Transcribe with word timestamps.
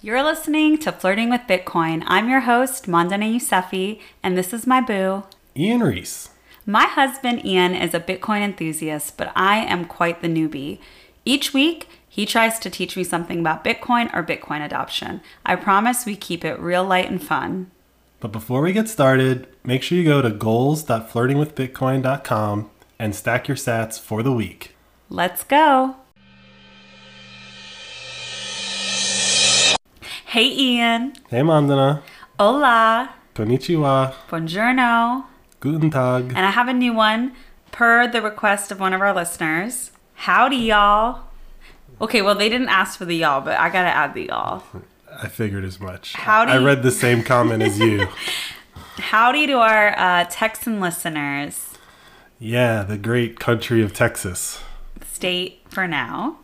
You're 0.00 0.22
listening 0.22 0.78
to 0.78 0.92
Flirting 0.92 1.28
with 1.28 1.48
Bitcoin. 1.48 2.04
I'm 2.06 2.28
your 2.28 2.42
host, 2.42 2.86
Mandana 2.86 3.24
Yousefi, 3.24 4.00
and 4.22 4.38
this 4.38 4.52
is 4.52 4.64
my 4.64 4.80
boo. 4.80 5.24
Ian 5.56 5.80
Reese. 5.80 6.28
My 6.64 6.84
husband, 6.84 7.44
Ian, 7.44 7.74
is 7.74 7.94
a 7.94 8.00
Bitcoin 8.00 8.42
enthusiast, 8.42 9.16
but 9.16 9.32
I 9.34 9.56
am 9.56 9.84
quite 9.84 10.22
the 10.22 10.28
newbie. 10.28 10.78
Each 11.24 11.52
week, 11.52 11.88
he 12.08 12.26
tries 12.26 12.60
to 12.60 12.70
teach 12.70 12.96
me 12.96 13.02
something 13.02 13.40
about 13.40 13.64
Bitcoin 13.64 14.08
or 14.14 14.22
Bitcoin 14.22 14.64
adoption. 14.64 15.20
I 15.44 15.56
promise 15.56 16.06
we 16.06 16.14
keep 16.14 16.44
it 16.44 16.60
real 16.60 16.84
light 16.84 17.10
and 17.10 17.20
fun. 17.20 17.72
But 18.20 18.30
before 18.30 18.60
we 18.60 18.72
get 18.72 18.88
started, 18.88 19.48
make 19.64 19.82
sure 19.82 19.98
you 19.98 20.04
go 20.04 20.22
to 20.22 20.30
goals.flirtingwithbitcoin.com 20.30 22.70
and 23.00 23.16
stack 23.16 23.48
your 23.48 23.56
sats 23.56 23.98
for 23.98 24.22
the 24.22 24.30
week. 24.30 24.76
Let's 25.10 25.42
go. 25.42 25.96
Hey, 30.28 30.54
Ian. 30.54 31.14
Hey, 31.30 31.40
Mandana. 31.40 32.02
Hola. 32.38 33.14
Konnichiwa. 33.34 34.12
Buongiorno. 34.28 35.24
Guten 35.58 35.88
Tag. 35.88 36.34
And 36.36 36.44
I 36.44 36.50
have 36.50 36.68
a 36.68 36.74
new 36.74 36.92
one 36.92 37.32
per 37.72 38.06
the 38.06 38.20
request 38.20 38.70
of 38.70 38.78
one 38.78 38.92
of 38.92 39.00
our 39.00 39.14
listeners. 39.14 39.90
Howdy, 40.16 40.56
y'all. 40.56 41.22
Okay, 41.98 42.20
well, 42.20 42.34
they 42.34 42.50
didn't 42.50 42.68
ask 42.68 42.98
for 42.98 43.06
the 43.06 43.16
y'all, 43.16 43.40
but 43.40 43.58
I 43.58 43.70
gotta 43.70 43.88
add 43.88 44.12
the 44.12 44.26
y'all. 44.26 44.62
I 45.10 45.28
figured 45.28 45.64
as 45.64 45.80
much. 45.80 46.12
Howdy. 46.12 46.52
I 46.52 46.58
read 46.58 46.82
the 46.82 46.90
same 46.90 47.22
comment 47.22 47.62
as 47.62 47.78
you. 47.78 48.06
Howdy 48.98 49.46
to 49.46 49.54
our 49.54 49.98
uh, 49.98 50.26
Texan 50.28 50.78
listeners. 50.78 51.70
Yeah, 52.38 52.82
the 52.82 52.98
great 52.98 53.40
country 53.40 53.82
of 53.82 53.94
Texas. 53.94 54.60
State 55.10 55.62
for 55.70 55.88
now. 55.88 56.40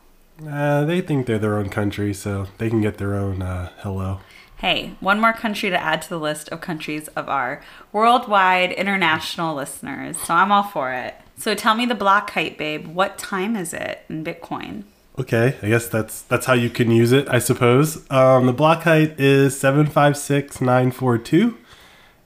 Uh, 0.46 0.84
they 0.84 1.00
think 1.00 1.26
they're 1.26 1.38
their 1.38 1.58
own 1.58 1.68
country, 1.68 2.12
so 2.12 2.46
they 2.58 2.68
can 2.68 2.80
get 2.80 2.98
their 2.98 3.14
own 3.14 3.42
uh, 3.42 3.70
hello. 3.78 4.20
Hey, 4.56 4.94
one 5.00 5.20
more 5.20 5.32
country 5.32 5.68
to 5.70 5.80
add 5.80 6.00
to 6.02 6.08
the 6.08 6.18
list 6.18 6.48
of 6.48 6.60
countries 6.60 7.08
of 7.08 7.28
our 7.28 7.62
worldwide 7.92 8.72
international 8.72 9.54
listeners. 9.54 10.16
So 10.18 10.34
I'm 10.34 10.50
all 10.50 10.62
for 10.62 10.92
it. 10.92 11.14
So 11.36 11.54
tell 11.54 11.74
me 11.74 11.84
the 11.86 11.94
block 11.94 12.30
height, 12.30 12.56
babe. 12.56 12.86
What 12.86 13.18
time 13.18 13.56
is 13.56 13.74
it 13.74 14.04
in 14.08 14.24
Bitcoin? 14.24 14.84
Okay, 15.18 15.56
I 15.62 15.68
guess 15.68 15.86
that's 15.86 16.22
that's 16.22 16.46
how 16.46 16.54
you 16.54 16.70
can 16.70 16.90
use 16.90 17.12
it, 17.12 17.28
I 17.28 17.38
suppose. 17.38 18.10
Um, 18.10 18.46
the 18.46 18.52
block 18.52 18.82
height 18.82 19.20
is 19.20 19.58
seven 19.58 19.86
five 19.86 20.16
six 20.16 20.60
nine 20.60 20.90
four 20.90 21.18
two, 21.18 21.56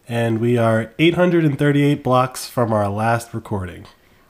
and 0.09 0.39
we 0.39 0.57
are 0.57 0.93
eight 0.99 1.15
hundred 1.15 1.45
and 1.45 1.59
thirty-eight 1.59 2.03
blocks 2.03 2.49
from 2.49 2.73
our 2.73 2.89
last 2.89 3.35
recording. 3.35 3.87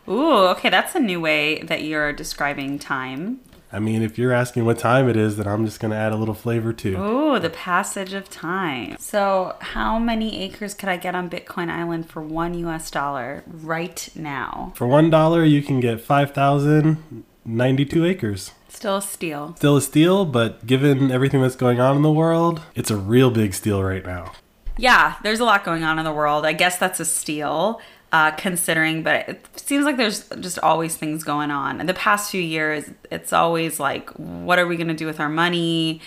Ooh, 0.08 0.46
okay, 0.48 0.70
that's 0.70 0.94
a 0.94 1.00
new 1.00 1.20
way 1.20 1.62
that 1.62 1.82
you're 1.82 2.12
describing 2.12 2.78
time. 2.78 3.40
I 3.72 3.78
mean, 3.78 4.02
if 4.02 4.16
you're 4.18 4.32
asking 4.32 4.64
what 4.64 4.78
time 4.78 5.08
it 5.08 5.16
is, 5.16 5.36
then 5.36 5.46
I'm 5.46 5.64
just 5.66 5.78
gonna 5.80 5.96
add 5.96 6.12
a 6.12 6.16
little 6.16 6.34
flavor 6.34 6.72
too. 6.72 6.96
Ooh, 6.98 7.38
the 7.38 7.50
passage 7.50 8.14
of 8.14 8.30
time. 8.30 8.96
So, 8.98 9.56
how 9.60 9.98
many 9.98 10.42
acres 10.42 10.74
could 10.74 10.88
I 10.88 10.96
get 10.96 11.14
on 11.14 11.28
Bitcoin 11.28 11.68
Island 11.70 12.08
for 12.08 12.22
one 12.22 12.54
US 12.54 12.90
dollar 12.90 13.44
right 13.46 14.08
now? 14.14 14.72
For 14.74 14.86
one 14.86 15.10
dollar, 15.10 15.44
you 15.44 15.62
can 15.62 15.80
get 15.80 16.00
five 16.00 16.32
thousand 16.32 17.24
ninety-two 17.44 18.06
acres. 18.06 18.52
Still 18.68 18.98
a 18.98 19.02
steal. 19.02 19.54
Still 19.56 19.76
a 19.76 19.82
steal, 19.82 20.24
but 20.24 20.66
given 20.66 21.10
everything 21.10 21.42
that's 21.42 21.56
going 21.56 21.80
on 21.80 21.96
in 21.96 22.02
the 22.02 22.12
world, 22.12 22.62
it's 22.74 22.90
a 22.90 22.96
real 22.96 23.30
big 23.30 23.52
steal 23.54 23.82
right 23.82 24.04
now. 24.04 24.32
Yeah, 24.76 25.16
there's 25.24 25.40
a 25.40 25.44
lot 25.44 25.64
going 25.64 25.82
on 25.82 25.98
in 25.98 26.04
the 26.04 26.12
world. 26.12 26.46
I 26.46 26.52
guess 26.52 26.78
that's 26.78 27.00
a 27.00 27.04
steal. 27.04 27.80
Uh, 28.10 28.30
considering, 28.30 29.02
but 29.02 29.28
it 29.28 29.46
seems 29.56 29.84
like 29.84 29.98
there's 29.98 30.26
just 30.40 30.58
always 30.60 30.96
things 30.96 31.22
going 31.22 31.50
on. 31.50 31.78
In 31.78 31.86
the 31.86 31.92
past 31.92 32.30
few 32.30 32.40
years, 32.40 32.90
it's 33.10 33.34
always 33.34 33.78
like, 33.78 34.08
what 34.12 34.58
are 34.58 34.66
we 34.66 34.76
going 34.76 34.88
to 34.88 34.94
do 34.94 35.04
with 35.04 35.20
our 35.20 35.28
money? 35.28 36.00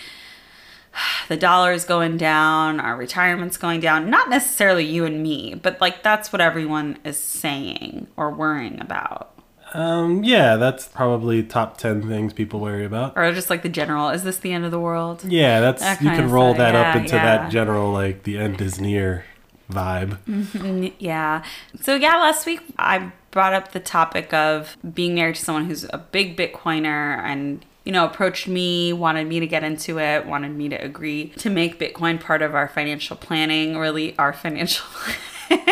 The 1.30 1.38
dollar 1.38 1.72
is 1.72 1.86
going 1.86 2.18
down, 2.18 2.80
our 2.80 2.98
retirement's 2.98 3.56
going 3.56 3.80
down. 3.80 4.10
Not 4.10 4.30
necessarily 4.30 4.84
you 4.84 5.06
and 5.06 5.22
me, 5.24 5.54
but 5.54 5.80
like 5.80 6.04
that's 6.04 6.34
what 6.34 6.42
everyone 6.42 6.98
is 7.06 7.18
saying 7.18 8.08
or 8.18 8.32
worrying 8.32 8.82
about. 8.82 9.32
Um, 9.74 10.24
yeah, 10.24 10.58
that's 10.58 10.88
probably 10.90 11.44
top 11.44 11.78
ten 11.78 12.06
things 12.10 12.34
people 12.34 12.60
worry 12.60 12.84
about. 12.84 13.14
Or 13.16 13.32
just 13.32 13.50
like 13.50 13.62
the 13.64 13.70
general, 13.70 14.10
is 14.10 14.24
this 14.24 14.40
the 14.40 14.52
end 14.52 14.66
of 14.66 14.72
the 14.72 14.80
world? 14.80 15.24
Yeah, 15.24 15.62
that's 15.62 15.82
That 15.82 16.02
you 16.02 16.10
can 16.10 16.30
roll 16.30 16.52
thing. 16.52 16.60
that 16.60 16.76
up 16.76 16.96
into 16.98 17.16
yeah. 17.16 17.38
that 17.38 17.52
general 17.52 17.94
like 17.94 18.24
the 18.24 18.38
end 18.38 18.60
is 18.60 18.82
near 18.82 19.24
vibe. 19.72 20.18
Mm, 20.28 20.94
Yeah. 21.00 21.44
So 21.82 21.96
yeah, 21.96 22.16
last 22.18 22.46
week 22.46 22.62
I 22.78 23.12
brought 23.32 23.54
up 23.54 23.72
the 23.72 23.80
topic 23.80 24.34
of 24.34 24.78
being 24.94 25.16
married 25.16 25.36
to 25.36 25.42
someone 25.44 25.66
who's 25.66 25.86
a 25.86 25.98
big 25.98 26.38
Bitcoiner 26.38 27.18
and 27.20 27.66
you 27.86 27.92
know 27.92 28.06
approached 28.06 28.48
me, 28.48 28.94
wanted 28.94 29.28
me 29.28 29.40
to 29.40 29.48
get 29.48 29.64
into 29.64 30.00
it, 30.00 30.26
wanted 30.26 30.52
me 30.56 30.70
to 30.70 30.76
agree 30.76 31.30
to 31.38 31.50
make 31.50 31.80
Bitcoin 31.80 32.20
part 32.20 32.42
of 32.42 32.54
our 32.56 32.68
financial 32.68 33.16
planning, 33.16 33.78
really 33.78 34.18
our 34.18 34.34
financial 34.34 34.86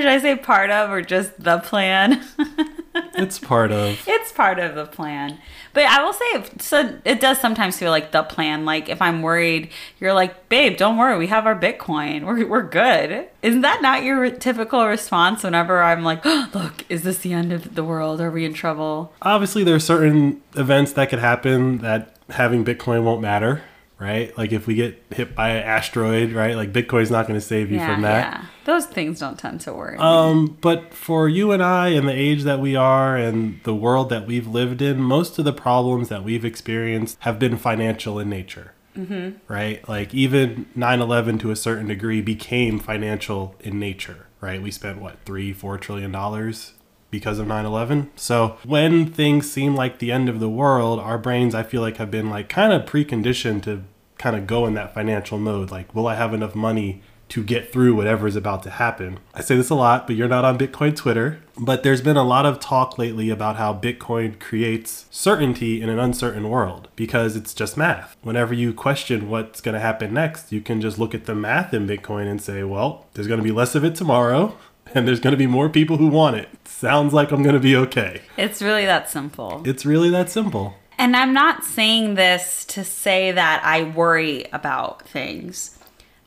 should 0.00 0.06
I 0.06 0.18
say 0.18 0.36
part 0.36 0.70
of 0.70 0.90
or 0.90 1.02
just 1.02 1.42
the 1.42 1.58
plan? 1.58 2.22
It's 3.18 3.38
part 3.38 3.72
of 3.72 3.98
it's 4.06 4.32
part 4.32 4.58
of 4.58 4.74
the 4.74 4.84
plan. 4.86 5.38
But 5.76 5.84
I 5.84 6.02
will 6.02 6.14
say, 6.14 6.44
so 6.58 6.98
it 7.04 7.20
does 7.20 7.38
sometimes 7.38 7.78
feel 7.78 7.90
like 7.90 8.10
the 8.10 8.22
plan. 8.22 8.64
Like 8.64 8.88
if 8.88 9.02
I'm 9.02 9.20
worried, 9.20 9.68
you're 10.00 10.14
like, 10.14 10.48
babe, 10.48 10.78
don't 10.78 10.96
worry, 10.96 11.18
we 11.18 11.26
have 11.26 11.44
our 11.44 11.54
Bitcoin. 11.54 12.24
We're, 12.24 12.46
we're 12.46 12.62
good. 12.62 13.28
Isn't 13.42 13.60
that 13.60 13.82
not 13.82 14.02
your 14.02 14.30
typical 14.30 14.86
response 14.86 15.42
whenever 15.42 15.82
I'm 15.82 16.02
like, 16.02 16.22
oh, 16.24 16.48
look, 16.54 16.86
is 16.88 17.02
this 17.02 17.18
the 17.18 17.34
end 17.34 17.52
of 17.52 17.74
the 17.74 17.84
world? 17.84 18.22
Are 18.22 18.30
we 18.30 18.46
in 18.46 18.54
trouble? 18.54 19.12
obviously 19.20 19.64
there 19.64 19.74
are 19.74 19.78
certain 19.78 20.40
events 20.54 20.94
that 20.94 21.10
could 21.10 21.18
happen 21.18 21.76
that 21.78 22.16
having 22.30 22.64
Bitcoin 22.64 23.02
won't 23.02 23.20
matter, 23.20 23.60
right? 23.98 24.36
Like 24.36 24.52
if 24.52 24.66
we 24.66 24.74
get 24.74 25.02
hit 25.10 25.34
by 25.34 25.50
an 25.50 25.62
asteroid, 25.62 26.32
right? 26.32 26.54
Like 26.54 26.72
Bitcoin's 26.72 27.10
not 27.10 27.26
going 27.26 27.38
to 27.38 27.44
save 27.44 27.70
you 27.70 27.78
yeah, 27.78 27.94
from 27.94 28.02
that. 28.02 28.34
yeah. 28.34 28.46
Those 28.64 28.86
things 28.86 29.20
don't 29.20 29.38
tend 29.38 29.60
to 29.62 29.72
worry. 29.72 29.96
Um, 29.98 30.58
but 30.60 30.92
for 30.92 31.28
you 31.28 31.52
and 31.52 31.62
I, 31.62 31.88
and 31.88 32.08
the 32.08 32.12
age 32.12 32.42
that 32.42 32.60
we 32.60 32.76
are, 32.76 33.16
and 33.16 33.60
the 33.62 33.74
world 33.74 34.10
that 34.10 34.26
we've 34.26 34.46
lived 34.46 34.82
in, 34.82 35.00
most 35.00 35.38
of 35.38 35.44
the 35.44 35.52
problems 35.52 36.08
that 36.08 36.24
we've 36.24 36.44
experienced 36.44 37.16
have 37.20 37.38
been 37.38 37.56
financial 37.56 38.18
in 38.18 38.28
nature. 38.28 38.72
Mm-hmm. 38.96 39.36
Right? 39.52 39.86
Like 39.88 40.14
even 40.14 40.66
9 40.74 41.00
11 41.00 41.38
to 41.40 41.50
a 41.50 41.56
certain 41.56 41.86
degree 41.86 42.22
became 42.22 42.78
financial 42.78 43.54
in 43.60 43.78
nature, 43.78 44.26
right? 44.40 44.60
We 44.60 44.70
spent 44.70 45.00
what, 45.00 45.18
three, 45.24 45.52
four 45.52 45.78
trillion 45.78 46.12
dollars 46.12 46.72
because 47.10 47.38
of 47.38 47.46
9 47.46 47.64
11? 47.64 48.10
So 48.16 48.58
when 48.64 49.06
things 49.06 49.50
seem 49.50 49.74
like 49.74 49.98
the 49.98 50.12
end 50.12 50.28
of 50.28 50.40
the 50.40 50.50
world, 50.50 51.00
our 51.00 51.18
brains, 51.18 51.54
I 51.54 51.62
feel 51.62 51.82
like, 51.82 51.96
have 51.96 52.10
been 52.10 52.30
like 52.30 52.48
kind 52.48 52.72
of 52.72 52.82
preconditioned 52.82 53.62
to 53.64 53.84
kind 54.18 54.36
of 54.36 54.46
go 54.46 54.66
in 54.66 54.74
that 54.74 54.94
financial 54.94 55.38
mode. 55.38 55.70
Like, 55.70 55.94
will 55.94 56.06
I 56.06 56.14
have 56.14 56.32
enough 56.32 56.54
money 56.54 57.02
to 57.28 57.42
get 57.42 57.72
through 57.72 57.94
whatever 57.94 58.26
is 58.26 58.36
about 58.36 58.62
to 58.62 58.70
happen. 58.70 59.18
I 59.34 59.40
say 59.40 59.56
this 59.56 59.70
a 59.70 59.74
lot, 59.74 60.06
but 60.06 60.14
you're 60.14 60.28
not 60.28 60.44
on 60.44 60.58
Bitcoin 60.58 60.94
Twitter. 60.94 61.40
But 61.58 61.82
there's 61.82 62.02
been 62.02 62.16
a 62.16 62.22
lot 62.22 62.46
of 62.46 62.60
talk 62.60 62.98
lately 62.98 63.30
about 63.30 63.56
how 63.56 63.74
Bitcoin 63.74 64.38
creates 64.38 65.06
certainty 65.10 65.80
in 65.80 65.88
an 65.88 65.98
uncertain 65.98 66.48
world 66.48 66.88
because 66.94 67.34
it's 67.34 67.54
just 67.54 67.76
math. 67.76 68.16
Whenever 68.22 68.54
you 68.54 68.72
question 68.72 69.30
what's 69.30 69.60
going 69.60 69.72
to 69.72 69.80
happen 69.80 70.14
next, 70.14 70.52
you 70.52 70.60
can 70.60 70.80
just 70.80 70.98
look 70.98 71.14
at 71.14 71.24
the 71.24 71.34
math 71.34 71.72
in 71.72 71.86
Bitcoin 71.86 72.30
and 72.30 72.40
say, 72.40 72.62
well, 72.62 73.06
there's 73.14 73.26
going 73.26 73.40
to 73.40 73.44
be 73.44 73.52
less 73.52 73.74
of 73.74 73.84
it 73.84 73.94
tomorrow. 73.94 74.56
And 74.96 75.06
there's 75.06 75.20
going 75.20 75.32
to 75.32 75.36
be 75.36 75.46
more 75.46 75.68
people 75.68 75.98
who 75.98 76.06
want 76.06 76.36
it. 76.36 76.48
Sounds 76.66 77.12
like 77.12 77.30
I'm 77.30 77.42
going 77.42 77.54
to 77.54 77.60
be 77.60 77.76
okay. 77.76 78.22
it's 78.38 78.62
really 78.62 78.86
that 78.86 79.10
simple. 79.10 79.60
It's 79.66 79.84
really 79.84 80.08
that 80.08 80.30
simple. 80.30 80.74
And 80.96 81.14
I'm 81.14 81.34
not 81.34 81.64
saying 81.64 82.14
this 82.14 82.64
to 82.64 82.82
say 82.82 83.30
that 83.30 83.60
I 83.62 83.82
worry 83.82 84.46
about 84.54 85.06
things. 85.06 85.78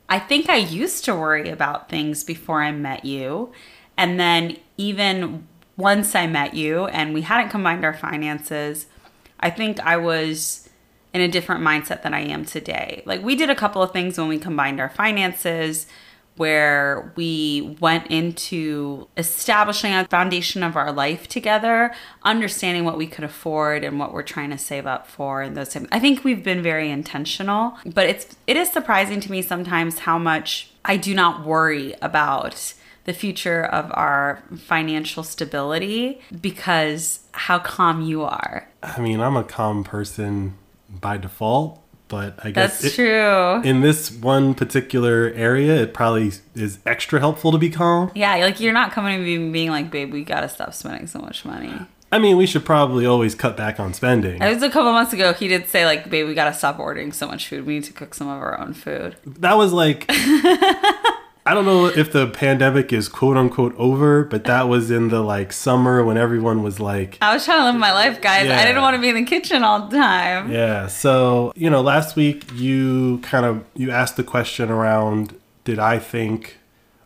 I 0.08 0.20
think 0.20 0.48
I 0.48 0.54
used 0.54 1.04
to 1.06 1.16
worry 1.16 1.50
about 1.50 1.88
things 1.88 2.22
before 2.22 2.62
I 2.62 2.70
met 2.70 3.04
you. 3.04 3.52
And 3.96 4.20
then 4.20 4.56
even 4.76 5.48
once 5.76 6.14
I 6.14 6.28
met 6.28 6.54
you 6.54 6.86
and 6.86 7.12
we 7.12 7.22
hadn't 7.22 7.50
combined 7.50 7.84
our 7.84 7.92
finances, 7.92 8.86
I 9.40 9.50
think 9.50 9.80
I 9.80 9.96
was 9.96 10.70
in 11.12 11.20
a 11.20 11.28
different 11.28 11.64
mindset 11.64 12.02
than 12.04 12.14
I 12.14 12.20
am 12.20 12.44
today. 12.44 13.02
Like 13.04 13.20
we 13.20 13.34
did 13.34 13.50
a 13.50 13.56
couple 13.56 13.82
of 13.82 13.92
things 13.92 14.16
when 14.16 14.28
we 14.28 14.38
combined 14.38 14.78
our 14.78 14.90
finances 14.90 15.88
where 16.40 17.12
we 17.16 17.76
went 17.80 18.06
into 18.06 19.06
establishing 19.18 19.92
a 19.92 20.08
foundation 20.08 20.62
of 20.62 20.74
our 20.74 20.90
life 20.90 21.28
together, 21.28 21.92
understanding 22.22 22.82
what 22.82 22.96
we 22.96 23.06
could 23.06 23.24
afford 23.24 23.84
and 23.84 23.98
what 23.98 24.14
we're 24.14 24.22
trying 24.22 24.48
to 24.48 24.56
save 24.56 24.86
up 24.86 25.06
for 25.06 25.42
and 25.42 25.54
those 25.54 25.74
things. 25.74 25.86
I 25.92 26.00
think 26.00 26.24
we've 26.24 26.42
been 26.42 26.62
very 26.62 26.90
intentional, 26.90 27.76
but 27.84 28.06
it's 28.06 28.36
it 28.46 28.56
is 28.56 28.72
surprising 28.72 29.20
to 29.20 29.30
me 29.30 29.42
sometimes 29.42 29.98
how 29.98 30.16
much 30.16 30.70
I 30.82 30.96
do 30.96 31.14
not 31.14 31.44
worry 31.44 31.94
about 32.00 32.72
the 33.04 33.12
future 33.12 33.62
of 33.62 33.90
our 33.92 34.42
financial 34.56 35.22
stability 35.22 36.22
because 36.40 37.20
how 37.32 37.58
calm 37.58 38.00
you 38.00 38.22
are. 38.22 38.66
I 38.82 38.98
mean, 39.02 39.20
I'm 39.20 39.36
a 39.36 39.44
calm 39.44 39.84
person 39.84 40.54
by 40.88 41.18
default, 41.18 41.79
but 42.10 42.34
I 42.44 42.50
guess 42.50 42.82
That's 42.82 42.92
it- 42.92 42.96
true. 42.96 43.62
in 43.62 43.80
this 43.80 44.10
one 44.12 44.52
particular 44.52 45.32
area, 45.34 45.76
it 45.82 45.94
probably 45.94 46.32
is 46.54 46.78
extra 46.84 47.18
helpful 47.20 47.50
to 47.52 47.58
be 47.58 47.70
calm. 47.70 48.10
yeah, 48.14 48.36
like 48.36 48.60
you're 48.60 48.74
not 48.74 48.92
coming 48.92 49.18
to 49.18 49.24
me 49.24 49.50
being 49.50 49.70
like, 49.70 49.90
babe, 49.90 50.12
we 50.12 50.22
gotta 50.24 50.48
stop 50.50 50.74
spending 50.74 51.06
so 51.06 51.20
much 51.20 51.46
money. 51.46 51.72
I 52.12 52.18
mean, 52.18 52.36
we 52.36 52.44
should 52.44 52.64
probably 52.64 53.06
always 53.06 53.36
cut 53.36 53.56
back 53.56 53.78
on 53.78 53.94
spending. 53.94 54.42
It 54.42 54.52
was 54.52 54.62
a 54.64 54.68
couple 54.68 54.90
months 54.92 55.12
ago. 55.12 55.32
He 55.32 55.46
did 55.46 55.68
say 55.68 55.86
like, 55.86 56.10
"Babe, 56.10 56.26
we 56.26 56.34
gotta 56.34 56.52
stop 56.52 56.80
ordering 56.80 57.12
so 57.12 57.28
much 57.28 57.46
food. 57.46 57.64
We 57.64 57.74
need 57.74 57.84
to 57.84 57.92
cook 57.92 58.14
some 58.14 58.26
of 58.28 58.42
our 58.42 58.58
own 58.60 58.74
food." 58.74 59.14
That 59.24 59.56
was 59.56 59.72
like 59.72 60.10
I 61.50 61.54
don't 61.54 61.64
know 61.64 61.86
if 61.86 62.12
the 62.12 62.28
pandemic 62.28 62.92
is 62.92 63.08
quote 63.08 63.36
unquote 63.36 63.74
over, 63.76 64.22
but 64.22 64.44
that 64.44 64.68
was 64.68 64.88
in 64.88 65.08
the 65.08 65.20
like 65.20 65.52
summer 65.52 66.04
when 66.04 66.16
everyone 66.16 66.62
was 66.62 66.78
like 66.78 67.18
I 67.20 67.34
was 67.34 67.44
trying 67.44 67.58
to 67.58 67.64
live 67.64 67.74
my 67.74 67.90
life, 67.90 68.20
guys. 68.20 68.46
Yeah. 68.46 68.56
I 68.56 68.64
didn't 68.64 68.80
want 68.82 68.94
to 68.94 69.00
be 69.00 69.08
in 69.08 69.16
the 69.16 69.24
kitchen 69.24 69.64
all 69.64 69.88
the 69.88 69.96
time. 69.96 70.52
Yeah. 70.52 70.86
So, 70.86 71.52
you 71.56 71.68
know, 71.68 71.80
last 71.80 72.14
week 72.14 72.44
you 72.54 73.18
kind 73.22 73.44
of 73.44 73.64
you 73.74 73.90
asked 73.90 74.16
the 74.16 74.22
question 74.22 74.70
around 74.70 75.40
did 75.64 75.80
I 75.80 75.98
think 75.98 76.58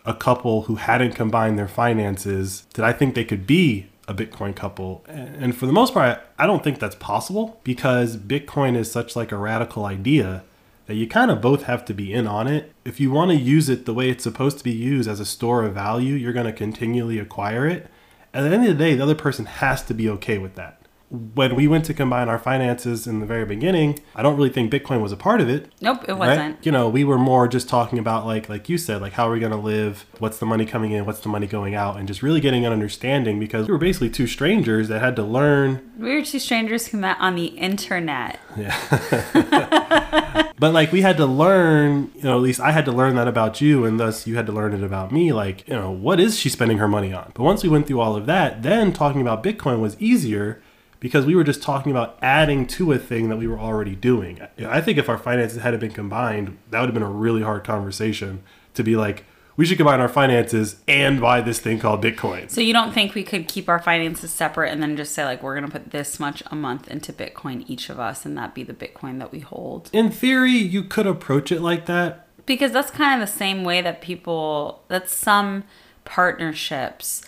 a 0.04 0.12
couple 0.12 0.64
who 0.64 0.74
hadn't 0.74 1.14
combined 1.14 1.58
their 1.58 1.66
finances, 1.66 2.66
did 2.74 2.84
I 2.84 2.92
think 2.92 3.14
they 3.14 3.24
could 3.24 3.46
be 3.46 3.86
a 4.06 4.12
Bitcoin 4.12 4.54
couple? 4.54 5.06
And 5.08 5.56
for 5.56 5.64
the 5.64 5.72
most 5.72 5.94
part, 5.94 6.20
I 6.38 6.46
don't 6.46 6.62
think 6.62 6.80
that's 6.80 6.96
possible 6.96 7.62
because 7.64 8.18
Bitcoin 8.18 8.76
is 8.76 8.92
such 8.92 9.16
like 9.16 9.32
a 9.32 9.38
radical 9.38 9.86
idea 9.86 10.44
that 10.86 10.94
you 10.94 11.06
kind 11.06 11.30
of 11.30 11.40
both 11.40 11.64
have 11.64 11.84
to 11.86 11.94
be 11.94 12.12
in 12.12 12.26
on 12.26 12.46
it. 12.46 12.72
If 12.84 13.00
you 13.00 13.10
want 13.10 13.30
to 13.30 13.36
use 13.36 13.68
it 13.68 13.86
the 13.86 13.94
way 13.94 14.10
it's 14.10 14.24
supposed 14.24 14.58
to 14.58 14.64
be 14.64 14.72
used 14.72 15.08
as 15.08 15.20
a 15.20 15.24
store 15.24 15.64
of 15.64 15.74
value, 15.74 16.14
you're 16.14 16.32
going 16.32 16.46
to 16.46 16.52
continually 16.52 17.18
acquire 17.18 17.66
it. 17.66 17.90
At 18.32 18.42
the 18.42 18.50
end 18.50 18.66
of 18.66 18.76
the 18.76 18.84
day, 18.84 18.94
the 18.94 19.02
other 19.02 19.14
person 19.14 19.46
has 19.46 19.82
to 19.84 19.94
be 19.94 20.08
okay 20.08 20.38
with 20.38 20.56
that 20.56 20.83
when 21.14 21.54
we 21.54 21.68
went 21.68 21.84
to 21.86 21.94
combine 21.94 22.28
our 22.28 22.38
finances 22.38 23.06
in 23.06 23.20
the 23.20 23.26
very 23.26 23.44
beginning, 23.44 24.00
I 24.14 24.22
don't 24.22 24.36
really 24.36 24.50
think 24.50 24.72
Bitcoin 24.72 25.00
was 25.00 25.12
a 25.12 25.16
part 25.16 25.40
of 25.40 25.48
it. 25.48 25.72
Nope, 25.80 26.04
it 26.08 26.12
right? 26.12 26.18
wasn't. 26.18 26.66
You 26.66 26.72
know, 26.72 26.88
we 26.88 27.04
were 27.04 27.18
more 27.18 27.48
just 27.48 27.68
talking 27.68 27.98
about 27.98 28.26
like 28.26 28.48
like 28.48 28.68
you 28.68 28.78
said, 28.78 29.00
like 29.00 29.12
how 29.14 29.28
are 29.28 29.32
we 29.32 29.40
going 29.40 29.52
to 29.52 29.58
live? 29.58 30.06
What's 30.18 30.38
the 30.38 30.46
money 30.46 30.66
coming 30.66 30.92
in? 30.92 31.06
What's 31.06 31.20
the 31.20 31.28
money 31.28 31.46
going 31.46 31.74
out? 31.74 31.96
And 31.96 32.08
just 32.08 32.22
really 32.22 32.40
getting 32.40 32.64
an 32.66 32.72
understanding 32.72 33.38
because 33.38 33.66
we 33.66 33.72
were 33.72 33.78
basically 33.78 34.10
two 34.10 34.26
strangers 34.26 34.88
that 34.88 35.00
had 35.00 35.16
to 35.16 35.22
learn. 35.22 35.92
We 35.98 36.14
were 36.14 36.24
two 36.24 36.38
strangers 36.38 36.88
who 36.88 36.98
met 36.98 37.16
on 37.20 37.36
the 37.36 37.46
internet. 37.46 38.38
Yeah. 38.56 40.50
But 40.56 40.72
like 40.72 40.92
we 40.92 41.02
had 41.02 41.16
to 41.16 41.26
learn, 41.26 42.10
you 42.14 42.22
know, 42.22 42.36
at 42.36 42.42
least 42.42 42.60
I 42.60 42.70
had 42.70 42.84
to 42.84 42.92
learn 42.92 43.16
that 43.16 43.26
about 43.26 43.60
you 43.60 43.84
and 43.84 43.98
thus 43.98 44.26
you 44.26 44.36
had 44.36 44.46
to 44.46 44.52
learn 44.52 44.72
it 44.72 44.82
about 44.82 45.10
me 45.10 45.32
like, 45.32 45.66
you 45.68 45.74
know, 45.74 45.90
what 45.90 46.20
is 46.20 46.38
she 46.38 46.48
spending 46.48 46.78
her 46.78 46.88
money 46.88 47.12
on? 47.12 47.32
But 47.34 47.42
once 47.42 47.62
we 47.62 47.68
went 47.68 47.86
through 47.86 48.00
all 48.00 48.14
of 48.16 48.26
that, 48.26 48.62
then 48.62 48.92
talking 48.92 49.20
about 49.20 49.42
Bitcoin 49.42 49.80
was 49.80 50.00
easier 50.00 50.62
because 51.04 51.26
we 51.26 51.34
were 51.34 51.44
just 51.44 51.62
talking 51.62 51.92
about 51.92 52.16
adding 52.22 52.66
to 52.66 52.90
a 52.90 52.96
thing 52.96 53.28
that 53.28 53.36
we 53.36 53.46
were 53.46 53.58
already 53.58 53.94
doing. 53.94 54.40
I 54.66 54.80
think 54.80 54.96
if 54.96 55.06
our 55.06 55.18
finances 55.18 55.60
hadn't 55.60 55.80
been 55.80 55.92
combined, 55.92 56.56
that 56.70 56.80
would 56.80 56.86
have 56.86 56.94
been 56.94 57.02
a 57.02 57.10
really 57.10 57.42
hard 57.42 57.62
conversation 57.62 58.42
to 58.72 58.82
be 58.82 58.96
like, 58.96 59.26
we 59.54 59.66
should 59.66 59.76
combine 59.76 60.00
our 60.00 60.08
finances 60.08 60.76
and 60.88 61.20
buy 61.20 61.42
this 61.42 61.60
thing 61.60 61.78
called 61.78 62.02
Bitcoin. 62.02 62.50
So 62.50 62.62
you 62.62 62.72
don't 62.72 62.94
think 62.94 63.12
we 63.12 63.22
could 63.22 63.48
keep 63.48 63.68
our 63.68 63.82
finances 63.82 64.30
separate 64.30 64.72
and 64.72 64.82
then 64.82 64.96
just 64.96 65.12
say 65.12 65.26
like 65.26 65.42
we're 65.42 65.54
going 65.54 65.70
to 65.70 65.78
put 65.78 65.90
this 65.90 66.18
much 66.18 66.42
a 66.46 66.54
month 66.54 66.88
into 66.88 67.12
Bitcoin 67.12 67.66
each 67.68 67.90
of 67.90 68.00
us 68.00 68.24
and 68.24 68.34
that 68.38 68.54
be 68.54 68.62
the 68.62 68.72
Bitcoin 68.72 69.18
that 69.18 69.30
we 69.30 69.40
hold? 69.40 69.90
In 69.92 70.10
theory, 70.10 70.52
you 70.52 70.84
could 70.84 71.06
approach 71.06 71.52
it 71.52 71.60
like 71.60 71.84
that. 71.84 72.28
Because 72.46 72.72
that's 72.72 72.90
kind 72.90 73.20
of 73.20 73.28
the 73.28 73.30
same 73.30 73.62
way 73.62 73.82
that 73.82 74.00
people 74.00 74.84
that 74.88 75.10
some 75.10 75.64
partnerships 76.06 77.20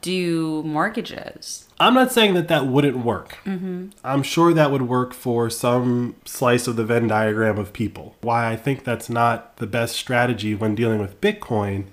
do 0.00 0.62
mortgages. 0.64 1.66
I'm 1.78 1.94
not 1.94 2.12
saying 2.12 2.34
that 2.34 2.48
that 2.48 2.66
wouldn't 2.66 2.98
work. 2.98 3.38
Mm-hmm. 3.46 3.88
I'm 4.04 4.22
sure 4.22 4.52
that 4.52 4.70
would 4.70 4.82
work 4.82 5.14
for 5.14 5.48
some 5.48 6.14
slice 6.24 6.66
of 6.66 6.76
the 6.76 6.84
Venn 6.84 7.08
diagram 7.08 7.58
of 7.58 7.72
people. 7.72 8.16
Why 8.20 8.52
I 8.52 8.56
think 8.56 8.84
that's 8.84 9.08
not 9.08 9.56
the 9.56 9.66
best 9.66 9.96
strategy 9.96 10.54
when 10.54 10.74
dealing 10.74 11.00
with 11.00 11.20
Bitcoin 11.20 11.86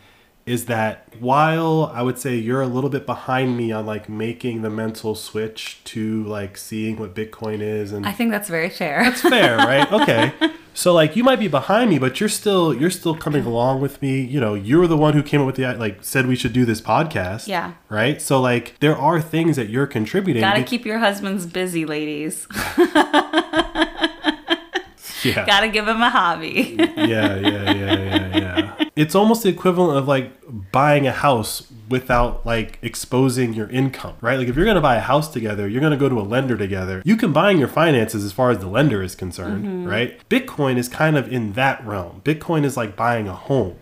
is 0.47 0.65
that 0.65 1.05
while 1.19 1.91
I 1.94 2.01
would 2.01 2.17
say 2.17 2.35
you're 2.35 2.61
a 2.61 2.67
little 2.67 2.89
bit 2.89 3.05
behind 3.05 3.57
me 3.57 3.73
on 3.73 3.85
like 3.85 4.07
making 4.07 4.61
the 4.61 4.69
mental 4.69 5.13
switch 5.13 5.81
to 5.83 6.23
like 6.23 6.57
seeing 6.57 6.97
what 6.97 7.13
Bitcoin 7.13 7.59
is 7.59 7.91
and 7.91 8.07
I 8.07 8.13
think 8.13 8.31
that's 8.31 8.47
very 8.47 8.69
fair. 8.69 9.03
that's 9.03 9.19
fair, 9.21 9.57
right? 9.71 9.91
Okay. 9.91 10.31
So 10.73 10.94
like 10.94 11.17
you 11.17 11.23
might 11.23 11.39
be 11.39 11.49
behind 11.49 11.89
me, 11.89 11.99
but 11.99 12.21
you're 12.21 12.29
still 12.29 12.73
you're 12.73 12.89
still 12.89 13.13
coming 13.13 13.45
along 13.45 13.81
with 13.81 14.01
me. 14.01 14.21
You 14.21 14.39
know, 14.39 14.53
you're 14.53 14.88
the 14.88 14.95
one 14.95 15.13
who 15.13 15.21
came 15.21 15.41
up 15.41 15.47
with 15.47 15.57
the 15.57 15.73
like 15.73 16.01
said 16.01 16.27
we 16.27 16.38
should 16.38 16.53
do 16.53 16.63
this 16.63 16.79
podcast. 16.79 17.47
Yeah. 17.47 17.73
Right. 17.89 18.21
So 18.21 18.39
like 18.39 18.79
there 18.79 18.95
are 18.95 19.19
things 19.19 19.57
that 19.57 19.69
you're 19.69 19.88
contributing. 19.88 20.41
Gotta 20.41 20.63
keep 20.63 20.85
your 20.85 21.00
husbands 21.00 21.45
busy, 21.45 21.85
ladies. 21.85 22.47
yeah. 22.77 24.05
Gotta 25.45 25.67
give 25.67 25.88
him 25.88 26.01
a 26.01 26.09
hobby. 26.09 26.75
yeah, 26.77 27.05
yeah, 27.05 27.38
yeah, 27.38 27.73
yeah, 27.73 28.38
yeah. 28.38 28.87
It's 28.97 29.15
almost 29.15 29.44
the 29.44 29.49
equivalent 29.49 29.97
of 29.97 30.07
like 30.07 30.31
buying 30.71 31.05
a 31.05 31.11
house 31.11 31.67
without 31.89 32.45
like 32.45 32.79
exposing 32.81 33.53
your 33.53 33.69
income, 33.69 34.15
right? 34.21 34.38
Like 34.38 34.47
if 34.47 34.55
you're 34.55 34.65
gonna 34.65 34.81
buy 34.81 34.95
a 34.95 35.01
house 35.01 35.31
together, 35.31 35.67
you're 35.67 35.81
gonna 35.81 35.97
go 35.97 36.09
to 36.09 36.19
a 36.19 36.21
lender 36.21 36.57
together. 36.57 37.01
You 37.05 37.15
combine 37.15 37.59
your 37.59 37.67
finances 37.67 38.25
as 38.25 38.31
far 38.31 38.49
as 38.51 38.57
the 38.57 38.67
lender 38.67 39.03
is 39.03 39.15
concerned, 39.15 39.65
mm-hmm. 39.65 39.88
right? 39.88 40.29
Bitcoin 40.29 40.77
is 40.77 40.89
kind 40.89 41.15
of 41.15 41.31
in 41.31 41.53
that 41.53 41.85
realm. 41.85 42.21
Bitcoin 42.25 42.65
is 42.65 42.75
like 42.75 42.95
buying 42.95 43.27
a 43.27 43.35
home. 43.35 43.77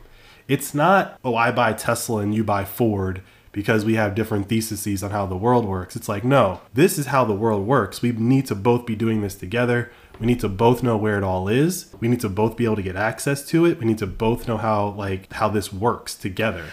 It's 0.48 0.74
not, 0.76 1.20
oh, 1.24 1.36
I 1.36 1.52
buy 1.52 1.74
Tesla 1.74 2.22
and 2.22 2.36
you 2.36 2.44
buy 2.44 2.66
Ford 2.66 3.24
because 3.52 3.86
we 3.86 3.96
have 3.96 4.16
different 4.16 4.50
theses 4.50 5.02
on 5.02 5.12
how 5.12 5.26
the 5.26 5.38
world 5.38 5.66
works. 5.66 5.96
It's 5.96 6.10
like, 6.10 6.26
no, 6.26 6.60
this 6.74 6.98
is 7.00 7.06
how 7.06 7.24
the 7.24 7.34
world 7.34 7.66
works. 7.66 8.02
We 8.02 8.12
need 8.12 8.46
to 8.48 8.56
both 8.56 8.86
be 8.86 8.98
doing 8.98 9.22
this 9.22 9.34
together. 9.34 9.92
We 10.20 10.26
need 10.26 10.40
to 10.42 10.50
both 10.50 10.84
know 10.84 10.98
where 10.98 11.18
it 11.18 11.24
all 11.24 11.48
is. 11.48 11.94
We 12.00 12.08
need 12.08 12.22
to 12.22 12.30
both 12.30 12.56
be 12.56 12.66
able 12.66 12.78
to 12.78 12.82
get 12.82 12.96
access 12.96 13.46
to 13.48 13.66
it. 13.66 13.80
We 13.80 13.86
need 13.86 13.98
to 14.00 14.08
both 14.08 14.48
know 14.48 14.58
how 14.58 14.90
like 14.90 15.32
how 15.34 15.50
this 15.50 15.74
works 15.74 16.16
together. 16.16 16.66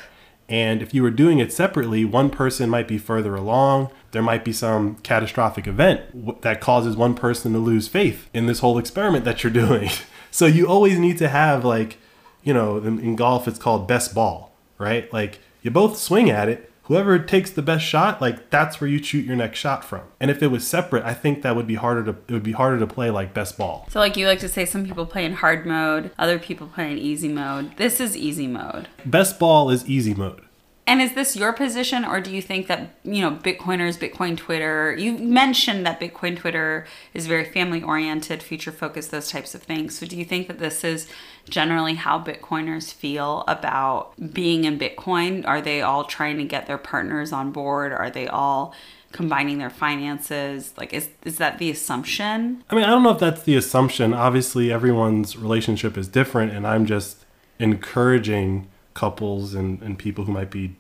And 0.49 0.83
if 0.83 0.93
you 0.93 1.03
were 1.03 1.11
doing 1.11 1.39
it 1.39 1.53
separately, 1.53 2.05
one 2.05 2.29
person 2.29 2.69
might 2.69 2.87
be 2.87 2.99
further 2.99 3.35
along. 3.35 3.91
There 4.11 4.23
might 4.23 4.45
be 4.45 4.53
some 4.53 4.97
catastrophic 4.97 5.67
event 5.67 6.43
that 6.43 6.61
causes 6.61 6.97
one 6.97 7.15
person 7.15 7.53
to 7.53 7.59
lose 7.59 7.89
faith 7.89 8.29
in 8.35 8.47
this 8.47 8.59
whole 8.59 8.77
experiment 8.79 9.25
that 9.25 9.43
you're 9.43 9.53
doing. 9.67 9.91
So 10.31 10.47
you 10.47 10.67
always 10.67 10.99
need 10.99 11.19
to 11.19 11.29
have 11.29 11.65
like, 11.65 11.99
you 12.43 12.53
know, 12.53 12.79
in, 12.79 12.99
in 12.99 13.17
golf 13.17 13.47
it's 13.49 13.59
called 13.59 13.89
best 13.89 14.15
ball, 14.15 14.53
right? 14.79 15.11
Like 15.13 15.39
you 15.63 15.71
both 15.71 15.97
swing 15.97 16.31
at 16.31 16.49
it. 16.49 16.72
Whoever 16.87 17.19
takes 17.19 17.51
the 17.51 17.63
best 17.63 17.85
shot, 17.85 18.21
like 18.21 18.51
that's 18.51 18.81
where 18.81 18.91
you 18.91 19.03
shoot 19.03 19.25
your 19.25 19.37
next 19.37 19.59
shot 19.59 19.85
from. 19.85 20.03
And 20.19 20.31
if 20.31 20.43
it 20.43 20.49
was 20.49 20.67
separate, 20.67 21.05
I 21.05 21.15
think 21.15 21.43
that 21.43 21.55
would 21.55 21.67
be 21.67 21.77
harder 21.77 22.05
to 22.05 22.11
it 22.11 22.33
would 22.33 22.43
be 22.43 22.53
harder 22.53 22.79
to 22.81 22.87
play 22.87 23.11
like 23.11 23.33
best 23.33 23.57
ball. 23.57 23.87
so 23.91 24.01
like 24.01 24.17
you 24.17 24.27
like 24.27 24.41
to 24.41 24.49
say 24.49 24.65
some 24.65 24.85
people 24.85 25.07
play 25.07 25.25
in 25.25 25.35
hard 25.35 25.65
mode, 25.65 26.11
other 26.19 26.39
people 26.39 26.67
play 26.67 26.91
in 26.91 26.99
easy 26.99 27.29
mode. 27.29 27.77
This 27.77 28.01
is 28.01 28.17
easy 28.17 28.49
mode. 28.49 28.89
Best 29.05 29.39
ball 29.39 29.71
is 29.71 29.89
easy 29.89 30.15
mode. 30.15 30.43
And 30.85 31.01
is 31.01 31.15
this 31.15 31.37
your 31.37 31.53
position, 31.53 32.05
or 32.05 32.21
do 32.21 32.35
you 32.35 32.43
think 32.43 32.67
that 32.67 32.97
you 33.05 33.21
know 33.21 33.31
Bitcoiners, 33.31 33.99
Bitcoin 33.99 34.37
Twitter? 34.37 34.97
You 34.97 35.17
mentioned 35.17 35.87
that 35.87 36.01
Bitcoin 36.01 36.37
Twitter 36.37 36.87
is 37.15 37.29
very 37.29 37.45
family 37.45 37.83
oriented, 37.83 38.43
future 38.43 38.73
focused, 38.73 39.13
those 39.13 39.31
types 39.31 39.55
of 39.55 39.63
things. 39.63 39.97
So, 39.97 40.07
do 40.07 40.17
you 40.17 40.25
think 40.25 40.49
that 40.49 40.59
this 40.59 40.83
is 40.83 41.09
generally 41.49 41.95
how 41.95 42.19
Bitcoiners 42.19 42.93
feel 42.93 43.45
about 43.49 44.13
being 44.33 44.65
in 44.65 44.79
Bitcoin? 44.79 45.47
Are 45.47 45.61
they 45.61 45.83
all 45.83 46.05
trying 46.05 46.39
to 46.39 46.45
get 46.45 46.67
their 46.67 46.79
partners 46.79 47.33
on 47.33 47.53
board? 47.53 47.93
Are 47.93 48.11
they 48.11 48.29
all 48.29 48.75
combining 49.13 49.59
their 49.59 49.71
finances? 49.71 50.73
Like, 50.77 50.93
is 50.93 51.09
is 51.25 51.39
that 51.39 51.59
the 51.59 51.71
assumption? 51.71 52.65
I 52.71 52.75
mean, 52.75 52.85
I 52.85 52.89
don't 52.89 53.03
know 53.03 53.11
if 53.11 53.19
that's 53.19 53.43
the 53.43 53.57
assumption. 53.57 54.15
Obviously, 54.15 54.73
everyone's 54.73 55.37
relationship 55.37 55.97
is 55.99 56.09
different, 56.09 56.53
and 56.53 56.67
I'm 56.67 56.87
just 56.87 57.25
encouraging 57.59 58.69
couples 58.95 59.55
and, 59.55 59.81
and 59.83 59.99
people 59.99 60.25
who 60.25 60.33
might 60.33 60.51
be 60.51 60.77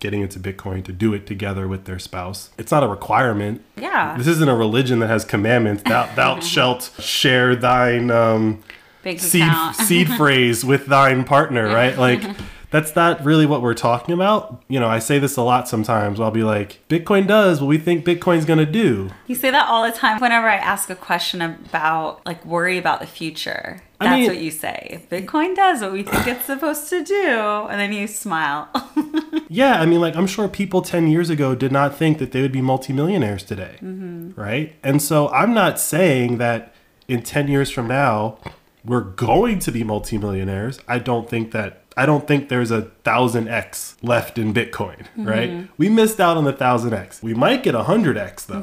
getting 0.00 0.20
into 0.20 0.40
Bitcoin 0.40 0.84
to 0.84 0.92
do 0.92 1.14
it 1.14 1.26
together 1.28 1.68
with 1.68 1.84
their 1.84 1.98
spouse. 1.98 2.50
It's 2.58 2.72
not 2.72 2.82
a 2.82 2.88
requirement. 2.88 3.62
Yeah, 3.76 4.16
This 4.18 4.26
isn't 4.26 4.48
a 4.48 4.56
religion 4.56 4.98
that 4.98 5.06
has 5.06 5.24
commandments. 5.24 5.84
Thou, 5.84 6.12
thou 6.16 6.40
shalt 6.54 6.90
share 6.98 7.54
thine 7.54 8.10
um, 8.10 8.64
big 9.02 9.20
seed 9.20 9.52
seed 9.74 10.08
phrase 10.16 10.64
with 10.64 10.86
thine 10.86 11.24
partner, 11.24 11.66
right? 11.66 11.96
Like 11.96 12.22
that's 12.72 12.96
not 12.96 13.22
really 13.24 13.46
what 13.46 13.62
we're 13.62 13.74
talking 13.74 14.14
about. 14.14 14.62
You 14.66 14.80
know, 14.80 14.88
I 14.88 14.98
say 14.98 15.18
this 15.18 15.36
a 15.36 15.42
lot 15.42 15.68
sometimes. 15.68 16.18
I'll 16.18 16.30
be 16.30 16.42
like, 16.42 16.80
Bitcoin 16.88 17.28
does 17.28 17.60
what 17.60 17.68
we 17.68 17.78
think 17.78 18.04
Bitcoin's 18.04 18.46
gonna 18.46 18.66
do. 18.66 19.10
You 19.26 19.34
say 19.34 19.50
that 19.50 19.68
all 19.68 19.84
the 19.84 19.92
time 19.92 20.18
whenever 20.20 20.48
I 20.48 20.56
ask 20.56 20.88
a 20.88 20.96
question 20.96 21.42
about, 21.42 22.24
like, 22.26 22.44
worry 22.44 22.78
about 22.78 23.00
the 23.00 23.06
future. 23.06 23.82
I 24.00 24.06
That's 24.06 24.16
mean- 24.16 24.28
what 24.28 24.38
you 24.38 24.50
say. 24.50 25.06
Bitcoin 25.10 25.54
does 25.54 25.82
what 25.82 25.92
we 25.92 26.02
think 26.02 26.26
it's 26.26 26.46
supposed 26.46 26.88
to 26.88 27.04
do. 27.04 27.68
And 27.70 27.78
then 27.78 27.92
you 27.92 28.08
smile. 28.08 28.68
Yeah, 29.48 29.82
I 29.82 29.84
mean, 29.84 30.00
like, 30.00 30.16
I'm 30.16 30.26
sure 30.26 30.48
people 30.48 30.80
10 30.80 31.08
years 31.08 31.28
ago 31.28 31.54
did 31.54 31.72
not 31.72 31.94
think 31.94 32.16
that 32.18 32.32
they 32.32 32.40
would 32.40 32.52
be 32.52 32.62
multimillionaires 32.62 33.42
today, 33.44 33.76
mm-hmm. 33.82 34.30
right? 34.40 34.74
And 34.82 35.02
so 35.02 35.28
I'm 35.28 35.52
not 35.52 35.78
saying 35.78 36.38
that 36.38 36.74
in 37.06 37.22
10 37.22 37.48
years 37.48 37.70
from 37.70 37.86
now, 37.86 38.38
we're 38.84 39.00
going 39.00 39.58
to 39.60 39.72
be 39.72 39.84
multimillionaires. 39.84 40.80
I 40.88 40.98
don't 40.98 41.28
think 41.28 41.52
that. 41.52 41.78
I 41.94 42.06
don't 42.06 42.26
think 42.26 42.48
there's 42.48 42.70
a 42.70 42.82
thousand 43.04 43.48
X 43.48 43.96
left 44.02 44.38
in 44.38 44.54
Bitcoin, 44.54 45.06
right? 45.16 45.68
We 45.76 45.90
missed 45.90 46.20
out 46.20 46.36
on 46.38 46.44
the 46.44 46.52
thousand 46.52 46.94
X. 46.94 47.22
We 47.22 47.34
might 47.34 47.62
get 47.62 47.74
a 47.74 47.82
hundred 47.82 48.16
X 48.16 48.44
though, 48.46 48.60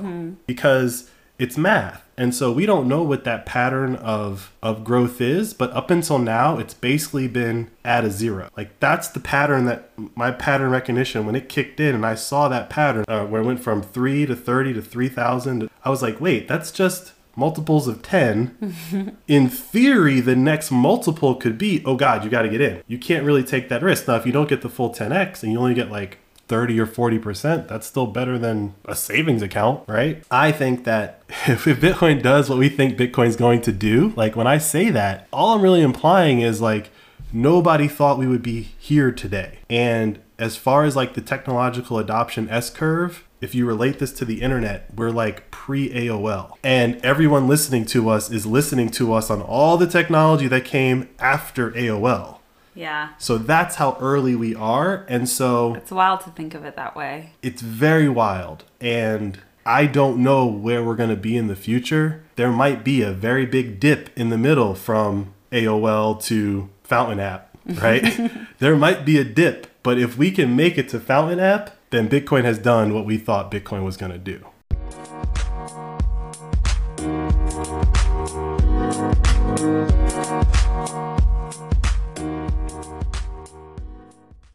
because 0.47 1.09
it's 1.38 1.57
math. 1.57 2.03
And 2.17 2.35
so 2.35 2.51
we 2.51 2.65
don't 2.65 2.88
know 2.89 3.01
what 3.01 3.23
that 3.23 3.45
pattern 3.45 3.95
of 3.95 4.51
of 4.61 4.83
growth 4.83 5.21
is, 5.21 5.53
but 5.53 5.71
up 5.71 5.89
until 5.91 6.17
now 6.19 6.57
it's 6.57 6.73
basically 6.73 7.27
been 7.29 7.69
at 7.85 8.03
a 8.03 8.09
zero. 8.11 8.49
Like 8.57 8.77
that's 8.79 9.07
the 9.07 9.21
pattern 9.21 9.65
that 9.65 9.91
my 10.15 10.31
pattern 10.31 10.71
recognition 10.71 11.25
when 11.25 11.35
it 11.35 11.47
kicked 11.47 11.79
in 11.79 11.95
and 11.95 12.05
I 12.05 12.15
saw 12.15 12.49
that 12.49 12.69
pattern 12.69 13.05
uh, 13.07 13.25
where 13.25 13.41
it 13.41 13.45
went 13.45 13.61
from 13.61 13.81
3 13.81 14.25
to 14.25 14.35
30 14.35 14.73
to 14.73 14.81
3000, 14.81 15.69
I 15.85 15.89
was 15.89 16.01
like, 16.01 16.19
"Wait, 16.19 16.47
that's 16.49 16.71
just 16.71 17.13
multiples 17.36 17.88
of 17.88 18.01
10 18.01 19.17
in 19.27 19.50
theory 19.50 20.19
the 20.19 20.36
next 20.36 20.71
multiple 20.71 21.36
could 21.36 21.57
be 21.57 21.81
oh 21.86 21.95
god 21.95 22.24
you 22.24 22.29
got 22.29 22.41
to 22.41 22.50
get 22.50 22.59
in 22.59 22.83
you 22.88 22.98
can't 22.98 23.24
really 23.24 23.43
take 23.43 23.69
that 23.69 23.81
risk 23.81 24.07
now 24.07 24.15
if 24.15 24.25
you 24.25 24.31
don't 24.31 24.50
get 24.50 24.62
the 24.62 24.69
full 24.69 24.89
10x 24.93 25.43
and 25.43 25.51
you 25.51 25.59
only 25.59 25.74
get 25.74 25.89
like 25.89 26.17
30 26.50 26.79
or 26.79 26.88
40%, 26.88 27.67
that's 27.67 27.86
still 27.86 28.07
better 28.07 28.38
than 28.38 28.74
a 28.83 28.95
savings 28.95 29.43
account, 29.43 29.88
right? 29.88 30.24
I 30.29 30.51
think 30.51 30.83
that 30.83 31.21
if 31.48 31.63
Bitcoin 31.65 32.21
does 32.21 32.50
what 32.50 32.57
we 32.57 32.67
think 32.67 32.98
Bitcoin's 32.98 33.36
going 33.36 33.62
to 33.62 33.71
do, 33.71 34.13
like 34.17 34.36
when 34.36 34.48
I 34.48 34.57
say 34.57 34.89
that, 34.89 35.27
all 35.31 35.55
I'm 35.55 35.62
really 35.62 35.81
implying 35.81 36.41
is 36.41 36.59
like 36.59 36.89
nobody 37.31 37.88
thought 37.88 38.17
we 38.17 38.27
would 38.27 38.41
be 38.41 38.62
here 38.79 39.12
today. 39.12 39.59
And 39.69 40.19
as 40.39 40.55
far 40.55 40.84
as 40.84 40.96
like 40.96 41.13
the 41.13 41.22
technological 41.22 41.98
adoption 42.00 42.50
S 42.50 42.69
curve, 42.69 43.25
if 43.41 43.53
you 43.55 43.65
relate 43.65 44.00
this 44.00 44.12
to 44.13 44.25
the 44.25 44.41
internet, 44.41 44.93
we're 44.96 45.12
like 45.12 45.50
pre 45.51 45.89
AOL. 45.89 46.55
And 46.63 47.03
everyone 47.05 47.48
listening 47.48 47.86
to 47.88 48.10
us 48.10 48.29
is 48.31 48.46
listening 48.46 48.89
to 48.91 49.13
us 49.13 49.29
on 49.29 49.41
all 49.41 49.77
the 49.77 49.88
technology 49.88 50.48
that 50.48 50.65
came 50.65 51.10
after 51.19 51.72
AOL. 51.72 52.38
Yeah. 52.75 53.10
So 53.17 53.38
that's 53.38 53.75
how 53.75 53.98
early 54.00 54.36
we 54.36 54.55
are. 54.55 55.05
And 55.10 55.27
so 55.27 55.75
It's 55.75 55.91
wild 55.91 56.22
to 56.22 56.29
think 56.31 56.53
of 56.53 56.63
it 56.65 56.75
that 56.75 56.96
way. 56.96 57.31
it's 57.41 57.62
very 57.62 58.08
wild. 58.10 58.63
And 58.79 59.39
I 59.65 59.86
don't 59.86 60.17
know 60.24 60.46
where 60.46 60.84
we're 60.84 60.96
going 60.96 61.10
to 61.10 61.15
be 61.15 61.36
in 61.36 61.48
the 61.48 61.55
future. 61.55 62.24
There 62.38 62.51
might 62.51 62.84
be 62.84 63.01
a 63.01 63.12
very 63.12 63.46
big 63.46 63.79
dip 63.79 64.10
in 64.17 64.29
the 64.29 64.38
middle 64.38 64.75
from 64.75 65.34
AOL 65.51 66.22
to 66.24 66.69
Fountain 66.84 67.19
App, 67.19 67.55
right? 67.65 68.31
there 68.60 68.75
might 68.75 69.03
be 69.05 69.17
a 69.17 69.24
dip. 69.24 69.67
But 69.81 69.98
if 69.98 70.17
we 70.17 70.31
can 70.31 70.55
make 70.55 70.77
it 70.77 70.89
to 70.89 71.00
Fountain 71.00 71.39
App, 71.39 71.71
then 71.89 72.09
Bitcoin 72.09 72.43
has 72.43 72.59
done 72.59 72.93
what 72.93 73.05
we 73.05 73.17
thought 73.17 73.50
Bitcoin 73.50 73.83
was 73.83 73.95
going 73.95 74.12
to 74.12 74.17
do. 74.17 74.45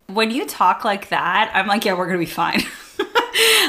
When 0.07 0.31
you 0.31 0.47
talk 0.47 0.85
like 0.85 1.09
that, 1.09 1.51
I'm 1.55 1.67
like, 1.67 1.85
yeah, 1.85 1.95
we're 1.95 2.07
gonna 2.07 2.19
be 2.19 2.27
fine. 2.27 2.61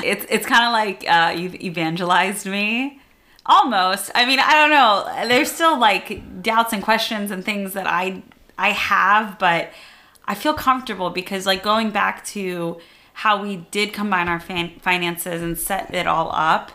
it's 0.04 0.26
it's 0.30 0.46
kind 0.46 0.64
of 0.64 0.74
like 0.74 1.04
uh, 1.10 1.34
you've 1.36 1.56
evangelized 1.56 2.46
me, 2.46 3.02
almost. 3.48 4.12
I 4.14 4.28
mean, 4.28 4.38
I 4.40 4.52
don't 4.54 4.70
know. 4.70 5.28
There's 5.28 5.52
still 5.52 5.80
like 5.80 6.44
doubts 6.44 6.72
and 6.72 6.84
questions 6.84 7.32
and 7.32 7.44
things 7.44 7.74
that 7.74 7.88
I 7.88 8.22
I 8.60 8.70
have, 8.70 9.40
but 9.40 9.72
I 10.26 10.36
feel 10.36 10.54
comfortable 10.54 11.10
because 11.10 11.46
like 11.46 11.64
going 11.64 11.92
back 11.92 12.26
to 12.26 12.80
how 13.14 13.42
we 13.42 13.58
did 13.72 13.94
combine 13.94 14.28
our 14.28 14.40
fan- 14.40 14.80
finances 14.82 15.42
and 15.42 15.58
set 15.58 15.94
it 15.94 16.08
all 16.08 16.32
up. 16.34 16.72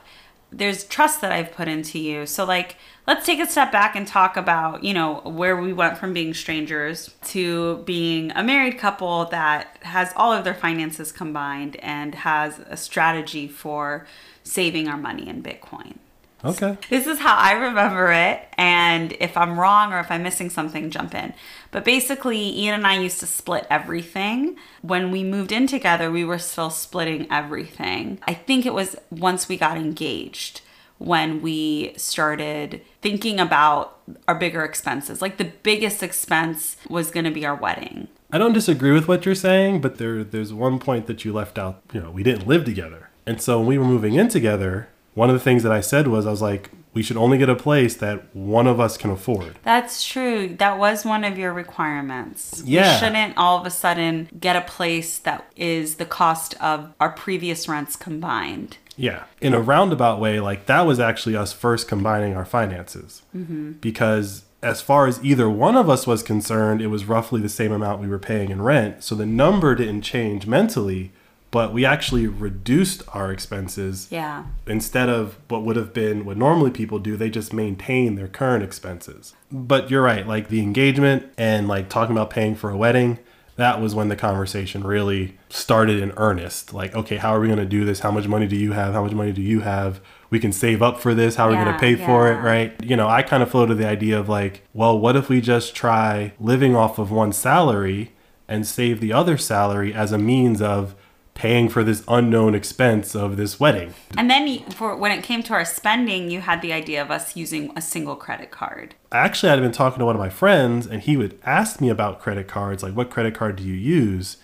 There's 0.52 0.84
trust 0.84 1.20
that 1.20 1.30
I've 1.30 1.52
put 1.52 1.68
into 1.68 1.98
you. 1.98 2.26
So 2.26 2.44
like 2.44 2.76
let's 3.06 3.26
take 3.26 3.40
a 3.40 3.46
step 3.46 3.70
back 3.70 3.94
and 3.94 4.06
talk 4.06 4.36
about, 4.36 4.82
you 4.82 4.94
know, 4.94 5.20
where 5.24 5.60
we 5.60 5.72
went 5.72 5.98
from 5.98 6.14
being 6.14 6.32
strangers 6.32 7.14
to 7.26 7.78
being 7.84 8.30
a 8.32 8.42
married 8.42 8.78
couple 8.78 9.26
that 9.26 9.78
has 9.82 10.12
all 10.16 10.32
of 10.32 10.44
their 10.44 10.54
finances 10.54 11.12
combined 11.12 11.76
and 11.76 12.14
has 12.14 12.58
a 12.68 12.76
strategy 12.76 13.46
for 13.48 14.06
saving 14.42 14.88
our 14.88 14.96
money 14.96 15.28
in 15.28 15.42
Bitcoin. 15.42 15.96
Okay. 16.44 16.78
This 16.88 17.06
is 17.06 17.18
how 17.18 17.36
I 17.36 17.52
remember 17.52 18.12
it. 18.12 18.48
And 18.56 19.12
if 19.20 19.36
I'm 19.36 19.58
wrong 19.58 19.92
or 19.92 20.00
if 20.00 20.10
I'm 20.10 20.22
missing 20.22 20.50
something, 20.50 20.90
jump 20.90 21.14
in. 21.14 21.34
But 21.70 21.84
basically, 21.84 22.58
Ian 22.60 22.74
and 22.74 22.86
I 22.86 22.98
used 22.98 23.20
to 23.20 23.26
split 23.26 23.66
everything. 23.70 24.56
When 24.82 25.10
we 25.10 25.22
moved 25.22 25.52
in 25.52 25.66
together, 25.66 26.10
we 26.10 26.24
were 26.24 26.38
still 26.38 26.70
splitting 26.70 27.26
everything. 27.30 28.20
I 28.26 28.34
think 28.34 28.64
it 28.64 28.74
was 28.74 28.96
once 29.10 29.48
we 29.48 29.56
got 29.56 29.76
engaged 29.76 30.62
when 31.00 31.40
we 31.40 31.94
started 31.96 32.82
thinking 33.00 33.40
about 33.40 33.98
our 34.28 34.34
bigger 34.34 34.62
expenses. 34.64 35.22
Like 35.22 35.38
the 35.38 35.50
biggest 35.62 36.02
expense 36.02 36.76
was 36.88 37.10
going 37.10 37.24
to 37.24 37.30
be 37.30 37.46
our 37.46 37.54
wedding. 37.54 38.08
I 38.30 38.38
don't 38.38 38.52
disagree 38.52 38.92
with 38.92 39.08
what 39.08 39.24
you're 39.24 39.34
saying, 39.34 39.80
but 39.80 39.96
there 39.96 40.22
there's 40.22 40.52
one 40.52 40.78
point 40.78 41.06
that 41.06 41.24
you 41.24 41.32
left 41.32 41.58
out. 41.58 41.82
You 41.92 42.00
know, 42.00 42.10
we 42.10 42.22
didn't 42.22 42.46
live 42.46 42.64
together. 42.64 43.08
And 43.26 43.40
so 43.40 43.58
when 43.58 43.66
we 43.66 43.78
were 43.78 43.84
moving 43.84 44.14
in 44.14 44.28
together, 44.28 44.89
one 45.14 45.28
of 45.30 45.34
the 45.34 45.40
things 45.40 45.62
that 45.62 45.72
I 45.72 45.80
said 45.80 46.08
was 46.08 46.26
I 46.26 46.30
was 46.30 46.42
like, 46.42 46.70
we 46.92 47.02
should 47.02 47.16
only 47.16 47.38
get 47.38 47.48
a 47.48 47.54
place 47.54 47.94
that 47.96 48.34
one 48.34 48.66
of 48.66 48.80
us 48.80 48.96
can 48.96 49.10
afford. 49.10 49.58
That's 49.62 50.04
true. 50.04 50.56
That 50.56 50.78
was 50.78 51.04
one 51.04 51.22
of 51.22 51.38
your 51.38 51.52
requirements. 51.52 52.62
Yeah. 52.66 52.94
We 52.94 52.98
shouldn't 52.98 53.36
all 53.36 53.58
of 53.58 53.66
a 53.66 53.70
sudden 53.70 54.28
get 54.38 54.56
a 54.56 54.60
place 54.60 55.18
that 55.18 55.48
is 55.56 55.96
the 55.96 56.04
cost 56.04 56.54
of 56.60 56.92
our 56.98 57.10
previous 57.10 57.68
rents 57.68 57.94
combined. 57.94 58.78
Yeah. 58.96 59.24
In 59.40 59.54
a 59.54 59.60
roundabout 59.60 60.20
way, 60.20 60.40
like 60.40 60.66
that 60.66 60.82
was 60.82 60.98
actually 60.98 61.36
us 61.36 61.52
first 61.52 61.86
combining 61.86 62.36
our 62.36 62.44
finances. 62.44 63.22
Mm-hmm. 63.36 63.72
Because 63.72 64.44
as 64.62 64.82
far 64.82 65.06
as 65.06 65.24
either 65.24 65.48
one 65.48 65.76
of 65.76 65.88
us 65.88 66.06
was 66.06 66.22
concerned, 66.22 66.82
it 66.82 66.88
was 66.88 67.04
roughly 67.04 67.40
the 67.40 67.48
same 67.48 67.72
amount 67.72 68.02
we 68.02 68.08
were 68.08 68.18
paying 68.18 68.50
in 68.50 68.62
rent. 68.62 69.04
So 69.04 69.14
the 69.14 69.26
number 69.26 69.74
didn't 69.74 70.02
change 70.02 70.46
mentally, 70.46 71.12
but 71.50 71.72
we 71.72 71.84
actually 71.84 72.26
reduced 72.26 73.02
our 73.12 73.32
expenses 73.32 74.06
Yeah. 74.10 74.44
instead 74.66 75.08
of 75.08 75.36
what 75.48 75.62
would 75.64 75.76
have 75.76 75.92
been 75.92 76.24
what 76.24 76.36
normally 76.36 76.70
people 76.70 76.98
do, 76.98 77.16
they 77.16 77.30
just 77.30 77.52
maintain 77.52 78.14
their 78.14 78.28
current 78.28 78.62
expenses. 78.62 79.34
But 79.50 79.90
you're 79.90 80.02
right, 80.02 80.26
like 80.26 80.48
the 80.48 80.60
engagement 80.62 81.24
and 81.36 81.66
like 81.66 81.88
talking 81.88 82.14
about 82.16 82.30
paying 82.30 82.54
for 82.54 82.70
a 82.70 82.76
wedding, 82.76 83.18
that 83.56 83.80
was 83.80 83.94
when 83.94 84.08
the 84.08 84.16
conversation 84.16 84.84
really 84.84 85.36
started 85.50 86.00
in 86.00 86.12
earnest. 86.16 86.72
Like, 86.72 86.94
okay, 86.94 87.16
how 87.16 87.34
are 87.34 87.40
we 87.40 87.46
going 87.48 87.58
to 87.58 87.66
do 87.66 87.84
this? 87.84 88.00
How 88.00 88.10
much 88.10 88.26
money 88.26 88.46
do 88.46 88.56
you 88.56 88.72
have? 88.72 88.94
How 88.94 89.02
much 89.02 89.12
money 89.12 89.32
do 89.32 89.42
you 89.42 89.60
have? 89.60 90.00
We 90.30 90.38
can 90.40 90.52
save 90.52 90.80
up 90.80 90.98
for 91.00 91.12
this. 91.14 91.34
How 91.34 91.46
are 91.46 91.50
we 91.50 91.56
going 91.56 91.72
to 91.72 91.78
pay 91.78 91.96
for 91.96 92.32
it? 92.32 92.36
Right. 92.36 92.72
You 92.82 92.96
know, 92.96 93.06
I 93.08 93.22
kind 93.22 93.42
of 93.42 93.50
floated 93.50 93.76
the 93.76 93.86
idea 93.86 94.18
of 94.18 94.28
like, 94.30 94.62
well, 94.72 94.98
what 94.98 95.14
if 95.16 95.28
we 95.28 95.40
just 95.42 95.74
try 95.74 96.32
living 96.40 96.74
off 96.74 96.98
of 96.98 97.10
one 97.10 97.32
salary 97.32 98.12
and 98.48 98.66
save 98.66 99.00
the 99.00 99.12
other 99.12 99.36
salary 99.36 99.92
as 99.92 100.10
a 100.12 100.18
means 100.18 100.62
of 100.62 100.94
paying 101.40 101.70
for 101.70 101.82
this 101.82 102.04
unknown 102.06 102.54
expense 102.54 103.16
of 103.16 103.38
this 103.38 103.58
wedding? 103.58 103.94
And 104.18 104.28
then 104.30 104.46
you- 104.46 104.60
for 104.74 104.94
when 104.94 105.10
it 105.10 105.22
came 105.22 105.42
to 105.44 105.54
our 105.54 105.64
spending, 105.64 106.30
you 106.30 106.42
had 106.42 106.60
the 106.60 106.70
idea 106.70 107.00
of 107.00 107.10
us 107.10 107.34
using 107.34 107.72
a 107.74 107.80
single 107.80 108.14
credit 108.14 108.50
card. 108.50 108.94
actually 109.10 109.50
I'd 109.50 109.60
been 109.60 109.72
talking 109.72 110.00
to 110.00 110.04
one 110.04 110.14
of 110.14 110.20
my 110.20 110.28
friends 110.28 110.86
and 110.86 111.00
he 111.02 111.16
would 111.16 111.38
ask 111.44 111.80
me 111.80 111.88
about 111.88 112.20
credit 112.20 112.46
cards, 112.46 112.82
like 112.82 112.92
what 112.94 113.08
credit 113.10 113.34
card 113.34 113.56
do 113.56 113.62
you 113.62 113.74
use? 113.74 114.36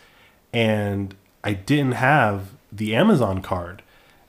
And 0.55 1.15
I 1.45 1.53
didn't 1.53 1.93
have 1.93 2.53
the 2.73 2.97
Amazon 2.97 3.43
card. 3.43 3.83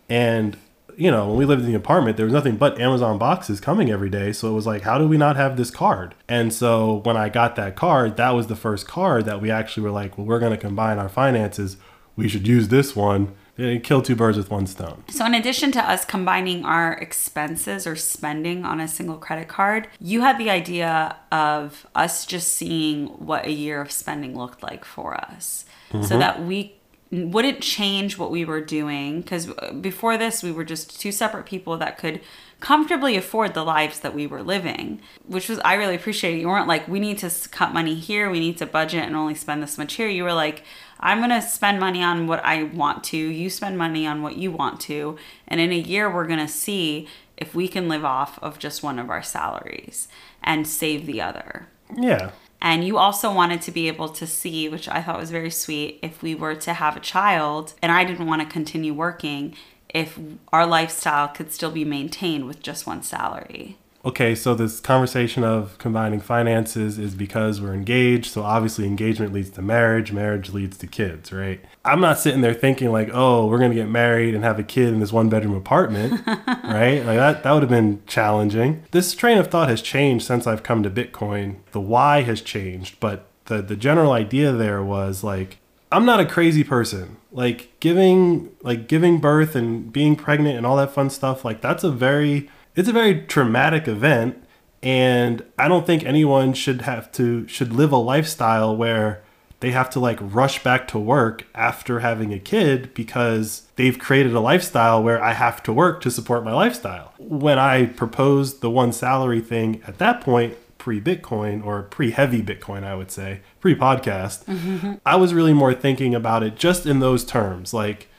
And 0.09 0.57
you 0.97 1.11
know, 1.11 1.27
when 1.27 1.37
we 1.37 1.45
lived 1.45 1.61
in 1.61 1.67
the 1.67 1.75
apartment, 1.75 2.17
there 2.17 2.25
was 2.25 2.33
nothing 2.33 2.57
but 2.57 2.81
Amazon 2.81 3.17
boxes 3.19 3.59
coming 3.61 3.91
every 3.91 4.09
day. 4.09 4.33
So 4.33 4.49
it 4.49 4.53
was 4.53 4.65
like, 4.65 4.81
how 4.81 4.97
do 4.97 5.07
we 5.07 5.15
not 5.15 5.35
have 5.35 5.55
this 5.55 5.69
card? 5.69 6.15
And 6.27 6.51
so 6.51 7.01
when 7.05 7.15
I 7.15 7.29
got 7.29 7.55
that 7.55 7.75
card, 7.75 8.17
that 8.17 8.31
was 8.31 8.47
the 8.47 8.55
first 8.55 8.87
card 8.87 9.25
that 9.25 9.39
we 9.39 9.51
actually 9.51 9.83
were 9.83 9.91
like, 9.91 10.17
well, 10.17 10.25
we're 10.25 10.39
going 10.39 10.51
to 10.51 10.57
combine 10.57 10.97
our 10.97 11.07
finances. 11.07 11.77
We 12.17 12.27
should 12.27 12.47
use 12.47 12.67
this 12.67 12.95
one 12.95 13.35
and 13.57 13.83
kill 13.83 14.01
two 14.01 14.15
birds 14.15 14.37
with 14.37 14.51
one 14.51 14.67
stone. 14.67 15.03
So, 15.09 15.25
in 15.25 15.33
addition 15.33 15.71
to 15.73 15.79
us 15.79 16.05
combining 16.05 16.65
our 16.65 16.93
expenses 16.93 17.87
or 17.87 17.95
spending 17.95 18.65
on 18.65 18.79
a 18.79 18.87
single 18.87 19.17
credit 19.17 19.47
card, 19.47 19.87
you 19.99 20.21
had 20.21 20.37
the 20.37 20.49
idea 20.49 21.15
of 21.31 21.87
us 21.95 22.25
just 22.25 22.49
seeing 22.49 23.07
what 23.07 23.45
a 23.45 23.51
year 23.51 23.81
of 23.81 23.91
spending 23.91 24.37
looked 24.37 24.61
like 24.61 24.83
for 24.83 25.15
us 25.15 25.65
so 25.91 25.97
mm-hmm. 25.97 26.19
that 26.19 26.43
we 26.43 26.73
wouldn't 27.09 27.61
change 27.61 28.17
what 28.17 28.31
we 28.31 28.43
were 28.45 28.61
doing. 28.61 29.21
Because 29.21 29.47
before 29.79 30.17
this, 30.17 30.43
we 30.43 30.51
were 30.51 30.65
just 30.65 30.99
two 30.99 31.11
separate 31.11 31.45
people 31.45 31.77
that 31.77 31.97
could 31.97 32.21
comfortably 32.59 33.15
afford 33.15 33.53
the 33.53 33.63
lives 33.63 33.99
that 33.99 34.15
we 34.15 34.25
were 34.25 34.41
living, 34.41 34.99
which 35.25 35.47
was, 35.47 35.59
I 35.59 35.75
really 35.75 35.95
appreciate. 35.95 36.39
You 36.39 36.47
weren't 36.47 36.67
like, 36.67 36.87
we 36.87 36.99
need 36.99 37.19
to 37.19 37.31
cut 37.49 37.73
money 37.73 37.95
here, 37.95 38.29
we 38.29 38.39
need 38.39 38.57
to 38.57 38.65
budget 38.65 39.03
and 39.03 39.15
only 39.15 39.35
spend 39.35 39.61
this 39.61 39.77
much 39.77 39.93
here. 39.93 40.09
You 40.09 40.23
were 40.23 40.33
like, 40.33 40.63
I'm 40.99 41.19
going 41.19 41.29
to 41.29 41.41
spend 41.41 41.79
money 41.79 42.01
on 42.01 42.27
what 42.27 42.43
I 42.43 42.63
want 42.63 43.03
to. 43.05 43.17
You 43.17 43.49
spend 43.49 43.77
money 43.77 44.05
on 44.07 44.21
what 44.21 44.37
you 44.37 44.51
want 44.51 44.79
to. 44.81 45.17
And 45.47 45.59
in 45.59 45.71
a 45.71 45.77
year, 45.77 46.13
we're 46.13 46.27
going 46.27 46.39
to 46.39 46.47
see 46.47 47.07
if 47.37 47.53
we 47.53 47.67
can 47.67 47.87
live 47.87 48.03
off 48.03 48.39
of 48.41 48.59
just 48.59 48.83
one 48.83 48.99
of 48.99 49.09
our 49.09 49.21
salaries 49.21 50.07
and 50.43 50.67
save 50.67 51.05
the 51.05 51.21
other. 51.21 51.67
Yeah. 51.95 52.31
And 52.59 52.83
you 52.83 52.97
also 52.97 53.31
wanted 53.31 53.61
to 53.63 53.71
be 53.71 53.87
able 53.87 54.09
to 54.09 54.25
see, 54.25 54.67
which 54.67 54.89
I 54.89 55.01
thought 55.01 55.19
was 55.19 55.29
very 55.29 55.51
sweet, 55.51 55.99
if 56.01 56.23
we 56.23 56.33
were 56.33 56.55
to 56.55 56.73
have 56.73 56.97
a 56.97 57.01
child 57.01 57.73
and 57.81 57.91
I 57.91 58.03
didn't 58.03 58.25
want 58.25 58.41
to 58.41 58.47
continue 58.47 58.93
working, 58.93 59.55
if 59.89 60.19
our 60.51 60.65
lifestyle 60.65 61.27
could 61.27 61.53
still 61.53 61.71
be 61.71 61.85
maintained 61.85 62.47
with 62.47 62.61
just 62.61 62.87
one 62.87 63.03
salary. 63.03 63.77
Okay, 64.05 64.35
so 64.35 64.55
this 64.55 64.79
conversation 64.79 65.43
of 65.43 65.77
combining 65.77 66.19
finances 66.19 66.97
is 66.97 67.15
because 67.15 67.59
we're 67.59 67.73
engaged. 67.73 68.31
So 68.31 68.43
obviously, 68.43 68.85
engagement 68.85 69.33
leads 69.33 69.49
to 69.51 69.61
marriage, 69.61 70.11
marriage 70.11 70.51
leads 70.51 70.77
to 70.77 70.87
kids, 70.87 71.31
right? 71.31 71.59
I'm 71.83 71.99
not 71.99 72.19
sitting 72.19 72.41
there 72.41 72.53
thinking 72.53 72.91
like, 72.91 73.09
oh, 73.13 73.47
we're 73.47 73.59
gonna 73.59 73.73
get 73.73 73.89
married 73.89 74.35
and 74.35 74.43
have 74.43 74.59
a 74.59 74.63
kid 74.63 74.89
in 74.89 74.99
this 74.99 75.13
one 75.13 75.29
bedroom 75.29 75.55
apartment, 75.55 76.21
right? 76.27 77.03
Like 77.05 77.17
that 77.17 77.43
that 77.43 77.51
would 77.51 77.63
have 77.63 77.69
been 77.69 78.01
challenging. 78.07 78.83
This 78.91 79.13
train 79.13 79.37
of 79.37 79.47
thought 79.47 79.69
has 79.69 79.81
changed 79.81 80.25
since 80.25 80.47
I've 80.47 80.63
come 80.63 80.83
to 80.83 80.89
Bitcoin. 80.89 81.57
The 81.71 81.81
why 81.81 82.21
has 82.23 82.41
changed, 82.41 82.99
but 82.99 83.27
the 83.45 83.61
the 83.61 83.75
general 83.75 84.11
idea 84.11 84.51
there 84.51 84.83
was 84.83 85.23
like 85.23 85.57
I'm 85.91 86.05
not 86.05 86.19
a 86.19 86.25
crazy 86.25 86.63
person. 86.63 87.17
Like 87.31 87.71
giving 87.79 88.51
like 88.61 88.87
giving 88.87 89.19
birth 89.19 89.55
and 89.55 89.91
being 89.91 90.15
pregnant 90.15 90.57
and 90.57 90.65
all 90.65 90.77
that 90.77 90.93
fun 90.93 91.09
stuff, 91.09 91.45
like 91.45 91.61
that's 91.61 91.83
a 91.83 91.91
very 91.91 92.49
it's 92.77 92.87
a 92.87 92.93
very 92.93 93.21
traumatic 93.23 93.87
event 93.87 94.41
and 94.81 95.43
I 95.57 95.67
don't 95.67 95.85
think 95.85 96.05
anyone 96.05 96.53
should 96.53 96.81
have 96.81 97.11
to 97.13 97.47
should 97.47 97.73
live 97.73 97.91
a 97.91 97.97
lifestyle 97.97 98.75
where 98.75 99.23
they 99.59 99.71
have 99.71 99.89
to 99.89 99.99
like 99.99 100.19
rush 100.21 100.63
back 100.63 100.87
to 100.89 100.99
work 100.99 101.45
after 101.55 101.99
having 101.99 102.31
a 102.31 102.39
kid 102.39 102.93
because 102.93 103.63
they've 103.75 103.97
created 103.97 104.33
a 104.33 104.39
lifestyle 104.39 105.01
where 105.01 105.21
I 105.21 105.33
have 105.33 105.63
to 105.63 105.73
work 105.73 105.99
to 106.01 106.11
support 106.11 106.43
my 106.43 106.53
lifestyle. 106.53 107.13
When 107.17 107.57
I 107.57 107.87
proposed 107.87 108.61
the 108.61 108.69
one 108.69 108.93
salary 108.93 109.41
thing 109.41 109.81
at 109.87 109.97
that 109.97 110.21
point, 110.21 110.55
pre 110.77 111.01
Bitcoin 111.01 111.65
or 111.65 111.83
pre 111.83 112.11
heavy 112.11 112.43
Bitcoin, 112.43 112.83
I 112.83 112.93
would 112.93 113.09
say, 113.09 113.41
pre 113.59 113.73
podcast, 113.73 114.45
mm-hmm. 114.45 114.93
I 115.03 115.15
was 115.15 115.33
really 115.33 115.53
more 115.53 115.73
thinking 115.73 116.13
about 116.13 116.43
it 116.43 116.55
just 116.55 116.85
in 116.85 116.99
those 116.99 117.25
terms. 117.25 117.73
Like, 117.73 118.09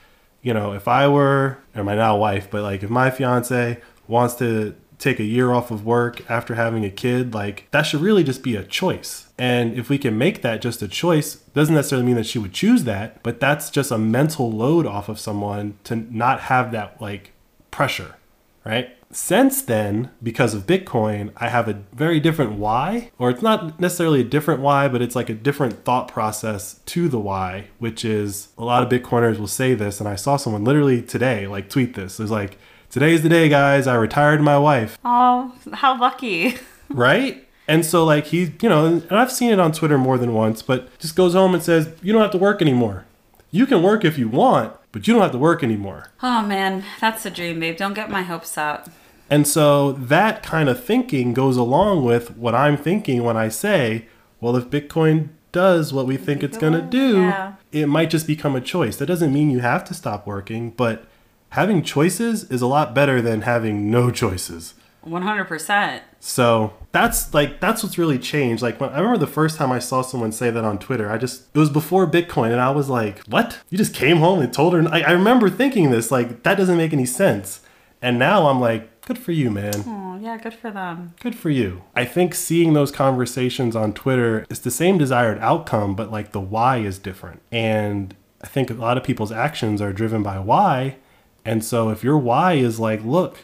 you 0.43 0.53
know, 0.53 0.73
if 0.73 0.89
I 0.89 1.07
were, 1.07 1.59
or 1.77 1.85
my 1.85 1.95
now 1.95 2.17
wife, 2.17 2.51
but 2.51 2.63
like 2.63 2.83
if 2.83 2.91
my 2.91 3.11
fiance 3.11 3.81
wants 4.09 4.35
to 4.37 4.75
take 4.99 5.21
a 5.21 5.25
year 5.25 5.53
off 5.53 5.71
of 5.71 5.87
work 5.87 6.29
after 6.29 6.55
having 6.57 6.85
a 6.85 6.91
kid, 6.91 7.33
like 7.33 7.69
that 7.71 7.83
should 7.83 8.01
really 8.01 8.25
just 8.25 8.43
be 8.43 8.57
a 8.57 8.65
choice. 8.65 9.29
And 9.39 9.75
if 9.75 9.89
we 9.89 9.99
can 9.99 10.19
make 10.19 10.43
that 10.43 10.61
just 10.61 10.83
a 10.83 10.89
choice, 10.89 11.37
doesn't 11.37 11.75
necessarily 11.75 12.07
mean 12.07 12.17
that 12.17 12.27
she 12.27 12.39
would 12.39 12.53
choose 12.53 12.85
that, 12.85 13.23
but 13.23 13.39
that's 13.39 13.71
just 13.71 13.93
a 13.93 13.99
mental 13.99 14.51
load 14.51 14.87
off 14.87 15.09
of 15.09 15.21
someone 15.21 15.79
to 15.85 15.97
not 15.97 16.41
have 16.41 16.73
that 16.73 17.01
like 17.01 17.33
pressure, 17.71 18.17
right? 18.65 18.91
Since 19.11 19.63
then, 19.63 20.11
because 20.23 20.53
of 20.53 20.67
Bitcoin, 20.67 21.33
I 21.37 21.49
have 21.49 21.67
a 21.67 21.83
very 21.95 22.21
different 22.21 22.53
why, 22.53 23.11
or 23.19 23.31
it's 23.31 23.41
not 23.41 23.81
necessarily 23.81 24.21
a 24.21 24.25
different 24.25 24.61
why, 24.61 24.87
but 24.89 25.01
it's 25.01 25.17
like 25.17 25.31
a 25.31 25.35
different 25.35 25.85
thought 25.85 26.09
process 26.09 26.81
to 26.87 27.09
the 27.09 27.19
why, 27.19 27.69
which 27.79 28.05
is 28.05 28.49
a 28.59 28.65
lot 28.65 28.83
of 28.83 28.91
Bitcoiners 28.91 29.39
will 29.39 29.47
say 29.47 29.73
this, 29.73 29.99
and 29.99 30.09
I 30.09 30.15
saw 30.17 30.37
someone 30.37 30.65
literally 30.65 31.01
today 31.01 31.47
like 31.47 31.71
tweet 31.71 31.95
this. 31.95 32.19
It 32.19 32.23
was 32.23 32.31
like, 32.31 32.59
today's 32.91 33.23
the 33.23 33.29
day, 33.29 33.49
guys. 33.49 33.87
I 33.87 33.95
retired 33.95 34.41
my 34.41 34.59
wife. 34.59 34.99
Oh, 35.05 35.55
how 35.73 35.99
lucky. 35.99 36.57
right? 36.89 37.47
And 37.67 37.85
so, 37.85 38.05
like, 38.05 38.27
he, 38.27 38.53
you 38.63 38.69
know, 38.69 38.87
and 38.87 39.13
I've 39.13 39.31
seen 39.31 39.51
it 39.51 39.61
on 39.61 39.73
Twitter 39.73 39.99
more 39.99 40.17
than 40.17 40.33
once, 40.33 40.63
but 40.63 40.97
just 40.99 41.15
goes 41.15 41.35
home 41.35 41.55
and 41.55 41.63
says, 41.63 41.91
You 42.03 42.13
don't 42.13 42.23
have 42.23 42.31
to 42.33 42.39
work 42.39 42.63
anymore. 42.63 43.05
You 43.51 43.67
can 43.67 43.83
work 43.83 44.05
if 44.05 44.19
you 44.19 44.29
want, 44.29 44.73
but 44.93 45.07
you 45.07 45.15
don't 45.15 45.23
have 45.23 45.33
to 45.33 45.39
work 45.39 45.63
anymore. 45.63 46.11
Oh, 46.23 46.43
man. 46.43 46.85
That's 47.01 47.27
a 47.27 47.31
dream, 47.31 47.61
babe. 47.61 47.77
Don't 47.77 47.95
get 47.95 48.11
my 48.11 48.23
hopes 48.23 48.57
up. 48.57 48.89
And 49.29 49.47
so, 49.47 49.93
that 49.93 50.43
kind 50.43 50.71
of 50.71 50.83
thinking 50.83 51.35
goes 51.35 51.59
along 51.59 52.05
with 52.05 52.37
what 52.37 52.55
I'm 52.55 52.79
thinking 52.79 53.23
when 53.23 53.37
I 53.37 53.51
say, 53.51 54.07
Well, 54.41 54.57
if 54.57 54.71
Bitcoin 54.71 55.29
does 55.53 55.93
what 55.93 56.07
we 56.07 56.17
think 56.17 56.43
it's 56.43 56.59
going 56.59 56.75
to 56.75 56.83
do, 56.83 57.23
yeah. 57.23 57.55
it 57.73 57.87
might 57.87 58.11
just 58.11 58.27
become 58.27 58.55
a 58.55 58.61
choice. 58.61 58.97
That 58.97 59.07
doesn't 59.07 59.33
mean 59.33 59.51
you 59.51 59.61
have 59.61 59.85
to 59.87 59.95
stop 59.95 60.27
working, 60.27 60.71
but 60.71 61.07
having 61.51 61.83
choices 61.83 62.45
is 62.51 62.63
a 62.63 62.67
lot 62.67 62.95
better 62.95 63.21
than 63.21 63.43
having 63.43 63.91
no 63.91 64.11
choices. 64.11 64.75
100%. 65.07 66.01
So 66.21 66.75
that's 66.93 67.33
like 67.33 67.61
that's 67.61 67.83
what's 67.83 67.99
really 67.99 68.19
changed. 68.19 68.63
Like 68.63 68.81
when 68.81 68.91
I 68.91 68.99
remember 68.99 69.19
the 69.19 69.27
first 69.27 69.57
time 69.57 69.71
I 69.71 69.79
saw 69.79 70.03
someone 70.03 70.33
say 70.33 70.51
that 70.51 70.65
on 70.65 70.79
Twitter, 70.79 71.11
I 71.11 71.19
just 71.19 71.45
it 71.55 71.59
was 71.59 71.71
before 71.71 72.07
Bitcoin, 72.07 72.51
and 72.51 72.61
I 72.61 72.71
was 72.71 72.89
like, 72.89 73.21
"What? 73.21 73.61
You 73.71 73.79
just 73.79 73.95
came 73.95 74.19
home 74.19 74.41
and 74.41 74.53
told 74.53 74.75
her?" 74.75 74.87
I, 74.89 75.03
I 75.03 75.11
remember 75.13 75.49
thinking 75.49 75.91
this 75.91 76.11
like 76.11 76.43
that 76.43 76.57
doesn't 76.57 76.77
make 76.77 76.93
any 76.93 77.07
sense. 77.07 77.61
And 78.03 78.19
now 78.19 78.49
I'm 78.49 78.61
like, 78.61 79.01
"Good 79.03 79.19
for 79.19 79.33
you, 79.33 79.51
man." 79.51 79.85
Oh 79.87 80.19
yeah, 80.21 80.37
good 80.37 80.55
for 80.55 80.71
them. 80.71 81.15
Good 81.21 81.37
for 81.37 81.51
you. 81.51 81.83
I 81.95 82.05
think 82.05 82.35
seeing 82.35 82.73
those 82.73 82.91
conversations 82.91 83.77
on 83.77 83.93
Twitter 83.93 84.45
is 84.51 84.61
the 84.61 84.71
same 84.71 84.99
desired 84.99 85.39
outcome, 85.39 85.95
but 85.95 86.11
like 86.11 86.33
the 86.33 86.41
why 86.41 86.79
is 86.79 86.99
different. 86.99 87.41
And 87.53 88.15
I 88.43 88.49
think 88.49 88.71
a 88.71 88.75
lot 88.75 88.97
of 88.97 89.05
people's 89.05 89.33
actions 89.33 89.81
are 89.81 89.93
driven 89.93 90.23
by 90.23 90.39
why 90.41 90.97
and 91.45 91.65
so 91.65 91.91
if 91.91 92.05
your 92.05 92.19
why 92.19 92.55
is 92.55 92.79
like, 92.79 93.05
look, 93.05 93.39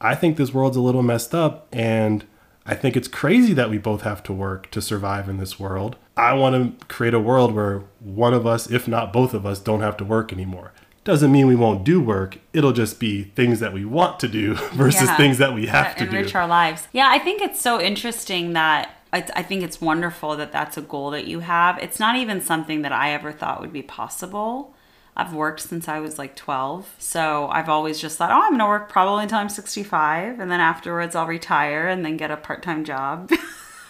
I 0.00 0.14
think 0.14 0.36
this 0.36 0.52
world's 0.52 0.76
a 0.76 0.80
little 0.80 1.02
messed 1.02 1.34
up 1.34 1.68
and 1.72 2.24
I 2.66 2.74
think 2.74 2.96
it's 2.96 3.08
crazy 3.08 3.52
that 3.54 3.68
we 3.68 3.78
both 3.78 4.02
have 4.02 4.22
to 4.24 4.32
work 4.32 4.70
to 4.70 4.80
survive 4.80 5.28
in 5.28 5.36
this 5.36 5.60
world. 5.60 5.96
I 6.16 6.32
want 6.34 6.80
to 6.80 6.86
create 6.86 7.12
a 7.12 7.20
world 7.20 7.52
where 7.54 7.82
one 8.00 8.32
of 8.32 8.46
us, 8.46 8.70
if 8.70 8.88
not 8.88 9.12
both 9.12 9.34
of 9.34 9.44
us, 9.44 9.58
don't 9.58 9.80
have 9.80 9.96
to 9.98 10.04
work 10.04 10.32
anymore. 10.32 10.72
Doesn't 11.02 11.30
mean 11.30 11.46
we 11.46 11.56
won't 11.56 11.84
do 11.84 12.00
work. 12.00 12.38
It'll 12.54 12.72
just 12.72 12.98
be 12.98 13.24
things 13.24 13.60
that 13.60 13.74
we 13.74 13.84
want 13.84 14.18
to 14.20 14.28
do 14.28 14.54
versus 14.72 15.08
yeah, 15.08 15.16
things 15.16 15.36
that 15.38 15.52
we 15.52 15.66
have 15.66 15.94
to 15.96 16.04
enrich 16.04 16.10
do. 16.10 16.16
Enrich 16.16 16.34
our 16.34 16.46
lives. 16.46 16.88
Yeah, 16.92 17.08
I 17.10 17.18
think 17.18 17.42
it's 17.42 17.60
so 17.60 17.78
interesting 17.78 18.54
that 18.54 18.94
I, 19.12 19.18
I 19.36 19.42
think 19.42 19.62
it's 19.62 19.80
wonderful 19.80 20.34
that 20.36 20.50
that's 20.50 20.78
a 20.78 20.82
goal 20.82 21.10
that 21.10 21.26
you 21.26 21.40
have. 21.40 21.78
It's 21.78 22.00
not 22.00 22.16
even 22.16 22.40
something 22.40 22.82
that 22.82 22.92
I 22.92 23.12
ever 23.12 23.32
thought 23.32 23.60
would 23.60 23.72
be 23.72 23.82
possible. 23.82 24.73
I've 25.16 25.32
worked 25.32 25.60
since 25.60 25.88
I 25.88 26.00
was 26.00 26.18
like 26.18 26.34
12. 26.36 26.94
So 26.98 27.48
I've 27.48 27.68
always 27.68 28.00
just 28.00 28.18
thought, 28.18 28.30
oh, 28.30 28.40
I'm 28.40 28.50
going 28.50 28.58
to 28.58 28.66
work 28.66 28.88
probably 28.88 29.22
until 29.24 29.38
I'm 29.38 29.48
65. 29.48 30.40
And 30.40 30.50
then 30.50 30.60
afterwards, 30.60 31.14
I'll 31.14 31.26
retire 31.26 31.86
and 31.86 32.04
then 32.04 32.16
get 32.16 32.30
a 32.30 32.36
part 32.36 32.62
time 32.62 32.84
job. 32.84 33.30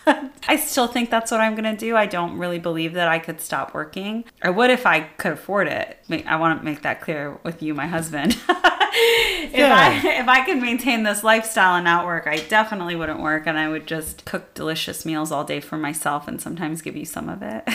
I 0.06 0.56
still 0.56 0.86
think 0.86 1.10
that's 1.10 1.30
what 1.30 1.40
I'm 1.40 1.54
going 1.54 1.64
to 1.64 1.76
do. 1.76 1.96
I 1.96 2.06
don't 2.06 2.38
really 2.38 2.58
believe 2.58 2.92
that 2.94 3.08
I 3.08 3.18
could 3.18 3.40
stop 3.40 3.72
working. 3.72 4.24
I 4.42 4.50
would 4.50 4.70
if 4.70 4.84
I 4.84 5.00
could 5.00 5.32
afford 5.32 5.68
it. 5.68 5.98
I 6.26 6.36
want 6.36 6.60
to 6.60 6.64
make 6.64 6.82
that 6.82 7.00
clear 7.00 7.38
with 7.42 7.62
you, 7.62 7.72
my 7.72 7.86
husband. 7.86 8.32
if 8.94 9.54
yeah. 9.54 9.74
I 9.74 10.20
if 10.20 10.28
I 10.28 10.44
could 10.44 10.58
maintain 10.58 11.04
this 11.04 11.24
lifestyle 11.24 11.76
and 11.76 11.84
not 11.84 12.04
work, 12.04 12.26
I 12.26 12.36
definitely 12.36 12.96
wouldn't 12.96 13.20
work 13.20 13.46
and 13.46 13.58
I 13.58 13.68
would 13.68 13.86
just 13.86 14.24
cook 14.24 14.52
delicious 14.54 15.06
meals 15.06 15.32
all 15.32 15.44
day 15.44 15.60
for 15.60 15.78
myself 15.78 16.28
and 16.28 16.40
sometimes 16.40 16.82
give 16.82 16.96
you 16.96 17.06
some 17.06 17.28
of 17.28 17.42
it. 17.42 17.66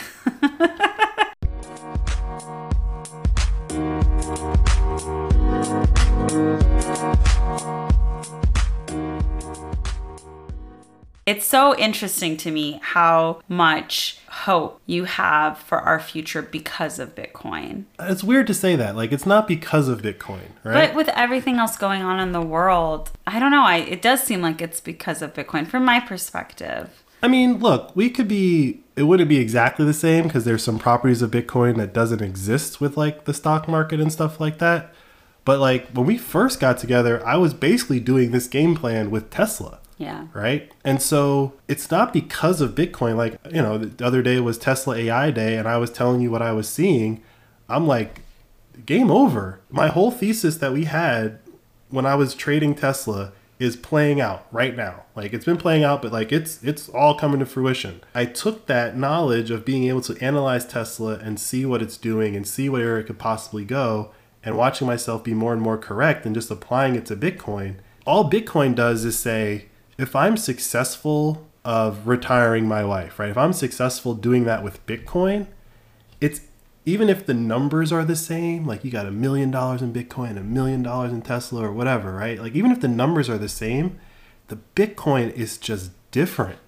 It's 11.30 11.46
so 11.46 11.78
interesting 11.78 12.38
to 12.38 12.50
me 12.50 12.80
how 12.82 13.42
much 13.48 14.18
hope 14.30 14.82
you 14.88 15.04
have 15.04 15.60
for 15.60 15.78
our 15.78 16.00
future 16.00 16.42
because 16.42 16.98
of 16.98 17.14
Bitcoin. 17.14 17.84
It's 18.00 18.24
weird 18.24 18.48
to 18.48 18.56
say 18.56 18.76
that. 18.76 18.96
Like 18.96 19.12
it's 19.12 19.28
not 19.28 19.48
because 19.48 19.90
of 19.90 20.02
Bitcoin, 20.02 20.50
right? 20.64 20.88
But 20.88 20.96
with 20.96 21.10
everything 21.10 21.58
else 21.58 21.78
going 21.78 22.02
on 22.02 22.20
in 22.20 22.32
the 22.32 22.42
world, 22.42 23.12
I 23.28 23.38
don't 23.38 23.52
know. 23.52 23.62
I 23.62 23.78
it 23.78 24.02
does 24.02 24.24
seem 24.24 24.42
like 24.42 24.60
it's 24.60 24.82
because 24.82 25.22
of 25.22 25.36
Bitcoin 25.36 25.68
from 25.68 25.86
my 25.86 26.00
perspective. 26.00 27.04
I 27.22 27.28
mean, 27.28 27.60
look, 27.60 27.96
we 27.96 28.10
could 28.10 28.28
be 28.28 28.82
it 28.96 29.04
wouldn't 29.04 29.30
be 29.30 29.38
exactly 29.38 29.86
the 29.86 29.94
same 29.94 30.24
because 30.24 30.46
there's 30.46 30.64
some 30.64 30.80
properties 30.80 31.22
of 31.22 31.30
Bitcoin 31.30 31.78
that 31.78 31.94
doesn't 31.94 32.24
exist 32.24 32.82
with 32.82 32.98
like 32.98 33.26
the 33.26 33.36
stock 33.36 33.68
market 33.68 34.00
and 34.00 34.12
stuff 34.12 34.40
like 34.40 34.58
that. 34.58 34.96
But 35.46 35.60
like 35.60 35.90
when 35.90 36.08
we 36.08 36.18
first 36.18 36.60
got 36.60 36.80
together, 36.80 37.24
I 37.24 37.38
was 37.38 37.54
basically 37.54 38.00
doing 38.00 38.32
this 38.32 38.48
game 38.48 38.76
plan 38.76 39.12
with 39.12 39.30
Tesla. 39.30 39.78
Yeah. 40.00 40.28
Right. 40.34 40.72
And 40.84 41.02
so 41.02 41.54
it's 41.68 41.92
not 41.92 42.14
because 42.14 42.62
of 42.62 42.74
Bitcoin. 42.74 43.18
Like, 43.18 43.38
you 43.52 43.62
know, 43.62 43.78
the 43.78 44.06
other 44.06 44.24
day 44.24 44.40
was 44.40 44.58
Tesla 44.58 44.96
AI 44.96 45.30
day, 45.30 45.58
and 45.58 45.68
I 45.68 45.78
was 45.78 45.92
telling 45.92 46.22
you 46.22 46.32
what 46.32 46.42
I 46.42 46.54
was 46.54 46.68
seeing. 46.70 47.22
I'm 47.68 47.86
like, 47.86 48.22
game 48.86 49.12
over. 49.12 49.60
My 49.70 49.90
whole 49.90 50.10
thesis 50.10 50.58
that 50.58 50.72
we 50.72 50.86
had 50.86 51.40
when 51.90 52.06
I 52.06 52.16
was 52.16 52.34
trading 52.34 52.76
Tesla 52.76 53.34
is 53.60 53.76
playing 53.76 54.22
out 54.22 54.48
right 54.54 54.76
now. 54.76 55.04
Like 55.16 55.34
it's 55.34 55.44
been 55.44 55.58
playing 55.58 55.84
out, 55.84 56.02
but 56.02 56.14
like 56.14 56.32
it's 56.32 56.64
it's 56.64 56.88
all 56.88 57.16
coming 57.16 57.42
to 57.42 57.46
fruition. 57.46 58.02
I 58.16 58.24
took 58.24 58.68
that 58.68 58.96
knowledge 58.96 59.52
of 59.52 59.66
being 59.66 59.84
able 59.84 60.02
to 60.04 60.18
analyze 60.24 60.66
Tesla 60.66 61.16
and 61.16 61.38
see 61.38 61.66
what 61.66 61.82
it's 61.82 61.98
doing 61.98 62.38
and 62.38 62.48
see 62.48 62.70
where 62.70 62.98
it 62.98 63.04
could 63.04 63.20
possibly 63.20 63.66
go 63.66 64.12
and 64.44 64.56
watching 64.56 64.88
myself 64.88 65.26
be 65.26 65.34
more 65.34 65.52
and 65.52 65.62
more 65.62 65.78
correct 65.78 66.26
and 66.26 66.34
just 66.34 66.50
applying 66.50 66.96
it 66.96 67.06
to 67.08 67.18
Bitcoin. 67.18 67.76
All 68.06 68.32
Bitcoin 68.32 68.74
does 68.74 69.04
is 69.04 69.20
say, 69.20 69.66
if 70.00 70.16
I'm 70.16 70.38
successful 70.38 71.46
of 71.66 72.08
retiring 72.08 72.68
my 72.68 72.86
wife, 72.86 73.20
right? 73.20 73.30
If 73.30 73.38
I'm 73.38 73.52
successful 73.52 74.16
doing 74.16 74.46
that 74.46 74.64
with 74.64 74.84
Bitcoin, 74.86 75.48
it's 76.22 76.42
even 76.86 77.10
if 77.10 77.26
the 77.26 77.34
numbers 77.34 77.92
are 77.92 78.06
the 78.06 78.16
same, 78.16 78.66
like 78.66 78.86
you 78.86 78.92
got 78.92 79.06
a 79.06 79.12
million 79.12 79.52
dollars 79.52 79.82
in 79.82 79.92
Bitcoin, 79.92 80.38
a 80.38 80.44
million 80.44 80.82
dollars 80.82 81.12
in 81.12 81.22
Tesla 81.22 81.66
or 81.66 81.74
whatever, 81.74 82.14
right? 82.14 82.40
Like 82.40 82.56
even 82.56 82.72
if 82.72 82.80
the 82.80 82.88
numbers 82.88 83.30
are 83.30 83.38
the 83.38 83.50
same, 83.50 84.00
the 84.48 84.58
Bitcoin 84.74 85.34
is 85.34 85.58
just 85.58 85.92
different. 86.12 86.60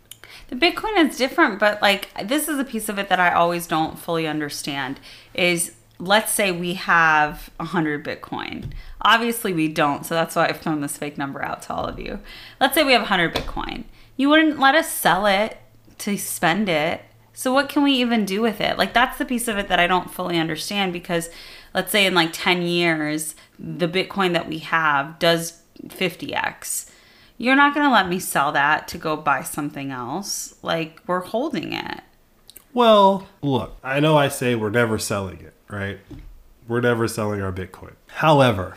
The 0.50 0.58
Bitcoin 0.58 0.98
is 0.98 1.18
different, 1.18 1.58
but 1.58 1.82
like 1.82 2.10
this 2.28 2.50
is 2.50 2.60
a 2.60 2.66
piece 2.66 2.90
of 2.90 3.00
it 3.00 3.08
that 3.08 3.20
I 3.22 3.32
always 3.32 3.66
don't 3.66 3.98
fully 3.98 4.28
understand 4.28 5.00
is 5.34 5.74
let's 6.02 6.32
say 6.32 6.52
we 6.52 6.74
have 6.74 7.50
100 7.58 8.04
Bitcoin. 8.04 8.74
Obviously, 9.04 9.54
we 9.54 9.68
don't. 9.68 10.06
So 10.06 10.16
that's 10.16 10.36
why 10.36 10.48
I've 10.48 10.60
thrown 10.60 10.82
this 10.82 10.98
fake 10.98 11.18
number 11.18 11.44
out 11.44 11.64
to 11.64 11.74
all 11.74 11.86
of 11.86 12.00
you. 12.00 12.20
Let's 12.60 12.76
say 12.76 12.84
we 12.84 12.94
have 12.94 13.02
100 13.02 13.34
Bitcoin. 13.34 13.86
You 14.16 14.30
wouldn't 14.30 14.60
let 14.60 14.76
us 14.76 14.92
sell 14.92 15.26
it 15.26 15.58
to 16.00 16.18
spend 16.18 16.70
it. 16.70 17.02
So 17.34 17.54
what 17.54 17.70
can 17.70 17.84
we 17.84 17.94
even 17.94 18.26
do 18.26 18.42
with 18.42 18.62
it? 18.62 18.78
Like 18.78 18.94
that's 18.94 19.18
the 19.18 19.26
piece 19.26 19.48
of 19.48 19.58
it 19.58 19.68
that 19.68 19.80
I 19.80 19.88
don't 19.88 20.12
fully 20.12 20.38
understand 20.38 20.94
because 20.94 21.30
let's 21.74 21.92
say 21.92 22.06
in 22.06 22.14
like 22.14 22.30
10 22.34 22.62
years 22.62 23.36
the 23.58 23.88
Bitcoin 23.88 24.34
that 24.34 24.48
we 24.48 24.60
have 24.60 25.18
does 25.18 25.62
50x. 25.88 26.90
You're 27.38 27.56
not 27.56 27.74
going 27.74 27.88
to 27.88 27.92
let 27.92 28.10
me 28.10 28.20
sell 28.20 28.52
that 28.52 28.88
to 28.90 29.00
go 29.00 29.18
buy 29.18 29.42
something 29.42 29.92
else. 29.92 30.56
Like 30.62 31.00
we're 31.08 31.22
holding 31.22 31.74
it. 31.74 32.02
Well, 32.74 33.28
look, 33.42 33.76
I 33.84 34.00
know 34.00 34.18
I 34.18 34.28
say 34.28 34.56
we're 34.56 34.70
never 34.70 34.98
selling 34.98 35.40
it, 35.40 35.54
right? 35.68 36.00
We're 36.68 36.82
never 36.82 37.08
selling 37.08 37.42
our 37.42 37.52
Bitcoin. 37.52 37.94
However, 38.08 38.76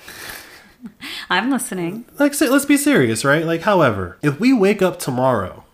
I'm 1.30 1.50
listening. 1.50 2.04
like 2.18 2.34
say, 2.34 2.48
let's 2.48 2.64
be 2.64 2.76
serious, 2.76 3.24
right? 3.24 3.44
Like 3.44 3.62
however, 3.62 4.18
if 4.22 4.40
we 4.40 4.52
wake 4.52 4.82
up 4.82 4.98
tomorrow 4.98 5.64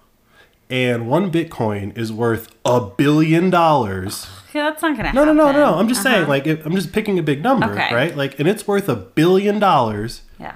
and 0.68 1.08
one 1.08 1.30
Bitcoin 1.32 1.96
is 1.98 2.12
worth 2.12 2.54
a 2.64 2.80
billion 2.80 3.50
dollars, 3.50 4.26
Yeah, 4.54 4.64
that's 4.70 4.82
not 4.82 4.96
gonna 4.96 5.08
happen. 5.10 5.14
no, 5.14 5.24
no, 5.32 5.32
no, 5.32 5.52
no. 5.52 5.74
I'm 5.78 5.88
just 5.88 6.02
saying, 6.02 6.22
Uh-huh. 6.22 6.28
like, 6.28 6.46
if, 6.46 6.66
I'm 6.66 6.74
just 6.74 6.92
picking 6.92 7.18
a 7.20 7.22
big 7.22 7.40
number, 7.42 7.70
Okay. 7.72 7.94
right? 7.94 8.16
Like, 8.16 8.38
and 8.40 8.48
it's 8.48 8.66
worth 8.66 8.88
a 8.88 8.96
billion 8.96 9.58
dollars. 9.60 10.22
yeah. 10.38 10.54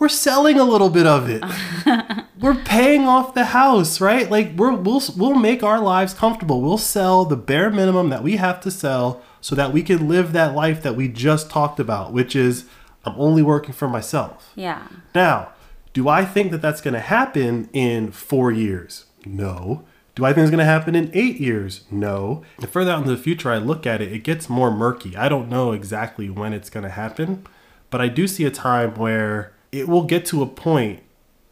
We're 0.00 0.08
selling 0.08 0.58
a 0.58 0.64
little 0.64 0.88
bit 0.88 1.06
of 1.06 1.28
it. 1.28 1.44
we're 2.40 2.54
paying 2.54 3.06
off 3.06 3.34
the 3.34 3.44
house, 3.44 4.00
right? 4.00 4.30
Like, 4.30 4.52
we're 4.56 4.72
we'll 4.72 5.02
we'll 5.14 5.34
make 5.34 5.62
our 5.62 5.78
lives 5.78 6.14
comfortable. 6.14 6.62
We'll 6.62 6.78
sell 6.78 7.26
the 7.26 7.36
bare 7.36 7.68
minimum 7.70 8.08
that 8.08 8.22
we 8.22 8.36
have 8.36 8.60
to 8.62 8.70
sell 8.70 9.20
so 9.40 9.54
that 9.54 9.72
we 9.72 9.82
can 9.82 10.08
live 10.08 10.32
that 10.32 10.54
life 10.54 10.82
that 10.82 10.96
we 10.96 11.08
just 11.08 11.50
talked 11.50 11.80
about, 11.80 12.12
which 12.12 12.36
is 12.36 12.66
I'm 13.04 13.14
only 13.16 13.42
working 13.42 13.72
for 13.72 13.88
myself. 13.88 14.52
Yeah. 14.54 14.86
Now, 15.14 15.52
do 15.92 16.08
I 16.08 16.24
think 16.24 16.50
that 16.52 16.62
that's 16.62 16.80
going 16.80 16.94
to 16.94 17.00
happen 17.00 17.68
in 17.72 18.12
four 18.12 18.52
years? 18.52 19.06
No. 19.24 19.84
Do 20.14 20.24
I 20.24 20.32
think 20.32 20.44
it's 20.44 20.50
going 20.50 20.58
to 20.58 20.64
happen 20.64 20.94
in 20.94 21.10
eight 21.14 21.40
years? 21.40 21.84
No. 21.90 22.42
The 22.58 22.66
further 22.66 22.92
out 22.92 22.98
into 22.98 23.10
the 23.10 23.22
future 23.22 23.50
I 23.50 23.58
look 23.58 23.86
at 23.86 24.02
it, 24.02 24.12
it 24.12 24.24
gets 24.24 24.48
more 24.48 24.70
murky. 24.70 25.16
I 25.16 25.28
don't 25.28 25.48
know 25.48 25.72
exactly 25.72 26.28
when 26.28 26.52
it's 26.52 26.70
going 26.70 26.84
to 26.84 26.90
happen, 26.90 27.46
but 27.90 28.00
I 28.00 28.08
do 28.08 28.26
see 28.26 28.44
a 28.44 28.50
time 28.50 28.94
where 28.94 29.52
it 29.72 29.88
will 29.88 30.04
get 30.04 30.26
to 30.26 30.42
a 30.42 30.46
point. 30.46 31.02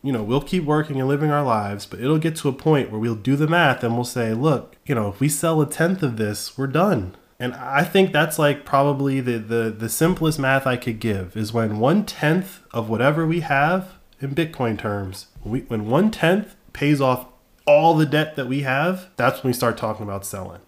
You 0.02 0.12
know, 0.12 0.22
we'll 0.22 0.42
keep 0.42 0.64
working 0.64 1.00
and 1.00 1.08
living 1.08 1.30
our 1.30 1.42
lives, 1.42 1.86
but 1.86 2.00
it'll 2.00 2.18
get 2.18 2.36
to 2.36 2.48
a 2.48 2.52
point 2.52 2.90
where 2.90 3.00
we'll 3.00 3.14
do 3.14 3.36
the 3.36 3.48
math 3.48 3.82
and 3.82 3.94
we'll 3.94 4.04
say, 4.04 4.32
look, 4.32 4.76
you 4.86 4.94
know, 4.94 5.08
if 5.08 5.18
we 5.18 5.28
sell 5.28 5.60
a 5.60 5.66
tenth 5.68 6.02
of 6.02 6.16
this, 6.16 6.56
we're 6.56 6.68
done. 6.68 7.16
And 7.40 7.54
I 7.54 7.84
think 7.84 8.12
that's 8.12 8.38
like 8.38 8.64
probably 8.64 9.20
the, 9.20 9.38
the, 9.38 9.70
the 9.70 9.88
simplest 9.88 10.38
math 10.38 10.66
I 10.66 10.76
could 10.76 10.98
give 10.98 11.36
is 11.36 11.52
when 11.52 11.78
one 11.78 12.04
tenth 12.04 12.60
of 12.72 12.88
whatever 12.88 13.26
we 13.26 13.40
have 13.40 13.94
in 14.20 14.34
Bitcoin 14.34 14.76
terms, 14.78 15.28
when, 15.42 15.52
we, 15.52 15.60
when 15.60 15.86
one 15.88 16.10
tenth 16.10 16.56
pays 16.72 17.00
off 17.00 17.26
all 17.64 17.94
the 17.94 18.06
debt 18.06 18.34
that 18.36 18.48
we 18.48 18.62
have, 18.62 19.08
that's 19.16 19.42
when 19.42 19.50
we 19.50 19.54
start 19.54 19.76
talking 19.76 20.02
about 20.02 20.26
selling. 20.26 20.60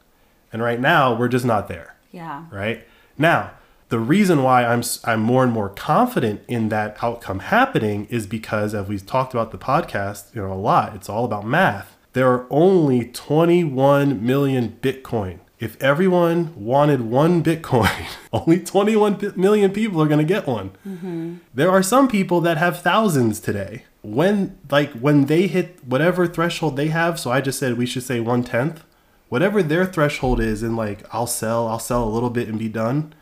And 0.53 0.63
right 0.63 0.79
now, 0.81 1.15
we're 1.15 1.29
just 1.29 1.45
not 1.45 1.67
there 1.69 1.97
Yeah. 2.13 2.45
right? 2.53 2.87
Now, 3.19 3.53
the 3.89 3.99
reason 3.99 4.45
why 4.45 4.65
I'm 4.65 4.83
I'm 5.05 5.21
more 5.21 5.43
and 5.43 5.53
more 5.53 5.69
confident 5.69 6.43
in 6.47 6.69
that 6.69 7.03
outcome 7.03 7.41
happening 7.41 8.07
is 8.09 8.25
because 8.29 8.73
as 8.73 8.87
we've 8.87 9.05
talked 9.05 9.35
about 9.35 9.51
the 9.51 9.59
podcast, 9.59 10.33
you 10.33 10.41
know, 10.43 10.53
a 10.53 10.55
lot, 10.55 10.95
it's 10.95 11.09
all 11.09 11.25
about 11.25 11.45
math. 11.45 11.97
There 12.13 12.31
are 12.31 12.47
only 12.51 13.07
21 13.07 14.25
million 14.25 14.79
Bitcoin. 14.81 15.41
If 15.61 15.81
everyone 15.83 16.55
wanted 16.57 17.03
one 17.03 17.45
Bitcoin, 17.45 18.07
only 18.33 18.61
21 18.61 19.35
million 19.37 19.71
people 19.71 20.01
are 20.01 20.09
going 20.09 20.19
to 20.19 20.25
get 20.25 20.47
one. 20.47 20.71
Mm-hmm. 20.89 21.37
There 21.53 21.71
are 21.71 21.83
some 21.83 22.09
people 22.09 22.41
that 22.41 22.57
have 22.57 22.81
thousands 22.81 23.41
today. 23.41 23.85
When 24.03 24.59
like 24.71 24.91
when 24.93 25.27
they 25.27 25.47
hit 25.47 25.85
whatever 25.85 26.27
threshold 26.27 26.77
they 26.77 26.89
have, 26.89 27.21
so 27.21 27.31
I 27.31 27.43
just 27.43 27.59
said 27.59 27.77
we 27.77 27.85
should 27.85 28.03
say 28.03 28.19
one 28.19 28.43
tenth. 28.43 28.83
Whatever 29.29 29.63
their 29.63 29.85
threshold 29.85 30.41
is, 30.41 30.63
and 30.63 30.79
like 30.79 31.05
I'll 31.15 31.27
sell, 31.27 31.69
I'll 31.69 31.79
sell 31.79 32.03
a 32.03 32.09
little 32.09 32.31
bit 32.31 32.49
and 32.49 32.59
be 32.59 32.71
done. 32.71 33.15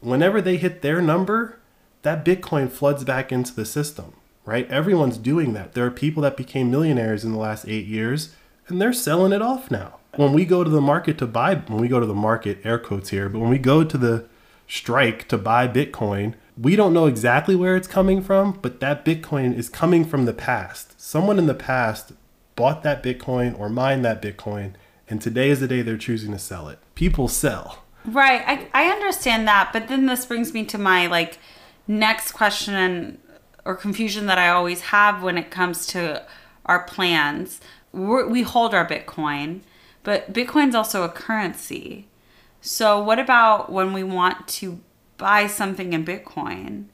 Whenever 0.00 0.40
they 0.40 0.56
hit 0.56 0.80
their 0.80 1.02
number, 1.02 1.58
that 2.00 2.24
Bitcoin 2.24 2.70
floods 2.70 3.04
back 3.04 3.30
into 3.30 3.54
the 3.54 3.66
system, 3.66 4.14
right? 4.46 4.68
Everyone's 4.70 5.18
doing 5.18 5.52
that. 5.52 5.74
There 5.74 5.84
are 5.84 5.90
people 5.90 6.22
that 6.22 6.38
became 6.38 6.70
millionaires 6.70 7.22
in 7.22 7.32
the 7.32 7.38
last 7.38 7.68
eight 7.68 7.86
years, 7.86 8.34
and 8.68 8.80
they're 8.80 8.94
selling 8.94 9.32
it 9.32 9.42
off 9.42 9.70
now. 9.70 9.98
When 10.16 10.32
we 10.32 10.44
go 10.44 10.64
to 10.64 10.70
the 10.70 10.80
market 10.80 11.18
to 11.18 11.26
buy, 11.26 11.54
when 11.54 11.80
we 11.80 11.88
go 11.88 12.00
to 12.00 12.06
the 12.06 12.14
market, 12.14 12.60
air 12.64 12.78
quotes 12.78 13.10
here, 13.10 13.28
but 13.28 13.38
when 13.38 13.50
we 13.50 13.58
go 13.58 13.84
to 13.84 13.98
the 13.98 14.28
strike 14.66 15.28
to 15.28 15.38
buy 15.38 15.68
Bitcoin, 15.68 16.34
we 16.58 16.74
don't 16.74 16.94
know 16.94 17.06
exactly 17.06 17.54
where 17.54 17.76
it's 17.76 17.88
coming 17.88 18.22
from, 18.22 18.58
but 18.62 18.80
that 18.80 19.04
Bitcoin 19.04 19.54
is 19.54 19.68
coming 19.68 20.04
from 20.04 20.24
the 20.24 20.32
past. 20.32 20.98
Someone 21.00 21.38
in 21.38 21.46
the 21.46 21.54
past 21.54 22.12
bought 22.54 22.82
that 22.82 23.02
Bitcoin 23.02 23.58
or 23.58 23.68
mined 23.68 24.04
that 24.04 24.22
Bitcoin, 24.22 24.72
and 25.08 25.20
today 25.20 25.50
is 25.50 25.60
the 25.60 25.68
day 25.68 25.82
they're 25.82 25.98
choosing 25.98 26.32
to 26.32 26.38
sell 26.38 26.68
it. 26.68 26.78
People 26.94 27.28
sell. 27.28 27.84
Right. 28.06 28.42
I, 28.46 28.68
I 28.72 28.90
understand 28.90 29.46
that, 29.48 29.70
but 29.72 29.88
then 29.88 30.06
this 30.06 30.24
brings 30.24 30.54
me 30.54 30.64
to 30.66 30.78
my 30.78 31.06
like 31.06 31.38
next 31.86 32.32
question 32.32 33.18
or 33.64 33.74
confusion 33.74 34.26
that 34.26 34.38
I 34.38 34.48
always 34.48 34.80
have 34.80 35.22
when 35.22 35.36
it 35.36 35.50
comes 35.50 35.86
to 35.88 36.24
our 36.64 36.84
plans. 36.84 37.60
We're, 37.92 38.26
we 38.26 38.42
hold 38.42 38.74
our 38.74 38.86
Bitcoin, 38.88 39.60
but 40.06 40.32
Bitcoin's 40.32 40.76
also 40.76 41.02
a 41.02 41.08
currency. 41.08 42.06
So 42.60 43.02
what 43.02 43.18
about 43.18 43.70
when 43.72 43.92
we 43.92 44.04
want 44.04 44.46
to 44.60 44.78
buy 45.18 45.48
something 45.48 45.92
in 45.92 46.04
Bitcoin? 46.04 46.86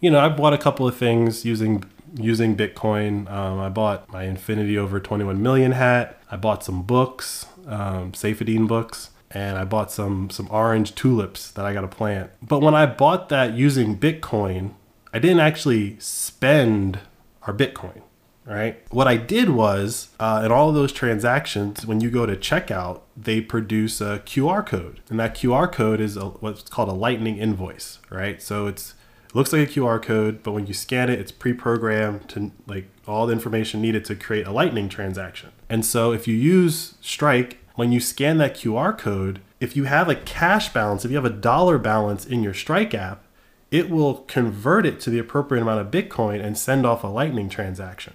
you 0.00 0.10
know, 0.10 0.20
I 0.20 0.28
bought 0.28 0.52
a 0.52 0.58
couple 0.58 0.86
of 0.86 0.96
things 0.96 1.44
using 1.44 1.84
using 2.16 2.56
Bitcoin. 2.56 3.30
Um, 3.30 3.58
I 3.58 3.68
bought 3.68 4.10
my 4.10 4.24
Infinity 4.24 4.78
Over 4.78 5.00
21 5.00 5.42
Million 5.42 5.72
hat. 5.72 6.20
I 6.30 6.36
bought 6.36 6.64
some 6.64 6.82
books, 6.82 7.46
um, 7.66 8.12
Saifedean 8.12 8.66
books, 8.66 9.10
and 9.30 9.58
I 9.58 9.64
bought 9.64 9.90
some 9.90 10.30
some 10.30 10.48
orange 10.50 10.94
tulips 10.94 11.50
that 11.50 11.64
I 11.64 11.72
got 11.72 11.82
to 11.82 11.88
plant. 11.88 12.30
But 12.42 12.60
when 12.60 12.74
I 12.74 12.86
bought 12.86 13.28
that 13.30 13.54
using 13.54 13.98
Bitcoin, 13.98 14.74
I 15.12 15.18
didn't 15.18 15.40
actually 15.40 15.98
spend 15.98 17.00
our 17.42 17.52
Bitcoin. 17.52 18.02
Right. 18.48 18.82
What 18.90 19.06
I 19.06 19.18
did 19.18 19.50
was, 19.50 20.08
uh, 20.18 20.42
in 20.42 20.50
all 20.50 20.70
of 20.70 20.74
those 20.74 20.90
transactions, 20.90 21.84
when 21.84 22.00
you 22.00 22.10
go 22.10 22.24
to 22.24 22.34
checkout, 22.34 23.02
they 23.14 23.42
produce 23.42 24.00
a 24.00 24.22
QR 24.24 24.64
code, 24.66 25.00
and 25.10 25.20
that 25.20 25.34
QR 25.34 25.70
code 25.70 26.00
is 26.00 26.16
a, 26.16 26.24
what's 26.26 26.62
called 26.62 26.88
a 26.88 26.94
Lightning 26.94 27.36
invoice. 27.36 27.98
Right. 28.08 28.40
So 28.40 28.66
it's 28.66 28.94
it 29.26 29.34
looks 29.34 29.52
like 29.52 29.68
a 29.68 29.70
QR 29.70 30.02
code, 30.02 30.42
but 30.42 30.52
when 30.52 30.66
you 30.66 30.72
scan 30.72 31.10
it, 31.10 31.20
it's 31.20 31.30
pre-programmed 31.30 32.30
to 32.30 32.50
like 32.66 32.88
all 33.06 33.26
the 33.26 33.34
information 33.34 33.82
needed 33.82 34.06
to 34.06 34.14
create 34.14 34.46
a 34.46 34.50
Lightning 34.50 34.88
transaction. 34.88 35.50
And 35.68 35.84
so 35.84 36.12
if 36.12 36.26
you 36.26 36.34
use 36.34 36.94
Strike, 37.02 37.58
when 37.74 37.92
you 37.92 38.00
scan 38.00 38.38
that 38.38 38.54
QR 38.54 38.96
code, 38.96 39.40
if 39.60 39.76
you 39.76 39.84
have 39.84 40.08
a 40.08 40.14
cash 40.14 40.72
balance, 40.72 41.04
if 41.04 41.10
you 41.10 41.18
have 41.18 41.26
a 41.26 41.30
dollar 41.30 41.76
balance 41.76 42.24
in 42.24 42.42
your 42.42 42.54
Strike 42.54 42.94
app, 42.94 43.24
it 43.70 43.90
will 43.90 44.14
convert 44.28 44.86
it 44.86 44.98
to 45.00 45.10
the 45.10 45.18
appropriate 45.18 45.60
amount 45.60 45.80
of 45.80 45.90
Bitcoin 45.90 46.42
and 46.42 46.56
send 46.56 46.86
off 46.86 47.04
a 47.04 47.08
Lightning 47.08 47.50
transaction. 47.50 48.14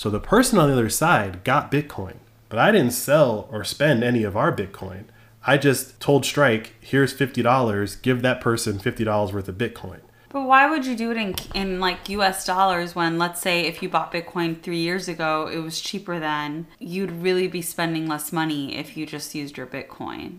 So 0.00 0.08
the 0.08 0.18
person 0.18 0.58
on 0.58 0.68
the 0.68 0.72
other 0.72 0.88
side 0.88 1.44
got 1.44 1.70
Bitcoin, 1.70 2.20
but 2.48 2.58
I 2.58 2.72
didn't 2.72 2.92
sell 2.92 3.46
or 3.52 3.64
spend 3.64 4.02
any 4.02 4.22
of 4.22 4.34
our 4.34 4.50
Bitcoin. 4.50 5.04
I 5.46 5.58
just 5.58 6.00
told 6.00 6.24
Strike, 6.24 6.72
here's 6.80 7.12
$50, 7.12 8.00
give 8.00 8.22
that 8.22 8.40
person 8.40 8.78
$50 8.78 9.34
worth 9.34 9.46
of 9.46 9.58
Bitcoin. 9.58 10.00
But 10.30 10.46
why 10.46 10.70
would 10.70 10.86
you 10.86 10.96
do 10.96 11.10
it 11.10 11.18
in 11.18 11.34
in 11.54 11.80
like 11.80 12.08
U.S. 12.08 12.46
dollars 12.46 12.94
when, 12.94 13.18
let's 13.18 13.42
say, 13.42 13.66
if 13.66 13.82
you 13.82 13.90
bought 13.90 14.10
Bitcoin 14.10 14.62
three 14.62 14.78
years 14.78 15.06
ago, 15.06 15.50
it 15.52 15.58
was 15.58 15.82
cheaper 15.82 16.18
then? 16.18 16.66
You'd 16.78 17.12
really 17.12 17.46
be 17.46 17.60
spending 17.60 18.06
less 18.06 18.32
money 18.32 18.78
if 18.78 18.96
you 18.96 19.04
just 19.04 19.34
used 19.34 19.58
your 19.58 19.66
Bitcoin. 19.66 20.38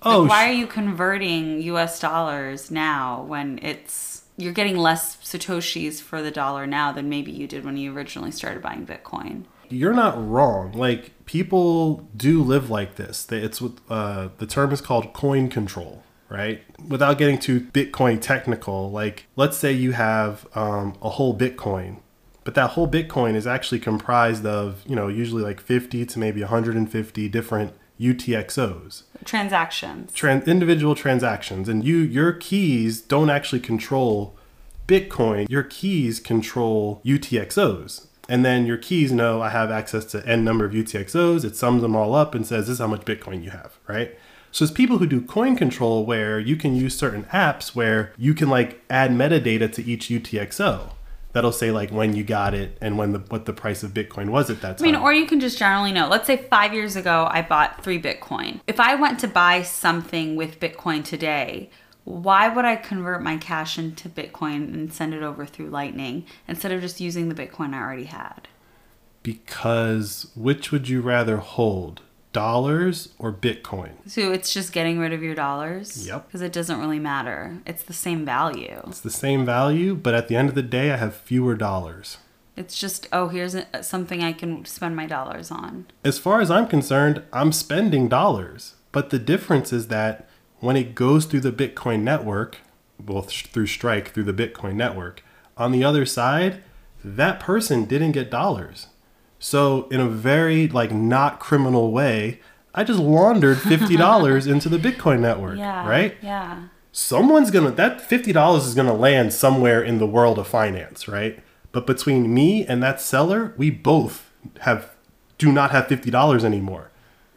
Oh, 0.00 0.20
Like, 0.20 0.30
why 0.30 0.48
are 0.48 0.54
you 0.54 0.66
converting 0.66 1.60
U.S. 1.60 2.00
dollars 2.00 2.70
now 2.70 3.22
when 3.24 3.58
it's 3.60 4.22
you're 4.38 4.54
getting 4.54 4.78
less 4.78 5.16
satoshis 5.16 6.00
for 6.00 6.22
the 6.22 6.30
dollar 6.30 6.66
now 6.66 6.92
than 6.92 7.10
maybe 7.10 7.30
you 7.30 7.46
did 7.46 7.64
when 7.64 7.76
you 7.76 7.94
originally 7.94 8.30
started 8.30 8.62
buying 8.62 8.86
Bitcoin? 8.86 9.44
you're 9.70 9.94
not 9.94 10.14
wrong. 10.28 10.72
Like 10.72 11.24
people 11.26 12.08
do 12.16 12.42
live 12.42 12.70
like 12.70 12.96
this. 12.96 13.26
It's 13.30 13.62
uh, 13.88 14.28
the 14.38 14.46
term 14.46 14.72
is 14.72 14.80
called 14.80 15.12
coin 15.12 15.48
control, 15.48 16.02
right? 16.28 16.62
Without 16.86 17.18
getting 17.18 17.38
too 17.38 17.60
Bitcoin 17.60 18.20
technical, 18.20 18.90
like 18.90 19.26
let's 19.36 19.56
say 19.56 19.72
you 19.72 19.92
have 19.92 20.46
um, 20.54 20.96
a 21.02 21.10
whole 21.10 21.36
Bitcoin, 21.36 22.00
but 22.44 22.54
that 22.54 22.70
whole 22.70 22.88
Bitcoin 22.88 23.34
is 23.34 23.46
actually 23.46 23.80
comprised 23.80 24.46
of 24.46 24.82
you 24.86 24.96
know 24.96 25.08
usually 25.08 25.42
like 25.42 25.60
50 25.60 26.06
to 26.06 26.18
maybe 26.18 26.40
150 26.40 27.28
different 27.28 27.74
UTXOs. 28.00 29.02
Transactions. 29.24 30.12
tran- 30.12 30.46
individual 30.46 30.94
transactions 30.94 31.68
and 31.68 31.84
you 31.84 31.98
your 31.98 32.32
keys 32.32 33.00
don't 33.00 33.30
actually 33.30 33.60
control 33.60 34.34
bitcoin 34.86 35.48
your 35.50 35.62
keys 35.64 36.18
control 36.20 37.02
utxos 37.04 38.06
and 38.28 38.44
then 38.44 38.64
your 38.64 38.76
keys 38.78 39.12
know 39.12 39.42
i 39.42 39.50
have 39.50 39.70
access 39.70 40.04
to 40.06 40.24
n 40.26 40.44
number 40.44 40.64
of 40.64 40.72
utxos 40.72 41.44
it 41.44 41.56
sums 41.56 41.82
them 41.82 41.94
all 41.96 42.14
up 42.14 42.34
and 42.34 42.46
says 42.46 42.66
this 42.66 42.74
is 42.74 42.78
how 42.78 42.86
much 42.86 43.02
bitcoin 43.02 43.42
you 43.44 43.50
have 43.50 43.76
right 43.86 44.16
So 44.50 44.64
it's 44.64 44.72
people 44.72 44.96
who 44.98 45.06
do 45.06 45.20
coin 45.20 45.56
control 45.56 46.06
where 46.06 46.40
you 46.40 46.56
can 46.56 46.74
use 46.74 46.96
certain 46.96 47.24
apps 47.24 47.74
where 47.74 48.12
you 48.16 48.32
can 48.32 48.48
like 48.48 48.80
add 48.88 49.10
metadata 49.10 49.70
to 49.74 49.82
each 49.84 50.08
UTXO. 50.08 50.92
That'll 51.38 51.52
say 51.52 51.70
like 51.70 51.90
when 51.90 52.16
you 52.16 52.24
got 52.24 52.52
it 52.52 52.76
and 52.80 52.98
when 52.98 53.12
the 53.12 53.20
what 53.20 53.44
the 53.44 53.52
price 53.52 53.84
of 53.84 53.92
Bitcoin 53.92 54.30
was 54.30 54.50
at 54.50 54.60
that 54.62 54.78
time. 54.78 54.88
I 54.88 54.90
mean, 54.90 55.00
or 55.00 55.12
you 55.12 55.24
can 55.24 55.38
just 55.38 55.56
generally 55.56 55.92
know. 55.92 56.08
Let's 56.08 56.26
say 56.26 56.36
five 56.36 56.74
years 56.74 56.96
ago, 56.96 57.28
I 57.30 57.42
bought 57.42 57.84
three 57.84 58.02
Bitcoin. 58.02 58.60
If 58.66 58.80
I 58.80 58.96
went 58.96 59.20
to 59.20 59.28
buy 59.28 59.62
something 59.62 60.34
with 60.34 60.58
Bitcoin 60.58 61.04
today, 61.04 61.70
why 62.02 62.48
would 62.48 62.64
I 62.64 62.74
convert 62.74 63.22
my 63.22 63.36
cash 63.36 63.78
into 63.78 64.08
Bitcoin 64.08 64.74
and 64.74 64.92
send 64.92 65.14
it 65.14 65.22
over 65.22 65.46
through 65.46 65.68
Lightning 65.68 66.26
instead 66.48 66.72
of 66.72 66.80
just 66.80 67.00
using 67.00 67.28
the 67.28 67.34
Bitcoin 67.34 67.72
I 67.72 67.78
already 67.78 68.04
had? 68.04 68.48
because 69.28 70.30
which 70.34 70.72
would 70.72 70.88
you 70.88 71.02
rather 71.02 71.36
hold? 71.36 72.00
Dollars 72.32 73.14
or 73.18 73.32
Bitcoin? 73.32 73.92
So 74.06 74.32
it's 74.32 74.52
just 74.52 74.72
getting 74.72 74.98
rid 74.98 75.12
of 75.12 75.22
your 75.22 75.34
dollars? 75.34 76.06
Yep. 76.06 76.26
Because 76.26 76.42
it 76.42 76.52
doesn't 76.52 76.80
really 76.80 76.98
matter. 76.98 77.58
It's 77.66 77.82
the 77.82 77.92
same 77.92 78.24
value. 78.24 78.82
It's 78.86 79.00
the 79.00 79.10
same 79.10 79.44
value, 79.44 79.94
but 79.94 80.14
at 80.14 80.28
the 80.28 80.36
end 80.36 80.48
of 80.48 80.54
the 80.54 80.62
day 80.62 80.90
I 80.90 80.96
have 80.96 81.16
fewer 81.16 81.54
dollars. 81.54 82.18
It's 82.56 82.78
just, 82.78 83.06
oh, 83.12 83.28
here's 83.28 83.56
something 83.82 84.22
I 84.22 84.32
can 84.32 84.64
spend 84.64 84.96
my 84.96 85.06
dollars 85.06 85.50
on. 85.50 85.86
As 86.04 86.18
far 86.18 86.40
as 86.40 86.50
I'm 86.50 86.66
concerned, 86.66 87.22
I'm 87.32 87.52
spending 87.52 88.08
dollars. 88.08 88.74
But 88.90 89.10
the 89.10 89.18
difference 89.20 89.72
is 89.72 89.88
that 89.88 90.28
when 90.58 90.76
it 90.76 90.94
goes 90.96 91.24
through 91.24 91.40
the 91.40 91.52
Bitcoin 91.52 92.02
network, 92.02 92.58
well, 93.04 93.22
through 93.22 93.68
Strike, 93.68 94.12
through 94.12 94.24
the 94.24 94.32
Bitcoin 94.32 94.74
network, 94.74 95.22
on 95.56 95.70
the 95.70 95.84
other 95.84 96.04
side, 96.04 96.62
that 97.04 97.38
person 97.38 97.84
didn't 97.84 98.12
get 98.12 98.30
dollars. 98.30 98.88
So, 99.38 99.86
in 99.90 100.00
a 100.00 100.08
very 100.08 100.68
like 100.68 100.92
not 100.92 101.38
criminal 101.40 101.92
way, 101.92 102.40
I 102.74 102.84
just 102.84 102.98
laundered 103.00 103.58
fifty 103.58 103.96
dollars 103.96 104.46
into 104.52 104.68
the 104.68 104.78
Bitcoin 104.78 105.20
network, 105.20 105.58
Yeah. 105.58 105.88
right? 105.88 106.16
Yeah. 106.22 106.62
someone's 106.92 107.50
gonna 107.50 107.70
that 107.72 108.00
fifty 108.00 108.32
dollars 108.32 108.66
is 108.66 108.74
gonna 108.74 108.94
land 108.94 109.32
somewhere 109.32 109.82
in 109.82 109.98
the 109.98 110.06
world 110.06 110.38
of 110.38 110.48
finance, 110.48 111.06
right? 111.06 111.38
But 111.70 111.86
between 111.86 112.32
me 112.34 112.66
and 112.66 112.82
that 112.82 113.00
seller, 113.00 113.54
we 113.56 113.70
both 113.70 114.30
have 114.60 114.94
do 115.36 115.52
not 115.52 115.70
have 115.70 115.86
fifty 115.86 116.10
dollars 116.10 116.44
anymore. 116.44 116.90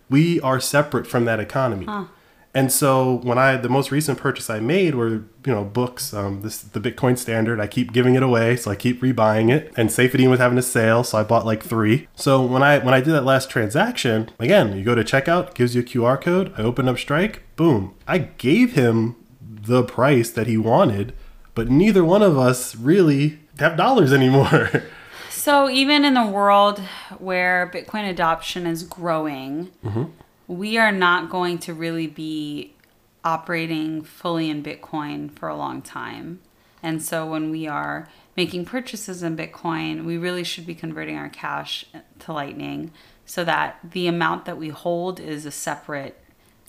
We 0.09 0.41
are 0.41 0.59
separate 0.59 1.05
from 1.07 1.25
that 1.25 1.39
economy. 1.39 1.87
And 2.53 2.71
so 2.71 3.21
when 3.23 3.37
I 3.37 3.55
the 3.55 3.69
most 3.69 3.91
recent 3.91 4.17
purchase 4.17 4.49
I 4.49 4.59
made 4.59 4.95
were 4.95 5.23
you 5.45 5.53
know 5.53 5.63
books. 5.63 6.13
Um, 6.13 6.41
this 6.41 6.61
the 6.61 6.79
Bitcoin 6.81 7.17
Standard. 7.17 7.59
I 7.59 7.67
keep 7.67 7.93
giving 7.93 8.15
it 8.15 8.23
away, 8.23 8.57
so 8.57 8.69
I 8.71 8.75
keep 8.75 9.01
rebuying 9.01 9.49
it. 9.51 9.71
And 9.77 9.89
Saifedean 9.89 10.29
was 10.29 10.39
having 10.39 10.57
a 10.57 10.61
sale, 10.61 11.03
so 11.03 11.17
I 11.17 11.23
bought 11.23 11.45
like 11.45 11.63
three. 11.63 12.07
So 12.15 12.41
when 12.41 12.61
I 12.61 12.79
when 12.79 12.93
I 12.93 12.99
did 12.99 13.11
that 13.11 13.23
last 13.23 13.49
transaction, 13.49 14.29
again, 14.39 14.77
you 14.77 14.83
go 14.83 14.95
to 14.95 15.03
checkout, 15.03 15.53
gives 15.53 15.75
you 15.75 15.81
a 15.81 15.85
QR 15.85 16.19
code. 16.21 16.53
I 16.57 16.61
open 16.61 16.89
up 16.89 16.97
Strike, 16.99 17.43
boom. 17.55 17.93
I 18.07 18.17
gave 18.17 18.73
him 18.73 19.15
the 19.41 19.83
price 19.83 20.29
that 20.31 20.47
he 20.47 20.57
wanted, 20.57 21.13
but 21.55 21.69
neither 21.69 22.03
one 22.03 22.21
of 22.21 22.37
us 22.37 22.75
really 22.75 23.39
have 23.59 23.77
dollars 23.77 24.11
anymore. 24.13 24.83
So 25.29 25.71
even 25.71 26.05
in 26.05 26.13
the 26.13 26.27
world 26.27 26.77
where 27.17 27.71
Bitcoin 27.73 28.07
adoption 28.07 28.67
is 28.67 28.83
growing, 28.83 29.71
Mm-hmm. 29.83 30.03
We 30.51 30.77
are 30.77 30.91
not 30.91 31.29
going 31.29 31.57
to 31.57 31.73
really 31.73 32.07
be 32.07 32.73
operating 33.23 34.01
fully 34.01 34.49
in 34.49 34.61
Bitcoin 34.61 35.31
for 35.31 35.47
a 35.47 35.55
long 35.55 35.81
time. 35.81 36.41
And 36.83 37.01
so 37.01 37.25
when 37.25 37.51
we 37.51 37.67
are 37.67 38.09
making 38.35 38.65
purchases 38.65 39.23
in 39.23 39.37
Bitcoin, 39.37 40.03
we 40.03 40.17
really 40.17 40.43
should 40.43 40.65
be 40.65 40.75
converting 40.75 41.15
our 41.15 41.29
cash 41.29 41.85
to 42.19 42.33
Lightning 42.33 42.91
so 43.25 43.45
that 43.45 43.79
the 43.91 44.07
amount 44.07 44.43
that 44.43 44.57
we 44.57 44.67
hold 44.67 45.21
is 45.21 45.45
a 45.45 45.51
separate 45.51 46.20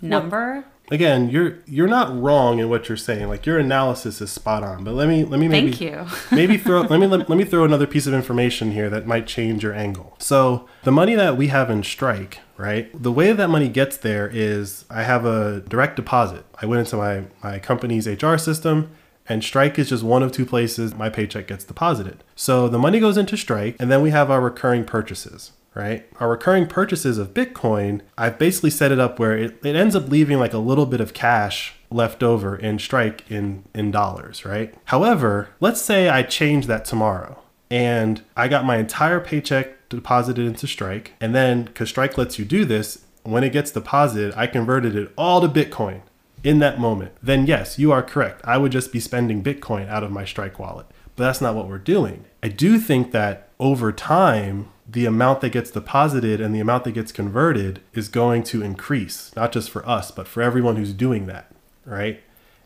number. 0.02 0.64
Again, 0.90 1.30
you're 1.30 1.58
you're 1.66 1.88
not 1.88 2.14
wrong 2.20 2.58
in 2.58 2.68
what 2.68 2.88
you're 2.88 2.98
saying. 2.98 3.28
Like 3.28 3.46
your 3.46 3.58
analysis 3.58 4.20
is 4.20 4.30
spot 4.30 4.62
on. 4.62 4.84
But 4.84 4.94
let 4.94 5.08
me 5.08 5.24
let 5.24 5.40
me 5.40 5.48
maybe 5.48 5.72
Thank 5.72 5.80
you. 5.80 6.06
maybe 6.36 6.58
throw 6.58 6.82
let 6.82 7.00
me 7.00 7.06
let, 7.06 7.30
let 7.30 7.38
me 7.38 7.44
throw 7.44 7.64
another 7.64 7.86
piece 7.86 8.06
of 8.06 8.12
information 8.12 8.72
here 8.72 8.90
that 8.90 9.06
might 9.06 9.26
change 9.26 9.62
your 9.62 9.72
angle. 9.72 10.16
So 10.18 10.68
the 10.82 10.92
money 10.92 11.14
that 11.14 11.36
we 11.36 11.48
have 11.48 11.70
in 11.70 11.82
Strike, 11.82 12.40
right? 12.56 12.90
The 13.00 13.12
way 13.12 13.32
that 13.32 13.48
money 13.48 13.68
gets 13.68 13.96
there 13.96 14.28
is 14.28 14.84
I 14.90 15.04
have 15.04 15.24
a 15.24 15.60
direct 15.60 15.96
deposit. 15.96 16.44
I 16.60 16.66
went 16.66 16.80
into 16.80 16.96
my 16.96 17.24
my 17.42 17.58
company's 17.58 18.06
HR 18.06 18.36
system. 18.36 18.90
And 19.28 19.44
Strike 19.44 19.78
is 19.78 19.90
just 19.90 20.02
one 20.02 20.24
of 20.24 20.32
two 20.32 20.44
places 20.44 20.96
my 20.96 21.08
paycheck 21.08 21.46
gets 21.46 21.62
deposited. 21.62 22.24
So 22.34 22.68
the 22.68 22.78
money 22.78 22.98
goes 22.98 23.16
into 23.16 23.36
Strike, 23.36 23.76
and 23.78 23.88
then 23.88 24.02
we 24.02 24.10
have 24.10 24.32
our 24.32 24.40
recurring 24.40 24.84
purchases, 24.84 25.52
right? 25.74 26.06
Our 26.20 26.30
recurring 26.30 26.66
purchases 26.66 27.18
of 27.18 27.34
Bitcoin, 27.34 28.00
I've 28.18 28.38
basically 28.38 28.70
set 28.70 28.92
it 28.92 28.98
up 28.98 29.18
where 29.18 29.36
it, 29.36 29.58
it 29.64 29.76
ends 29.76 29.96
up 29.96 30.08
leaving 30.08 30.38
like 30.38 30.52
a 30.52 30.58
little 30.58 30.86
bit 30.86 31.00
of 31.00 31.14
cash 31.14 31.74
left 31.90 32.22
over 32.22 32.56
in 32.56 32.78
Strike 32.78 33.30
in, 33.30 33.64
in 33.74 33.90
dollars, 33.90 34.44
right? 34.44 34.74
However, 34.86 35.50
let's 35.60 35.80
say 35.80 36.08
I 36.08 36.22
change 36.22 36.66
that 36.66 36.84
tomorrow 36.84 37.42
and 37.70 38.22
I 38.36 38.48
got 38.48 38.66
my 38.66 38.76
entire 38.76 39.18
paycheck 39.18 39.88
deposited 39.88 40.46
into 40.46 40.66
Strike, 40.66 41.12
and 41.20 41.34
then 41.34 41.64
because 41.64 41.88
Strike 41.88 42.18
lets 42.18 42.38
you 42.38 42.44
do 42.44 42.66
this, 42.66 43.06
when 43.22 43.44
it 43.44 43.52
gets 43.52 43.70
deposited, 43.70 44.34
I 44.36 44.46
converted 44.46 44.94
it 44.94 45.10
all 45.16 45.40
to 45.40 45.48
Bitcoin 45.48 46.02
in 46.44 46.58
that 46.58 46.80
moment, 46.80 47.12
then 47.22 47.46
yes, 47.46 47.78
you 47.78 47.92
are 47.92 48.02
correct. 48.02 48.42
I 48.44 48.58
would 48.58 48.72
just 48.72 48.92
be 48.92 49.00
spending 49.00 49.42
Bitcoin 49.42 49.88
out 49.88 50.02
of 50.02 50.10
my 50.10 50.24
Strike 50.24 50.58
wallet. 50.58 50.86
But 51.14 51.24
that's 51.24 51.40
not 51.40 51.54
what 51.54 51.68
we're 51.68 51.78
doing. 51.78 52.24
I 52.42 52.48
do 52.48 52.78
think 52.78 53.12
that 53.12 53.48
over 53.60 53.92
time, 53.92 54.68
the 54.92 55.06
amount 55.06 55.40
that 55.40 55.50
gets 55.50 55.70
deposited 55.70 56.40
and 56.40 56.54
the 56.54 56.60
amount 56.60 56.84
that 56.84 56.92
gets 56.92 57.12
converted 57.12 57.80
is 57.94 58.08
going 58.08 58.42
to 58.44 58.62
increase, 58.62 59.34
not 59.34 59.52
just 59.52 59.70
for 59.70 59.86
us, 59.88 60.10
but 60.10 60.28
for 60.28 60.42
everyone 60.42 60.76
who's 60.76 60.92
doing 60.92 61.26
that, 61.26 61.50
right? 61.84 62.20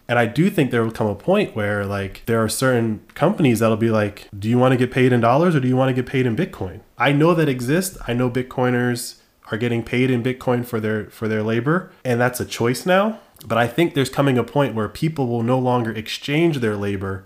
And 0.09 0.19
I 0.19 0.27
do 0.27 0.51
think 0.51 0.71
there 0.71 0.85
will 0.85 0.93
come 0.93 1.09
a 1.09 1.15
point 1.15 1.57
where, 1.57 1.85
like, 1.85 2.23
there 2.27 2.43
are 2.43 2.49
certain 2.49 3.01
companies 3.15 3.59
that'll 3.59 3.77
be 3.77 3.91
like, 3.91 4.29
do 4.37 4.49
you 4.49 4.59
want 4.59 4.73
to 4.73 4.79
get 4.79 4.91
paid 4.93 5.13
in 5.13 5.21
dollars 5.21 5.57
or 5.57 5.61
do 5.61 5.69
you 5.69 5.77
want 5.77 5.89
to 5.89 6.01
get 6.01 6.11
paid 6.11 6.27
in 6.27 6.37
Bitcoin? 6.37 6.81
I 6.97 7.13
know 7.13 7.35
that 7.35 7.49
exists. 7.49 7.99
I 8.07 8.13
know 8.13 8.31
Bitcoiners 8.31 9.17
are 9.51 9.59
getting 9.59 9.83
paid 9.83 10.11
in 10.11 10.23
Bitcoin 10.23 10.65
for 10.65 10.81
their 10.81 11.07
for 11.07 11.29
their 11.29 11.43
labor, 11.43 11.91
and 12.05 12.21
that's 12.21 12.41
a 12.41 12.45
choice 12.45 12.87
now. 12.87 13.21
But 13.45 13.59
I 13.59 13.67
think 13.67 13.95
there's 13.95 14.11
coming 14.11 14.39
a 14.39 14.45
point 14.45 14.75
where 14.75 14.89
people 14.89 15.27
will 15.27 15.43
no 15.43 15.59
longer 15.59 15.93
exchange 15.93 16.59
their 16.59 16.77
labor 16.77 17.25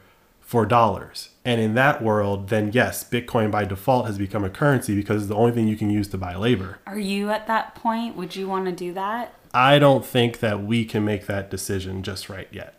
for 0.51 0.67
dollars. 0.67 1.29
And 1.45 1.61
in 1.61 1.75
that 1.75 2.03
world, 2.03 2.49
then 2.49 2.73
yes, 2.75 3.09
Bitcoin 3.09 3.53
by 3.53 3.65
default 3.65 4.07
has 4.07 4.19
become 4.19 4.43
a 4.43 4.51
currency 4.51 4.97
because 4.97 5.23
it's 5.23 5.29
the 5.29 5.37
only 5.37 5.53
thing 5.53 5.69
you 5.69 5.77
can 5.77 5.91
use 5.91 6.09
to 6.09 6.19
buy 6.19 6.35
labor. 6.35 6.81
Are 6.89 6.99
you 6.99 7.31
at 7.31 7.47
that 7.47 7.77
point? 7.77 8.17
Would 8.17 8.35
you 8.35 8.49
want 8.49 8.65
to 8.67 8.73
do 8.73 8.93
that? 8.95 9.33
I 9.55 9.79
don't 9.79 10.05
think 10.05 10.41
that 10.41 10.61
we 10.65 10.85
can 10.85 11.05
make 11.05 11.27
that 11.27 11.53
decision 11.53 12.03
just 12.03 12.29
right 12.29 12.49
yet. 12.51 12.75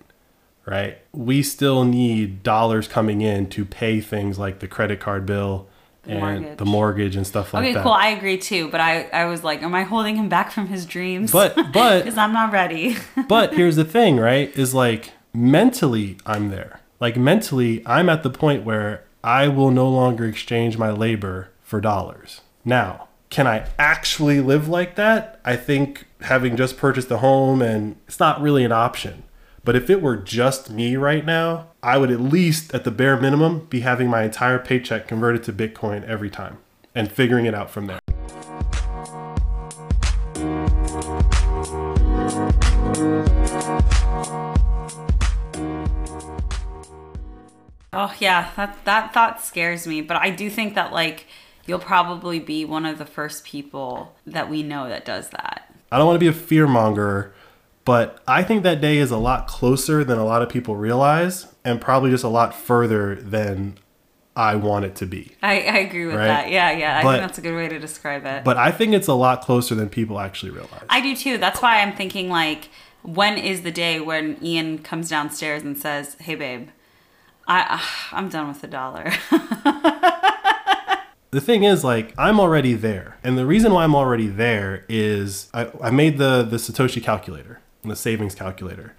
Right? 0.66 0.98
We 1.14 1.42
still 1.44 1.86
need 1.86 2.44
dollars 2.44 2.90
coming 2.90 3.22
in 3.22 3.48
to 3.52 3.64
pay 3.64 4.02
things 4.02 4.38
like 4.38 4.60
the 4.60 4.68
credit 4.68 5.00
card 5.00 5.26
bill 5.26 5.70
and 6.06 6.20
Mortgage. 6.20 6.58
the 6.58 6.66
mortgage 6.66 7.16
and 7.16 7.26
stuff 7.26 7.54
like 7.54 7.64
Okay, 7.64 7.72
that. 7.72 7.80
Okay, 7.80 7.84
cool. 7.84 7.94
I 7.94 8.08
agree 8.10 8.38
too. 8.38 8.68
But 8.70 8.82
I, 8.82 9.04
I 9.14 9.26
was 9.28 9.46
like, 9.46 9.64
am 9.64 9.74
I 9.74 9.84
holding 9.84 10.18
him 10.18 10.28
back 10.28 10.52
from 10.52 10.68
his 10.68 10.86
dreams? 10.86 11.32
But 11.32 11.56
but 11.74 12.04
because 12.04 12.18
I'm 12.18 12.34
not 12.34 12.52
ready. 12.52 12.98
but 13.30 13.54
here's 13.54 13.78
the 13.78 13.86
thing, 13.86 14.18
right? 14.18 14.50
Is 14.58 14.74
like 14.74 15.14
mentally 15.34 16.18
I'm 16.26 16.50
there. 16.50 16.81
Like 17.02 17.18
mentally 17.18 17.82
I'm 17.86 18.08
at 18.08 18.24
the 18.24 18.30
point 18.30 18.64
where 18.64 19.04
I 19.24 19.48
will 19.48 19.72
no 19.72 19.90
longer 19.90 20.26
exchange 20.26 20.78
my 20.78 20.92
labor 20.92 21.50
for 21.64 21.82
dollars. 21.82 22.42
Now, 22.64 23.08
can 23.32 23.48
I 23.48 23.68
actually 23.80 24.40
live 24.40 24.70
like 24.70 24.96
that? 24.96 25.42
I 25.44 25.56
think 25.56 26.06
having 26.22 26.56
just 26.56 26.78
purchased 26.78 27.10
a 27.10 27.18
home 27.18 27.62
and 27.62 27.96
it's 28.08 28.20
not 28.20 28.42
really 28.42 28.64
an 28.64 28.72
option. 28.72 29.24
But 29.64 29.76
if 29.76 29.90
it 29.90 30.02
were 30.02 30.18
just 30.18 30.70
me 30.70 30.96
right 30.96 31.26
now, 31.26 31.68
I 31.82 31.98
would 31.98 32.12
at 32.12 32.22
least 32.22 32.74
at 32.74 32.84
the 32.84 32.92
bare 32.92 33.20
minimum 33.20 33.68
be 33.70 33.82
having 33.82 34.08
my 34.08 34.24
entire 34.24 34.60
paycheck 34.60 35.08
converted 35.08 35.44
to 35.44 35.54
Bitcoin 35.54 36.04
every 36.08 36.30
time 36.30 36.58
and 36.94 37.12
figuring 37.12 37.46
it 37.46 37.56
out 37.56 37.72
from 37.72 37.88
there. 37.88 38.00
Oh 47.94 48.14
yeah, 48.20 48.52
that 48.56 48.84
that 48.86 49.14
thought 49.14 49.42
scares 49.42 49.86
me. 49.88 50.02
But 50.02 50.18
I 50.18 50.30
do 50.30 50.50
think 50.50 50.76
that 50.76 50.92
like 50.92 51.26
you'll 51.66 51.80
probably 51.80 52.40
be 52.40 52.66
one 52.66 52.86
of 52.86 52.98
the 52.98 53.06
first 53.06 53.44
people 53.44 54.16
that 54.26 54.50
we 54.50 54.64
know 54.64 54.90
that 54.90 55.06
does 55.06 55.30
that. 55.30 55.74
I 55.92 55.98
don't 55.98 56.08
want 56.08 56.16
to 56.16 56.20
be 56.20 56.28
a 56.28 56.34
fear 56.34 56.68
monger, 56.68 57.34
but 57.86 58.22
I 58.28 58.44
think 58.44 58.64
that 58.64 58.82
day 58.82 58.98
is 58.98 59.12
a 59.12 59.18
lot 59.18 59.48
closer 59.48 60.04
than 60.04 60.18
a 60.18 60.26
lot 60.26 60.42
of 60.42 60.50
people 60.50 60.76
realize, 60.76 61.48
and 61.66 61.82
probably 61.82 62.10
just 62.12 62.24
a 62.24 62.30
lot 62.30 62.56
further 62.56 63.16
than 63.16 63.78
I 64.36 64.56
want 64.56 64.86
it 64.86 64.96
to 64.96 65.06
be. 65.06 65.34
I, 65.44 65.56
I 65.62 65.78
agree 65.80 66.06
with 66.06 66.16
Right. 66.16 66.28
that. 66.28 66.50
Yeah, 66.50 66.72
yeah. 66.72 66.98
I 66.98 67.02
think 67.02 67.20
that's 67.22 67.38
a 67.38 67.42
good 67.42 67.54
way 67.56 67.68
to 67.68 67.78
describe 67.78 68.26
it. 68.26 68.46
But 68.46 68.56
I 68.56 68.72
think 68.72 68.94
it's 68.94 69.10
a 69.10 69.14
lot 69.14 69.42
closer 69.42 69.76
than 69.76 69.90
people 69.90 70.20
actually 70.22 70.52
realize. 70.52 70.84
I 70.90 71.02
do 71.02 71.14
too. 71.16 71.38
That's 71.38 71.62
why 71.62 71.82
I'm 71.82 71.94
thinking 71.98 72.30
like, 72.30 72.70
when 73.04 73.38
is 73.38 73.64
the 73.64 73.72
day 73.72 74.00
when 74.00 74.38
Ian 74.42 74.78
comes 74.80 75.10
downstairs 75.10 75.64
and 75.64 75.78
says, 75.78 76.16
"Hey, 76.22 76.36
babe, 76.36 76.70
I 77.48 77.82
I'm 78.12 78.30
done 78.30 78.48
with 78.48 78.62
the 78.62 78.68
dollar." 78.68 79.12
the 81.32 81.42
thing 81.42 81.64
is, 81.64 81.84
like, 81.84 82.14
I'm 82.18 82.40
already 82.40 82.74
there, 82.74 83.18
and 83.24 83.38
the 83.38 83.46
reason 83.46 83.74
why 83.74 83.84
I'm 83.84 83.96
already 83.96 84.28
there 84.28 84.86
is 84.90 85.50
I, 85.54 85.72
I 85.82 85.92
made 85.92 86.18
the 86.18 86.44
the 86.44 86.58
Satoshi 86.58 87.02
calculator, 87.04 87.62
the 87.84 87.96
savings 87.96 88.36
calculator. 88.36 88.96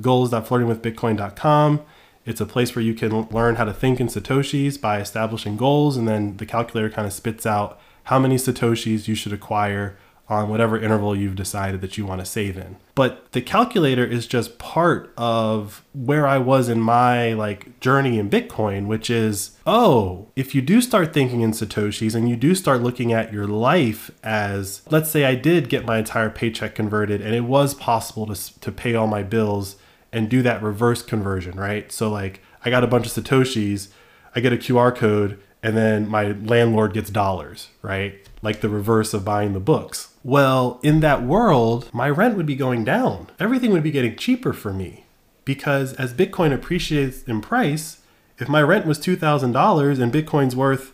Goals.flirtingwithbitcoin.com. 0.00 1.80
It's 2.24 2.40
a 2.40 2.46
place 2.46 2.76
where 2.76 2.84
you 2.84 2.94
can 2.94 3.22
learn 3.30 3.56
how 3.56 3.64
to 3.64 3.72
think 3.72 3.98
in 3.98 4.06
Satoshis 4.06 4.80
by 4.80 5.00
establishing 5.00 5.56
goals, 5.56 5.96
and 5.96 6.06
then 6.06 6.36
the 6.36 6.46
calculator 6.46 6.90
kind 6.90 7.06
of 7.06 7.12
spits 7.12 7.44
out 7.44 7.80
how 8.04 8.18
many 8.18 8.36
Satoshis 8.36 9.08
you 9.08 9.14
should 9.14 9.32
acquire 9.32 9.96
on 10.30 10.48
whatever 10.48 10.78
interval 10.78 11.16
you've 11.16 11.34
decided 11.34 11.80
that 11.80 11.98
you 11.98 12.06
want 12.06 12.20
to 12.20 12.24
save 12.24 12.56
in. 12.56 12.76
But 12.94 13.32
the 13.32 13.42
calculator 13.42 14.04
is 14.06 14.28
just 14.28 14.58
part 14.58 15.12
of 15.16 15.84
where 15.92 16.24
I 16.26 16.38
was 16.38 16.68
in 16.68 16.80
my 16.80 17.32
like 17.32 17.80
journey 17.80 18.16
in 18.16 18.30
Bitcoin, 18.30 18.86
which 18.86 19.10
is, 19.10 19.56
oh, 19.66 20.28
if 20.36 20.54
you 20.54 20.62
do 20.62 20.80
start 20.80 21.12
thinking 21.12 21.40
in 21.40 21.50
satoshis 21.50 22.14
and 22.14 22.28
you 22.28 22.36
do 22.36 22.54
start 22.54 22.80
looking 22.80 23.12
at 23.12 23.32
your 23.32 23.48
life 23.48 24.12
as 24.22 24.82
let's 24.88 25.10
say 25.10 25.24
I 25.24 25.34
did 25.34 25.68
get 25.68 25.84
my 25.84 25.98
entire 25.98 26.30
paycheck 26.30 26.76
converted 26.76 27.20
and 27.20 27.34
it 27.34 27.44
was 27.44 27.74
possible 27.74 28.26
to 28.32 28.60
to 28.60 28.70
pay 28.70 28.94
all 28.94 29.08
my 29.08 29.24
bills 29.24 29.76
and 30.12 30.28
do 30.28 30.42
that 30.42 30.62
reverse 30.62 31.02
conversion, 31.02 31.58
right? 31.58 31.90
So 31.90 32.08
like 32.08 32.40
I 32.64 32.70
got 32.70 32.84
a 32.84 32.86
bunch 32.86 33.06
of 33.06 33.12
satoshis, 33.12 33.88
I 34.36 34.40
get 34.40 34.52
a 34.52 34.56
QR 34.56 34.94
code 34.94 35.40
and 35.60 35.76
then 35.76 36.08
my 36.08 36.32
landlord 36.32 36.94
gets 36.94 37.10
dollars, 37.10 37.68
right? 37.82 38.14
Like 38.42 38.60
the 38.60 38.68
reverse 38.68 39.12
of 39.12 39.24
buying 39.24 39.52
the 39.52 39.60
books. 39.60 40.14
Well, 40.24 40.80
in 40.82 41.00
that 41.00 41.22
world, 41.22 41.90
my 41.92 42.08
rent 42.08 42.36
would 42.36 42.46
be 42.46 42.54
going 42.56 42.84
down. 42.84 43.28
Everything 43.38 43.70
would 43.72 43.82
be 43.82 43.90
getting 43.90 44.16
cheaper 44.16 44.52
for 44.52 44.72
me 44.72 45.04
because 45.44 45.92
as 45.94 46.14
Bitcoin 46.14 46.52
appreciates 46.52 47.22
in 47.24 47.40
price, 47.40 48.00
if 48.38 48.48
my 48.48 48.62
rent 48.62 48.86
was 48.86 48.98
$2,000 48.98 50.00
and 50.00 50.12
Bitcoin's 50.12 50.56
worth 50.56 50.92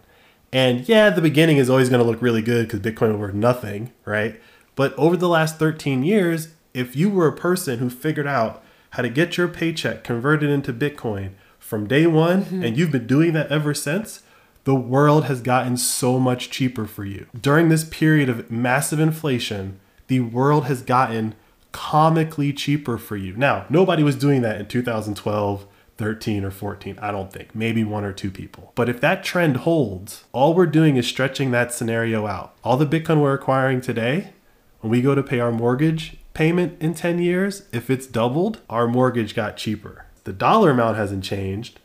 And 0.52 0.88
yeah, 0.88 1.10
the 1.10 1.20
beginning 1.20 1.58
is 1.58 1.68
always 1.68 1.88
going 1.88 2.02
to 2.02 2.08
look 2.08 2.22
really 2.22 2.42
good 2.42 2.68
because 2.68 2.80
Bitcoin 2.80 3.12
was 3.12 3.20
worth 3.20 3.34
nothing, 3.34 3.92
right? 4.04 4.40
But 4.74 4.94
over 4.96 5.16
the 5.16 5.28
last 5.28 5.58
13 5.58 6.02
years, 6.02 6.48
if 6.72 6.94
you 6.94 7.10
were 7.10 7.26
a 7.26 7.36
person 7.36 7.78
who 7.78 7.90
figured 7.90 8.26
out 8.26 8.62
how 8.90 9.02
to 9.02 9.08
get 9.08 9.36
your 9.36 9.48
paycheck 9.48 10.04
converted 10.04 10.48
into 10.48 10.72
Bitcoin 10.72 11.32
from 11.58 11.86
day 11.86 12.06
one 12.06 12.44
mm-hmm. 12.44 12.62
and 12.62 12.76
you've 12.76 12.92
been 12.92 13.06
doing 13.06 13.32
that 13.32 13.50
ever 13.50 13.74
since, 13.74 14.22
the 14.66 14.74
world 14.74 15.26
has 15.26 15.40
gotten 15.40 15.76
so 15.76 16.18
much 16.18 16.50
cheaper 16.50 16.86
for 16.86 17.04
you. 17.04 17.26
During 17.40 17.68
this 17.68 17.84
period 17.84 18.28
of 18.28 18.50
massive 18.50 18.98
inflation, 18.98 19.78
the 20.08 20.18
world 20.18 20.64
has 20.64 20.82
gotten 20.82 21.36
comically 21.70 22.52
cheaper 22.52 22.98
for 22.98 23.16
you. 23.16 23.36
Now, 23.36 23.64
nobody 23.70 24.02
was 24.02 24.16
doing 24.16 24.42
that 24.42 24.58
in 24.58 24.66
2012, 24.66 25.66
13, 25.96 26.44
or 26.44 26.50
14. 26.50 26.98
I 27.00 27.12
don't 27.12 27.32
think. 27.32 27.54
Maybe 27.54 27.84
one 27.84 28.02
or 28.02 28.12
two 28.12 28.28
people. 28.28 28.72
But 28.74 28.88
if 28.88 29.00
that 29.02 29.22
trend 29.22 29.58
holds, 29.58 30.24
all 30.32 30.52
we're 30.52 30.66
doing 30.66 30.96
is 30.96 31.06
stretching 31.06 31.52
that 31.52 31.72
scenario 31.72 32.26
out. 32.26 32.56
All 32.64 32.76
the 32.76 32.86
Bitcoin 32.86 33.20
we're 33.20 33.34
acquiring 33.34 33.80
today, 33.80 34.32
when 34.80 34.90
we 34.90 35.00
go 35.00 35.14
to 35.14 35.22
pay 35.22 35.38
our 35.38 35.52
mortgage 35.52 36.16
payment 36.34 36.76
in 36.82 36.92
10 36.92 37.20
years, 37.20 37.68
if 37.72 37.88
it's 37.88 38.08
doubled, 38.08 38.62
our 38.68 38.88
mortgage 38.88 39.32
got 39.36 39.56
cheaper. 39.56 40.06
The 40.24 40.32
dollar 40.32 40.70
amount 40.72 40.96
hasn't 40.96 41.22
changed, 41.22 41.78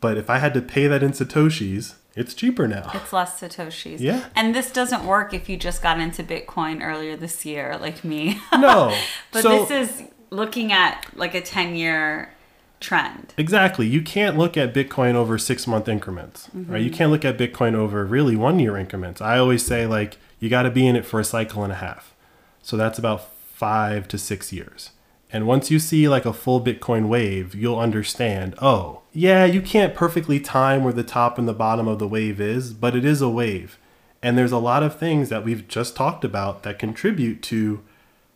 but 0.00 0.18
if 0.18 0.28
I 0.28 0.38
had 0.38 0.52
to 0.54 0.60
pay 0.60 0.88
that 0.88 1.04
in 1.04 1.12
Satoshis, 1.12 1.94
it's 2.16 2.34
cheaper 2.34 2.68
now. 2.68 2.90
It's 2.94 3.12
less 3.12 3.40
Satoshis. 3.40 4.00
Yeah. 4.00 4.24
And 4.36 4.54
this 4.54 4.70
doesn't 4.70 5.04
work 5.04 5.34
if 5.34 5.48
you 5.48 5.56
just 5.56 5.82
got 5.82 5.98
into 5.98 6.22
Bitcoin 6.22 6.82
earlier 6.82 7.16
this 7.16 7.44
year, 7.44 7.76
like 7.78 8.04
me. 8.04 8.40
No. 8.52 8.96
but 9.32 9.42
so, 9.42 9.64
this 9.64 9.90
is 9.90 10.02
looking 10.30 10.72
at 10.72 11.06
like 11.14 11.34
a 11.34 11.40
10 11.40 11.76
year 11.76 12.32
trend. 12.80 13.34
Exactly. 13.36 13.86
You 13.86 14.02
can't 14.02 14.38
look 14.38 14.56
at 14.56 14.72
Bitcoin 14.72 15.14
over 15.14 15.38
six 15.38 15.66
month 15.66 15.88
increments, 15.88 16.48
right? 16.54 16.64
Mm-hmm. 16.64 16.76
You 16.76 16.90
can't 16.90 17.10
look 17.10 17.24
at 17.24 17.36
Bitcoin 17.36 17.74
over 17.74 18.04
really 18.04 18.36
one 18.36 18.58
year 18.58 18.76
increments. 18.76 19.20
I 19.20 19.38
always 19.38 19.64
say, 19.64 19.86
like, 19.86 20.18
you 20.38 20.48
got 20.48 20.62
to 20.62 20.70
be 20.70 20.86
in 20.86 20.94
it 20.94 21.06
for 21.06 21.18
a 21.18 21.24
cycle 21.24 21.64
and 21.64 21.72
a 21.72 21.76
half. 21.76 22.14
So 22.62 22.76
that's 22.76 22.98
about 22.98 23.32
five 23.34 24.06
to 24.08 24.18
six 24.18 24.52
years. 24.52 24.90
And 25.32 25.46
once 25.46 25.70
you 25.70 25.78
see 25.78 26.08
like 26.08 26.26
a 26.26 26.32
full 26.32 26.60
Bitcoin 26.60 27.08
wave, 27.08 27.54
you'll 27.54 27.78
understand 27.78 28.54
oh, 28.62 29.02
yeah, 29.14 29.44
you 29.44 29.62
can't 29.62 29.94
perfectly 29.94 30.40
time 30.40 30.82
where 30.82 30.92
the 30.92 31.04
top 31.04 31.38
and 31.38 31.46
the 31.46 31.54
bottom 31.54 31.86
of 31.86 32.00
the 32.00 32.08
wave 32.08 32.40
is, 32.40 32.72
but 32.72 32.96
it 32.96 33.04
is 33.04 33.22
a 33.22 33.28
wave. 33.28 33.78
And 34.20 34.36
there's 34.36 34.52
a 34.52 34.58
lot 34.58 34.82
of 34.82 34.98
things 34.98 35.28
that 35.28 35.44
we've 35.44 35.68
just 35.68 35.94
talked 35.94 36.24
about 36.24 36.64
that 36.64 36.80
contribute 36.80 37.40
to 37.42 37.82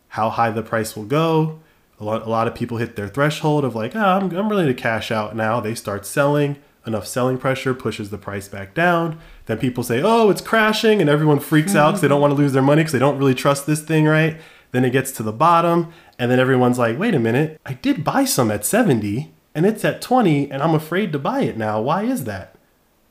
how 0.09 0.29
high 0.29 0.51
the 0.51 0.63
price 0.63 0.95
will 0.95 1.03
go. 1.03 1.59
A 1.99 2.03
lot, 2.05 2.25
a 2.25 2.29
lot 2.29 2.47
of 2.47 2.55
people 2.55 2.77
hit 2.77 2.95
their 2.95 3.09
threshold 3.09 3.65
of 3.65 3.75
like, 3.75 3.93
oh, 3.93 3.99
I'm, 3.99 4.31
I'm 4.31 4.49
ready 4.49 4.73
to 4.73 4.73
cash 4.73 5.11
out 5.11 5.35
now. 5.35 5.59
They 5.59 5.75
start 5.75 6.05
selling. 6.05 6.57
Enough 6.87 7.05
selling 7.05 7.37
pressure 7.37 7.73
pushes 7.73 8.09
the 8.09 8.17
price 8.17 8.47
back 8.47 8.73
down. 8.73 9.19
Then 9.47 9.57
people 9.57 9.83
say, 9.83 10.01
oh, 10.01 10.29
it's 10.29 10.41
crashing, 10.41 11.01
and 11.01 11.09
everyone 11.09 11.41
freaks 11.41 11.75
out 11.75 11.91
because 11.91 12.01
they 12.01 12.07
don't 12.07 12.19
hmm. 12.19 12.21
want 12.21 12.31
to 12.31 12.41
lose 12.41 12.53
their 12.53 12.61
money 12.61 12.81
because 12.81 12.93
they 12.93 12.99
don't 12.99 13.17
really 13.17 13.35
trust 13.35 13.65
this 13.67 13.81
thing, 13.81 14.05
right? 14.05 14.39
Then 14.71 14.85
it 14.85 14.91
gets 14.91 15.11
to 15.13 15.23
the 15.23 15.33
bottom, 15.33 15.91
and 16.17 16.31
then 16.31 16.39
everyone's 16.39 16.79
like, 16.79 16.97
wait 16.97 17.13
a 17.13 17.19
minute, 17.19 17.59
I 17.65 17.73
did 17.73 18.05
buy 18.05 18.23
some 18.23 18.49
at 18.49 18.65
70, 18.65 19.33
and 19.53 19.65
it's 19.65 19.83
at 19.85 20.01
20, 20.01 20.51
and 20.51 20.61
I'm 20.61 20.75
afraid 20.75 21.11
to 21.11 21.19
buy 21.19 21.41
it 21.41 21.57
now. 21.57 21.81
Why 21.81 22.03
is 22.03 22.25
that? 22.25 22.55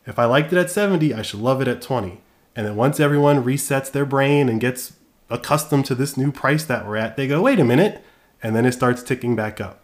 If 0.07 0.19
I 0.19 0.25
liked 0.25 0.53
it 0.53 0.59
at 0.59 0.71
70, 0.71 1.13
I 1.13 1.23
should 1.23 1.41
love 1.41 1.61
it 1.61 1.69
at 1.69 1.83
20. 1.83 2.21
And 2.57 2.67
then 2.67 2.77
once 2.77 2.99
everyone 2.99 3.45
resets 3.45 3.91
their 3.91 4.07
brain 4.07 4.49
and 4.49 4.61
gets 4.61 4.95
accustomed 5.31 5.85
to 5.87 5.95
this 5.95 6.17
new 6.17 6.33
price 6.33 6.65
that 6.65 6.87
we're 6.87 6.97
at, 6.97 7.17
they 7.17 7.29
go, 7.29 7.43
wait 7.43 7.61
a 7.61 7.65
minute. 7.65 8.03
And 8.43 8.57
then 8.57 8.65
it 8.65 8.73
starts 8.73 9.03
ticking 9.03 9.37
back 9.37 9.61
up. 9.61 9.81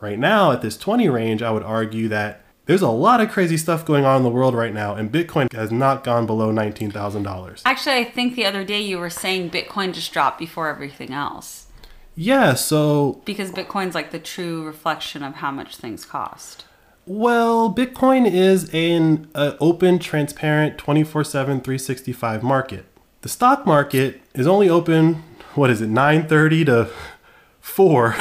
Right 0.00 0.18
now, 0.18 0.52
at 0.52 0.62
this 0.62 0.76
20 0.78 1.08
range, 1.08 1.42
I 1.42 1.50
would 1.50 1.62
argue 1.62 2.08
that 2.08 2.42
there's 2.66 2.82
a 2.82 2.88
lot 2.88 3.20
of 3.20 3.30
crazy 3.30 3.56
stuff 3.56 3.84
going 3.84 4.04
on 4.04 4.18
in 4.18 4.22
the 4.22 4.30
world 4.30 4.54
right 4.54 4.72
now, 4.72 4.94
and 4.94 5.10
Bitcoin 5.10 5.52
has 5.52 5.72
not 5.72 6.04
gone 6.04 6.24
below 6.24 6.52
$19,000. 6.52 7.62
Actually, 7.64 7.96
I 7.96 8.04
think 8.04 8.36
the 8.36 8.46
other 8.46 8.64
day 8.64 8.80
you 8.80 8.98
were 8.98 9.10
saying 9.10 9.50
Bitcoin 9.50 9.92
just 9.92 10.12
dropped 10.12 10.38
before 10.38 10.68
everything 10.68 11.12
else. 11.12 11.66
Yeah, 12.14 12.54
so, 12.54 13.22
Because 13.24 13.50
Bitcoin's 13.50 13.94
like 13.94 14.10
the 14.10 14.18
true 14.18 14.64
reflection 14.64 15.22
of 15.22 15.36
how 15.36 15.50
much 15.50 15.76
things 15.76 16.04
cost. 16.04 16.64
well, 17.06 17.72
Bitcoin 17.72 18.30
is 18.30 18.68
an 18.74 19.28
uh, 19.34 19.54
open, 19.60 19.98
transparent, 19.98 20.76
24 20.78 21.24
7, 21.24 21.60
365 21.60 22.42
market. 22.42 22.84
The 23.22 23.28
stock 23.28 23.66
market 23.66 24.20
is 24.34 24.46
only 24.46 24.68
open, 24.68 25.22
what 25.54 25.70
is 25.70 25.80
it, 25.82 25.90
9.30 25.90 26.66
to 26.66 26.90
4 27.60 28.16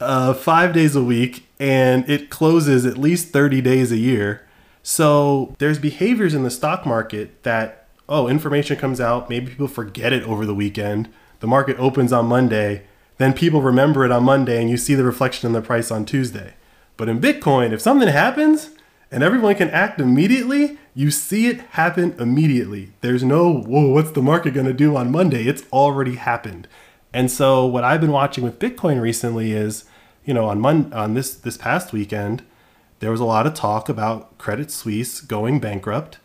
uh, 0.00 0.34
five 0.34 0.72
days 0.72 0.96
a 0.96 1.04
week 1.04 1.46
and 1.58 2.08
it 2.08 2.30
closes 2.30 2.86
at 2.86 2.96
least 2.96 3.28
30 3.28 3.60
days 3.60 3.92
a 3.92 3.96
year. 3.96 4.46
So 4.82 5.54
there's 5.58 5.78
behaviors 5.78 6.34
in 6.34 6.42
the 6.42 6.50
stock 6.50 6.86
market 6.86 7.42
that, 7.42 7.88
oh, 8.08 8.28
information 8.28 8.76
comes 8.78 9.00
out, 9.00 9.28
maybe 9.28 9.50
people 9.50 9.68
forget 9.68 10.12
it 10.12 10.22
over 10.24 10.46
the 10.46 10.54
weekend. 10.54 11.08
The 11.40 11.46
market 11.46 11.78
opens 11.78 12.12
on 12.12 12.26
Monday, 12.26 12.84
then 13.20 13.34
people 13.34 13.60
remember 13.60 14.02
it 14.06 14.10
on 14.10 14.24
Monday 14.24 14.58
and 14.58 14.70
you 14.70 14.78
see 14.78 14.94
the 14.94 15.04
reflection 15.04 15.46
in 15.46 15.52
the 15.52 15.60
price 15.60 15.90
on 15.90 16.06
Tuesday. 16.06 16.54
But 16.96 17.10
in 17.10 17.20
Bitcoin, 17.20 17.70
if 17.70 17.80
something 17.82 18.08
happens 18.08 18.70
and 19.10 19.22
everyone 19.22 19.56
can 19.56 19.68
act 19.68 20.00
immediately, 20.00 20.78
you 20.94 21.10
see 21.10 21.46
it 21.46 21.60
happen 21.72 22.14
immediately. 22.18 22.92
There's 23.02 23.22
no, 23.22 23.52
whoa, 23.52 23.88
what's 23.88 24.12
the 24.12 24.22
market 24.22 24.54
going 24.54 24.66
to 24.66 24.72
do 24.72 24.96
on 24.96 25.12
Monday? 25.12 25.44
It's 25.44 25.64
already 25.70 26.14
happened. 26.14 26.66
And 27.12 27.30
so 27.30 27.66
what 27.66 27.84
I've 27.84 28.00
been 28.00 28.10
watching 28.10 28.42
with 28.42 28.58
Bitcoin 28.58 29.02
recently 29.02 29.52
is, 29.52 29.84
you 30.24 30.32
know, 30.32 30.46
on 30.46 30.58
Mon- 30.58 30.92
on 30.94 31.12
this 31.12 31.34
this 31.34 31.58
past 31.58 31.92
weekend, 31.92 32.42
there 33.00 33.10
was 33.10 33.20
a 33.20 33.24
lot 33.24 33.46
of 33.46 33.52
talk 33.52 33.88
about 33.90 34.38
Credit 34.38 34.70
Suisse 34.70 35.20
going 35.20 35.60
bankrupt, 35.60 36.18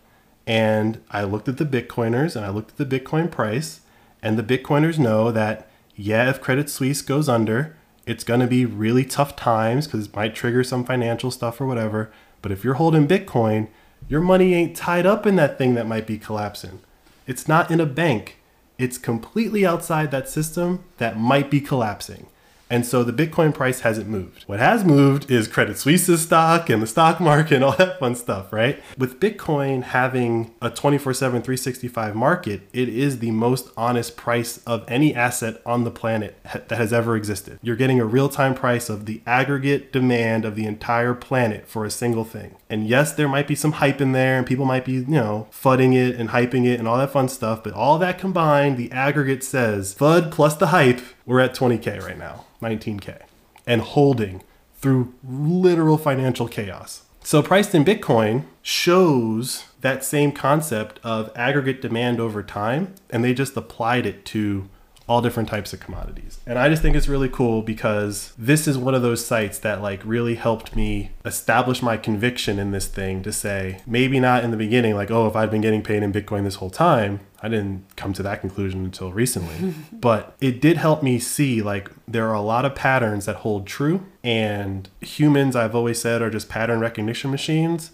and 0.46 1.02
I 1.10 1.24
looked 1.24 1.50
at 1.50 1.58
the 1.58 1.66
Bitcoiners 1.66 2.36
and 2.36 2.46
I 2.46 2.50
looked 2.50 2.72
at 2.80 2.90
the 2.90 3.00
Bitcoin 3.00 3.32
price, 3.32 3.82
and 4.22 4.38
the 4.38 4.58
Bitcoiners 4.58 5.00
know 5.00 5.32
that 5.32 5.68
yeah, 5.96 6.30
if 6.30 6.42
Credit 6.42 6.70
Suisse 6.70 7.02
goes 7.02 7.30
under, 7.30 7.76
it's 8.06 8.24
going 8.24 8.40
to 8.42 8.48
be 8.48 8.66
really 8.66 9.06
tough 9.06 9.36
times 9.36 9.88
because 9.88 10.08
it 10.08 10.16
might 10.16 10.36
trigger 10.36 10.64
some 10.64 10.86
financial 10.86 11.32
stuff 11.32 11.60
or 11.60 11.66
whatever. 11.66 12.12
But 12.42 12.52
if 12.52 12.64
you're 12.64 12.76
holding 12.76 13.08
Bitcoin, 13.08 13.70
your 14.08 14.22
money 14.22 14.54
ain't 14.54 14.76
tied 14.76 15.06
up 15.06 15.26
in 15.26 15.36
that 15.38 15.58
thing 15.58 15.74
that 15.76 15.88
might 15.88 16.06
be 16.06 16.18
collapsing. 16.18 16.82
It's 17.26 17.48
not 17.48 17.72
in 17.72 17.80
a 17.80 17.86
bank. 17.86 18.38
It's 18.78 18.98
completely 18.98 19.66
outside 19.66 20.12
that 20.12 20.30
system 20.30 20.84
that 20.98 21.18
might 21.18 21.50
be 21.50 21.62
collapsing. 21.62 22.28
And 22.70 22.86
so 22.86 23.04
the 23.04 23.14
Bitcoin 23.14 23.54
price 23.54 23.82
hasn't 23.82 24.08
moved. 24.08 24.44
What 24.48 24.60
has 24.60 24.84
moved 24.84 25.30
is 25.30 25.48
Credit 25.48 25.78
Suisse's 25.78 26.22
stock 26.22 26.70
and 26.70 26.82
the 26.82 26.88
stock 26.88 27.20
market 27.20 27.54
and 27.54 27.64
all 27.64 27.76
that 27.78 28.00
fun 28.00 28.16
stuff, 28.16 28.52
right? 28.52 28.82
With 28.98 29.20
Bitcoin 29.20 29.84
having 29.84 30.54
a 30.62 30.70
24 30.70 31.14
7, 31.14 31.42
365 31.42 32.16
market, 32.16 32.62
it 32.74 32.90
is 32.90 33.20
the 33.20 33.32
most 33.32 33.70
honest 33.78 34.18
price 34.18 34.58
of 34.66 34.84
any 34.88 35.14
asset 35.14 35.62
on 35.66 35.84
the 35.84 35.92
planet 35.92 36.38
that 36.44 36.72
has 36.72 36.92
ever 36.92 37.16
existed. 37.16 37.60
You're 37.62 37.76
getting 37.76 38.00
a 38.00 38.06
real 38.06 38.30
time 38.30 38.56
price 38.56 38.90
of 38.90 39.06
the 39.06 39.22
aggregate 39.28 39.92
demand 39.92 40.46
of 40.46 40.56
the 40.56 40.66
entire 40.66 41.14
planet 41.14 41.68
for 41.68 41.86
a 41.86 41.92
single 41.92 42.24
thing. 42.24 42.56
And 42.70 42.88
yes, 42.88 43.14
there 43.14 43.28
might 43.28 43.48
be 43.48 43.56
some 43.56 43.74
hype 43.74 44.02
in 44.02 44.12
there 44.12 44.38
and 44.38 44.48
people 44.48 44.66
might 44.66 44.86
be, 44.86 44.94
you 44.94 45.06
know, 45.06 45.48
fudding 45.52 45.94
it 45.94 46.16
and 46.16 46.30
hyping 46.30 46.66
it 46.66 46.80
and 46.80 46.88
all 46.88 46.98
that 46.98 47.12
fun 47.12 47.30
stuff, 47.30 47.64
but 47.64 47.74
all 47.74 48.00
that 48.00 48.18
combined, 48.18 48.78
the 48.78 48.92
aggregate 48.92 49.44
says 49.44 49.94
FUD 49.96 50.32
plus 50.32 50.56
the 50.56 50.68
hype, 50.68 51.02
we're 51.26 51.40
at 51.40 51.56
20K 51.56 52.02
right 52.02 52.18
now, 52.18 52.46
19K, 52.62 53.22
and 53.66 53.82
holding 53.82 54.44
through 54.76 55.14
literal 55.24 55.98
financial 55.98 56.48
chaos. 56.48 57.04
So, 57.24 57.42
priced 57.42 57.74
in 57.74 57.84
Bitcoin 57.84 58.44
shows 58.62 59.66
that 59.82 60.04
same 60.04 60.32
concept 60.32 61.00
of 61.04 61.32
aggregate 61.36 61.82
demand 61.82 62.20
over 62.20 62.44
time, 62.44 62.94
and 63.10 63.24
they 63.24 63.34
just 63.34 63.58
applied 63.58 64.06
it 64.06 64.26
to 64.26 64.70
all 65.08 65.22
different 65.22 65.48
types 65.50 65.72
of 65.72 65.80
commodities. 65.80 66.40
And 66.48 66.58
I 66.58 66.68
just 66.68 66.82
think 66.82 66.96
it's 66.96 67.08
really 67.08 67.30
cool 67.30 67.62
because 67.62 68.34
this 68.38 68.68
is 68.68 68.78
one 68.78 68.96
of 68.96 69.04
those 69.04 69.26
sites 69.26 69.60
that 69.60 69.82
like 69.82 70.02
really 70.04 70.36
helped 70.36 70.76
me 70.76 71.12
establish 71.24 71.82
my 71.82 71.96
conviction 71.96 72.58
in 72.58 72.72
this 72.72 72.88
thing 72.88 73.22
to 73.24 73.32
say 73.32 73.82
maybe 73.86 74.20
not 74.20 74.44
in 74.44 74.52
the 74.52 74.58
beginning 74.58 74.96
like 74.96 75.12
oh 75.12 75.28
if 75.28 75.36
I'd 75.36 75.52
been 75.52 75.62
getting 75.62 75.84
paid 75.84 76.02
in 76.02 76.12
bitcoin 76.12 76.44
this 76.44 76.56
whole 76.56 76.72
time, 76.72 77.20
I 77.42 77.50
didn't 77.50 77.86
come 77.96 78.14
to 78.14 78.24
that 78.24 78.42
conclusion 78.42 78.84
until 78.84 79.12
recently. 79.12 79.76
but 79.94 80.36
it 80.42 80.60
did 80.60 80.78
help 80.78 81.04
me 81.04 81.20
see 81.20 81.62
like 81.62 81.92
there 82.08 82.28
are 82.28 82.34
a 82.34 82.42
lot 82.42 82.66
of 82.66 82.74
patterns 82.74 83.26
that 83.26 83.38
hold 83.38 83.68
true 83.68 84.06
and 84.24 84.90
humans 85.02 85.56
I've 85.56 85.76
always 85.76 86.02
said 86.02 86.24
are 86.24 86.32
just 86.32 86.50
pattern 86.50 86.80
recognition 86.80 87.30
machines 87.30 87.92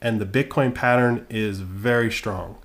and 0.00 0.20
the 0.20 0.26
bitcoin 0.26 0.74
pattern 0.74 1.24
is 1.30 1.60
very 1.60 2.10
strong 2.10 2.56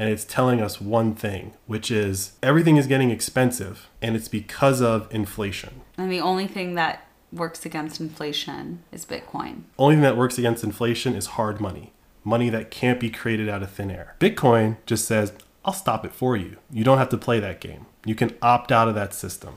and 0.00 0.08
it's 0.08 0.24
telling 0.24 0.62
us 0.62 0.80
one 0.80 1.14
thing, 1.14 1.52
which 1.66 1.90
is 1.90 2.32
everything 2.42 2.78
is 2.78 2.86
getting 2.86 3.10
expensive, 3.10 3.90
and 4.00 4.16
it's 4.16 4.28
because 4.28 4.80
of 4.80 5.06
inflation. 5.14 5.82
And 5.98 6.10
the 6.10 6.22
only 6.22 6.46
thing 6.46 6.74
that 6.76 7.06
works 7.30 7.66
against 7.66 8.00
inflation 8.00 8.82
is 8.90 9.04
Bitcoin. 9.04 9.64
Only 9.78 9.96
thing 9.96 10.02
that 10.02 10.16
works 10.16 10.38
against 10.38 10.64
inflation 10.64 11.14
is 11.14 11.26
hard 11.26 11.60
money, 11.60 11.92
money 12.24 12.48
that 12.48 12.70
can't 12.70 12.98
be 12.98 13.10
created 13.10 13.50
out 13.50 13.62
of 13.62 13.72
thin 13.72 13.90
air. 13.90 14.16
Bitcoin 14.18 14.78
just 14.86 15.04
says, 15.04 15.34
I'll 15.66 15.74
stop 15.74 16.06
it 16.06 16.14
for 16.14 16.34
you. 16.34 16.56
You 16.70 16.82
don't 16.82 16.96
have 16.96 17.10
to 17.10 17.18
play 17.18 17.38
that 17.38 17.60
game. 17.60 17.84
You 18.06 18.14
can 18.14 18.34
opt 18.40 18.72
out 18.72 18.88
of 18.88 18.94
that 18.94 19.12
system. 19.12 19.56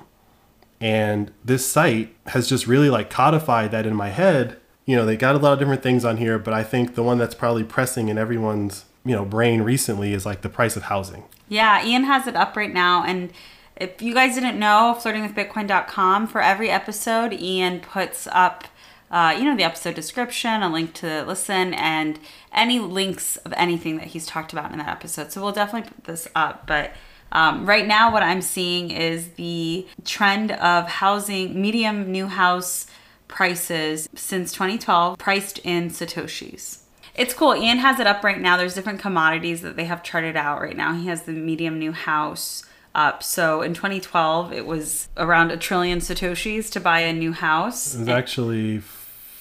And 0.82 1.32
this 1.46 1.66
site 1.66 2.18
has 2.28 2.50
just 2.50 2.68
really 2.68 2.90
like 2.90 3.10
codified 3.10 3.72
that 3.72 3.86
in 3.86 3.96
my 3.96 4.10
head. 4.10 4.58
You 4.86 4.98
know, 4.98 5.06
they 5.06 5.16
got 5.16 5.36
a 5.36 5.38
lot 5.38 5.54
of 5.54 5.60
different 5.60 5.84
things 5.84 6.04
on 6.04 6.18
here, 6.18 6.38
but 6.38 6.54
I 6.54 6.66
think 6.66 6.96
the 6.96 7.04
one 7.04 7.18
that's 7.18 7.34
probably 7.34 7.64
pressing 7.64 8.10
in 8.10 8.18
everyone's 8.18 8.84
you 9.06 9.16
know 9.16 9.26
brain 9.26 9.62
recently 9.62 10.14
is 10.14 10.26
like 10.26 10.42
the 10.42 10.50
price 10.50 10.76
of 10.76 10.84
housing. 10.84 11.24
Yeah, 11.50 11.86
Ian 11.86 12.04
has 12.06 12.28
it 12.28 12.36
up 12.36 12.56
right 12.56 12.74
now 12.74 13.04
and 13.04 13.32
if 13.76 14.04
you 14.04 14.14
guys 14.14 14.36
didn't 14.36 14.60
know, 14.60 14.96
flirtingwithbitcoin.com 15.00 16.28
for 16.28 16.42
every 16.42 16.70
episode, 16.70 17.34
Ian 17.34 17.80
puts 17.80 18.28
up 18.28 18.66
uh, 19.14 19.36
you 19.38 19.44
know, 19.44 19.56
the 19.56 19.64
episode 19.64 19.94
description, 19.94 20.64
a 20.64 20.70
link 20.74 20.92
to 20.92 21.24
listen, 21.26 21.76
and 21.76 22.20
any 22.52 22.80
links 22.80 23.38
of 23.38 23.54
anything 23.56 23.98
that 23.98 24.08
he's 24.08 24.26
talked 24.26 24.52
about 24.52 24.72
in 24.72 24.80
that 24.80 24.88
episode. 24.88 25.32
So 25.32 25.40
we'll 25.44 25.52
definitely 25.52 25.88
put 25.88 26.06
this 26.06 26.28
up. 26.34 26.66
But 26.66 26.94
um, 27.32 27.68
right 27.68 27.86
now, 27.86 28.12
what 28.12 28.24
I'm 28.24 28.42
seeing 28.42 28.90
is 28.90 29.30
the 29.34 29.86
trend 30.04 30.54
of 30.54 30.88
housing, 30.88 31.62
medium 31.62 32.12
new 32.12 32.26
house 32.26 32.88
prices 33.28 34.10
since 34.16 34.52
2012, 34.52 35.20
priced 35.20 35.60
in 35.60 35.92
Satoshis. 35.92 36.83
It's 37.16 37.34
cool. 37.34 37.56
Ian 37.56 37.78
has 37.78 38.00
it 38.00 38.08
up 38.08 38.24
right 38.24 38.40
now. 38.40 38.58
There's 38.58 38.74
different 38.74 39.00
commodities 39.00 39.62
that 39.62 39.76
they 39.76 39.86
have 39.86 40.04
charted 40.04 40.36
out 40.36 40.62
right 40.62 40.76
now. 40.76 40.94
He 40.94 41.08
has 41.08 41.24
the 41.24 41.32
medium 41.32 41.78
new 41.78 41.92
house 41.92 42.64
up. 42.96 43.22
So 43.22 43.62
in 43.62 43.74
2012, 43.74 44.52
it 44.54 44.66
was 44.66 45.10
around 45.18 45.52
a 45.52 45.58
trillion 45.58 46.00
satoshis 46.00 46.72
to 46.72 46.80
buy 46.80 47.00
a 47.02 47.14
new 47.14 47.34
house. 47.34 47.96
It 47.96 48.00
was 48.00 48.10
actually 48.10 48.82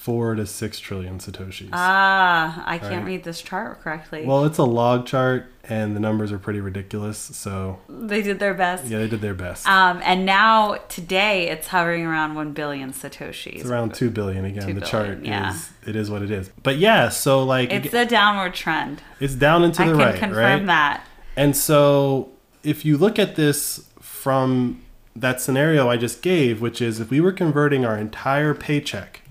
four 0.03 0.35
to 0.35 0.45
six 0.45 0.79
trillion 0.81 1.17
satoshis. 1.17 1.69
Ah, 1.71 2.61
I 2.65 2.77
can't 2.77 2.95
Right. 2.95 3.05
read 3.05 3.23
this 3.23 3.41
chart 3.41 3.81
correctly. 3.81 4.25
well, 4.25 4.43
it's 4.43 4.57
a 4.57 4.63
log 4.65 5.05
chart, 5.05 5.45
and 5.63 5.95
the 5.95 6.01
numbers 6.01 6.29
are 6.33 6.37
pretty 6.37 6.59
ridiculous. 6.59 7.17
So 7.17 7.79
they 7.87 8.21
did 8.21 8.39
their 8.39 8.53
best. 8.53 8.85
yeah, 8.85 8.97
they 8.97 9.07
did 9.07 9.21
their 9.21 9.33
best. 9.33 9.65
Um, 9.65 10.01
and 10.03 10.25
now 10.25 10.75
today 10.89 11.47
it's 11.49 11.67
hovering 11.67 12.05
around 12.05 12.35
1 12.35 12.51
billion 12.51 12.91
satoshis. 12.91 13.61
it's 13.61 13.65
around 13.69 13.93
two 13.93 14.09
billion 14.09 14.43
again. 14.43 14.67
Two 14.67 14.73
the 14.73 14.81
billion, 14.81 14.89
chart 14.89 15.23
yeah. 15.25 15.53
is 15.53 15.69
it 15.87 15.95
is 15.95 16.11
what 16.11 16.21
it 16.21 16.31
is. 16.31 16.49
But 16.61 16.77
yeah, 16.79 17.07
so 17.07 17.41
like 17.43 17.71
It's 17.71 17.93
a 17.93 18.05
downward 18.05 18.53
trend. 18.53 19.01
it's 19.21 19.35
down 19.35 19.63
into 19.63 19.83
I 19.83 19.87
the 19.87 19.95
right. 19.95 20.07
I 20.09 20.11
can 20.11 20.19
confirm 20.31 20.59
right? 20.59 20.65
that. 20.65 21.07
And 21.37 21.55
so 21.55 22.29
if 22.61 22.83
you 22.83 22.97
look 22.97 23.17
at 23.17 23.37
this 23.37 23.85
from 24.01 24.81
that 25.15 25.39
scenario 25.39 25.89
I 25.89 25.95
just 25.95 26.21
gave, 26.21 26.59
which 26.59 26.81
is 26.81 26.99
if 26.99 27.09
we 27.09 27.21
were 27.21 27.31
converting 27.31 27.85
our 27.85 27.97
entire 27.97 28.53
paycheck 28.53 29.21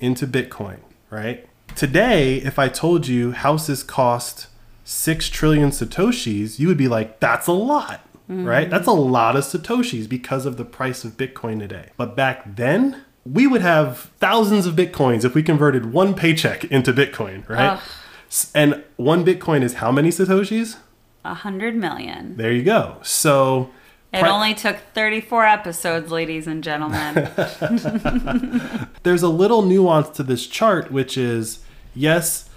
into 0.00 0.26
Bitcoin, 0.26 0.78
right? 1.10 1.46
Today, 1.74 2.36
if 2.36 2.58
I 2.58 2.68
told 2.68 3.06
you 3.06 3.32
houses 3.32 3.82
cost 3.82 4.48
6 4.84 5.28
trillion 5.30 5.70
satoshis, 5.70 6.58
you 6.58 6.68
would 6.68 6.76
be 6.76 6.88
like, 6.88 7.20
that's 7.20 7.46
a 7.46 7.52
lot, 7.52 8.06
right? 8.28 8.68
That's 8.70 8.86
a 8.86 8.92
lot 8.92 9.36
of 9.36 9.44
satoshis 9.44 10.08
because 10.08 10.46
of 10.46 10.56
the 10.56 10.64
price 10.64 11.04
of 11.04 11.16
Bitcoin 11.16 11.58
today. 11.58 11.90
But 11.96 12.14
back 12.14 12.56
then, 12.56 13.04
we 13.24 13.46
would 13.46 13.62
have 13.62 14.10
thousands 14.18 14.66
of 14.66 14.74
Bitcoins 14.74 15.24
if 15.24 15.34
we 15.34 15.42
converted 15.42 15.92
one 15.92 16.14
paycheck 16.14 16.64
into 16.66 16.92
Bitcoin, 16.92 17.48
right? 17.48 17.78
Ugh. 17.78 17.80
And 18.54 18.84
one 18.96 19.24
Bitcoin 19.24 19.62
is 19.62 19.74
how 19.74 19.90
many 19.92 20.10
satoshis? 20.10 20.76
A 21.24 21.34
hundred 21.34 21.74
million. 21.74 22.36
There 22.36 22.52
you 22.52 22.62
go. 22.62 22.98
So 23.02 23.70
It 24.14 24.20
pri- 24.20 24.30
only 24.30 24.54
took 24.54 24.76
34 24.94 25.44
episodes, 25.44 26.10
ladies 26.10 26.46
and 26.46 26.62
gentlemen. 26.62 27.14
there's 29.02 29.22
a 29.22 29.28
little 29.28 29.62
nuance 29.62 30.08
to 30.10 30.22
this 30.22 30.46
chart, 30.46 30.90
which 30.90 31.18
is 31.18 31.64
yes, 31.94 32.48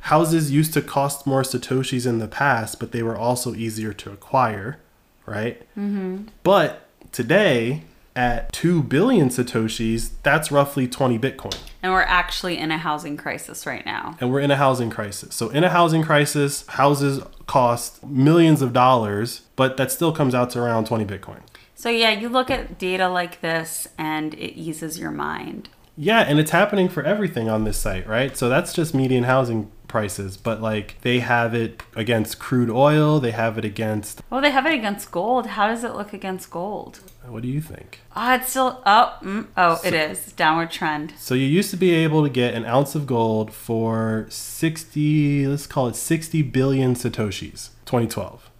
houses 0.00 0.50
used 0.50 0.72
to 0.74 0.82
cost 0.82 1.26
more 1.26 1.42
satoshis 1.42 2.06
in 2.06 2.18
the 2.18 2.28
past, 2.28 2.80
but 2.80 2.92
they 2.92 3.02
were 3.02 3.16
also 3.16 3.54
easier 3.54 3.92
to 3.92 4.10
acquire, 4.10 4.78
right? 5.26 5.60
Mm-hmm. 5.78 6.28
But 6.42 6.88
today, 7.12 7.82
at 8.16 8.52
2 8.52 8.82
billion 8.82 9.28
satoshis, 9.28 10.10
that's 10.22 10.50
roughly 10.52 10.86
20 10.86 11.18
Bitcoin. 11.18 11.58
and 11.82 11.92
we're 11.92 12.02
actually 12.02 12.58
in 12.58 12.70
a 12.70 12.78
housing 12.78 13.16
crisis 13.16 13.66
right 13.66 13.84
now. 13.84 14.16
And 14.20 14.30
we're 14.30 14.40
in 14.40 14.50
a 14.50 14.56
housing 14.56 14.90
crisis. 14.90 15.34
So, 15.34 15.48
in 15.50 15.64
a 15.64 15.70
housing 15.70 16.02
crisis, 16.02 16.66
houses 16.66 17.20
cost 17.46 18.04
millions 18.04 18.62
of 18.62 18.72
dollars, 18.72 19.42
but 19.56 19.76
that 19.76 19.92
still 19.92 20.12
comes 20.12 20.34
out 20.34 20.50
to 20.50 20.60
around 20.60 20.86
20 20.86 21.04
Bitcoin. 21.04 21.40
So, 21.74 21.90
yeah, 21.90 22.10
you 22.10 22.28
look 22.28 22.50
at 22.50 22.78
data 22.78 23.08
like 23.08 23.40
this 23.40 23.88
and 23.98 24.34
it 24.34 24.58
eases 24.58 24.98
your 24.98 25.10
mind. 25.10 25.68
Yeah, 25.96 26.20
and 26.20 26.40
it's 26.40 26.50
happening 26.50 26.88
for 26.88 27.02
everything 27.02 27.48
on 27.48 27.64
this 27.64 27.76
site, 27.76 28.06
right? 28.06 28.36
So 28.36 28.48
that's 28.48 28.72
just 28.72 28.94
median 28.94 29.24
housing 29.24 29.70
prices, 29.94 30.36
but 30.36 30.60
like 30.60 31.00
they 31.02 31.20
have 31.20 31.54
it 31.54 31.80
against 31.94 32.40
crude 32.40 32.68
oil, 32.68 33.20
they 33.20 33.30
have 33.30 33.56
it 33.56 33.64
against 33.64 34.20
Oh, 34.32 34.40
they 34.40 34.50
have 34.50 34.66
it 34.66 34.74
against 34.74 35.12
gold. 35.12 35.46
How 35.46 35.68
does 35.68 35.84
it 35.84 35.94
look 35.94 36.12
against 36.12 36.50
gold? 36.50 36.98
what 37.28 37.42
do 37.42 37.48
you 37.48 37.60
think? 37.60 38.00
Oh, 38.16 38.34
it's 38.34 38.50
still. 38.50 38.82
Oh, 38.84 39.16
mm, 39.22 39.46
oh, 39.56 39.80
it 39.84 39.94
is 39.94 40.32
downward 40.32 40.72
trend. 40.72 41.14
So 41.16 41.36
you 41.36 41.46
used 41.46 41.70
to 41.70 41.76
be 41.76 41.92
able 41.92 42.24
to 42.24 42.28
get 42.28 42.54
an 42.54 42.64
ounce 42.64 42.96
of 42.96 43.06
gold 43.06 43.52
for 43.52 44.26
60, 44.30 45.46
let's 45.46 45.68
call 45.68 45.86
it 45.86 45.94
60 45.94 46.42
billion 46.42 46.94
satoshis, 46.94 47.68
2012. 47.86 48.50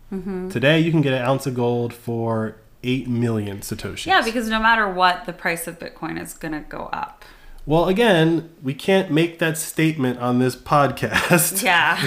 Today 0.53 0.79
you 0.79 0.93
can 0.93 1.01
get 1.01 1.15
an 1.15 1.23
ounce 1.23 1.49
of 1.49 1.55
gold 1.55 1.93
for 1.93 2.55
8 2.85 3.09
million 3.09 3.59
satoshis. 3.59 4.07
Yeah, 4.07 4.23
because 4.23 4.49
no 4.49 4.61
matter 4.61 4.89
what, 4.89 5.25
the 5.25 5.33
price 5.33 5.67
of 5.67 5.81
Bitcoin 5.81 6.23
is 6.23 6.33
gonna 6.33 6.65
go 6.69 6.89
up. 6.93 7.25
Well, 7.67 7.89
again, 7.89 8.51
we 8.63 8.75
can't 8.75 9.11
make 9.11 9.39
that 9.39 9.57
statement 9.57 10.19
on 10.19 10.39
this 10.39 10.55
podcast. 10.55 11.63
Yeah, 11.63 11.99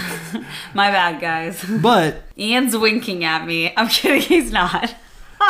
my 0.73 0.91
bad, 0.91 1.19
guys. 1.19 1.63
But 1.63 2.23
Ian's 2.37 2.77
winking 2.77 3.23
at 3.23 3.45
me. 3.45 3.73
I'm 3.75 3.87
kidding. 3.89 4.21
He's 4.21 4.51
not. 4.51 4.95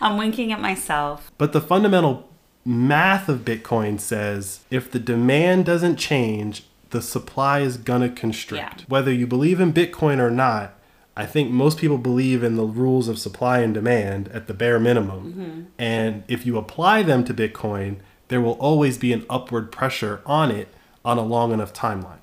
I'm 0.00 0.16
winking 0.16 0.52
at 0.52 0.60
myself. 0.60 1.32
But 1.38 1.52
the 1.52 1.60
fundamental 1.60 2.28
math 2.64 3.28
of 3.28 3.40
Bitcoin 3.40 3.98
says 4.00 4.60
if 4.70 4.90
the 4.90 4.98
demand 4.98 5.64
doesn't 5.66 5.96
change, 5.96 6.64
the 6.90 7.02
supply 7.02 7.60
is 7.60 7.76
going 7.76 8.02
to 8.02 8.08
constrict. 8.08 8.80
Yeah. 8.80 8.84
Whether 8.88 9.12
you 9.12 9.26
believe 9.26 9.60
in 9.60 9.72
Bitcoin 9.72 10.18
or 10.18 10.30
not, 10.30 10.74
I 11.16 11.26
think 11.26 11.50
most 11.50 11.78
people 11.78 11.98
believe 11.98 12.42
in 12.42 12.56
the 12.56 12.64
rules 12.64 13.08
of 13.08 13.18
supply 13.18 13.60
and 13.60 13.72
demand 13.72 14.28
at 14.28 14.46
the 14.46 14.54
bare 14.54 14.78
minimum. 14.78 15.32
Mm-hmm. 15.32 15.62
And 15.78 16.24
if 16.28 16.44
you 16.44 16.58
apply 16.58 17.02
them 17.02 17.24
to 17.24 17.34
Bitcoin, 17.34 17.96
there 18.28 18.40
will 18.40 18.52
always 18.52 18.98
be 18.98 19.12
an 19.12 19.26
upward 19.30 19.70
pressure 19.70 20.20
on 20.26 20.50
it 20.50 20.68
on 21.04 21.18
a 21.18 21.22
long 21.22 21.52
enough 21.52 21.72
timeline. 21.72 22.18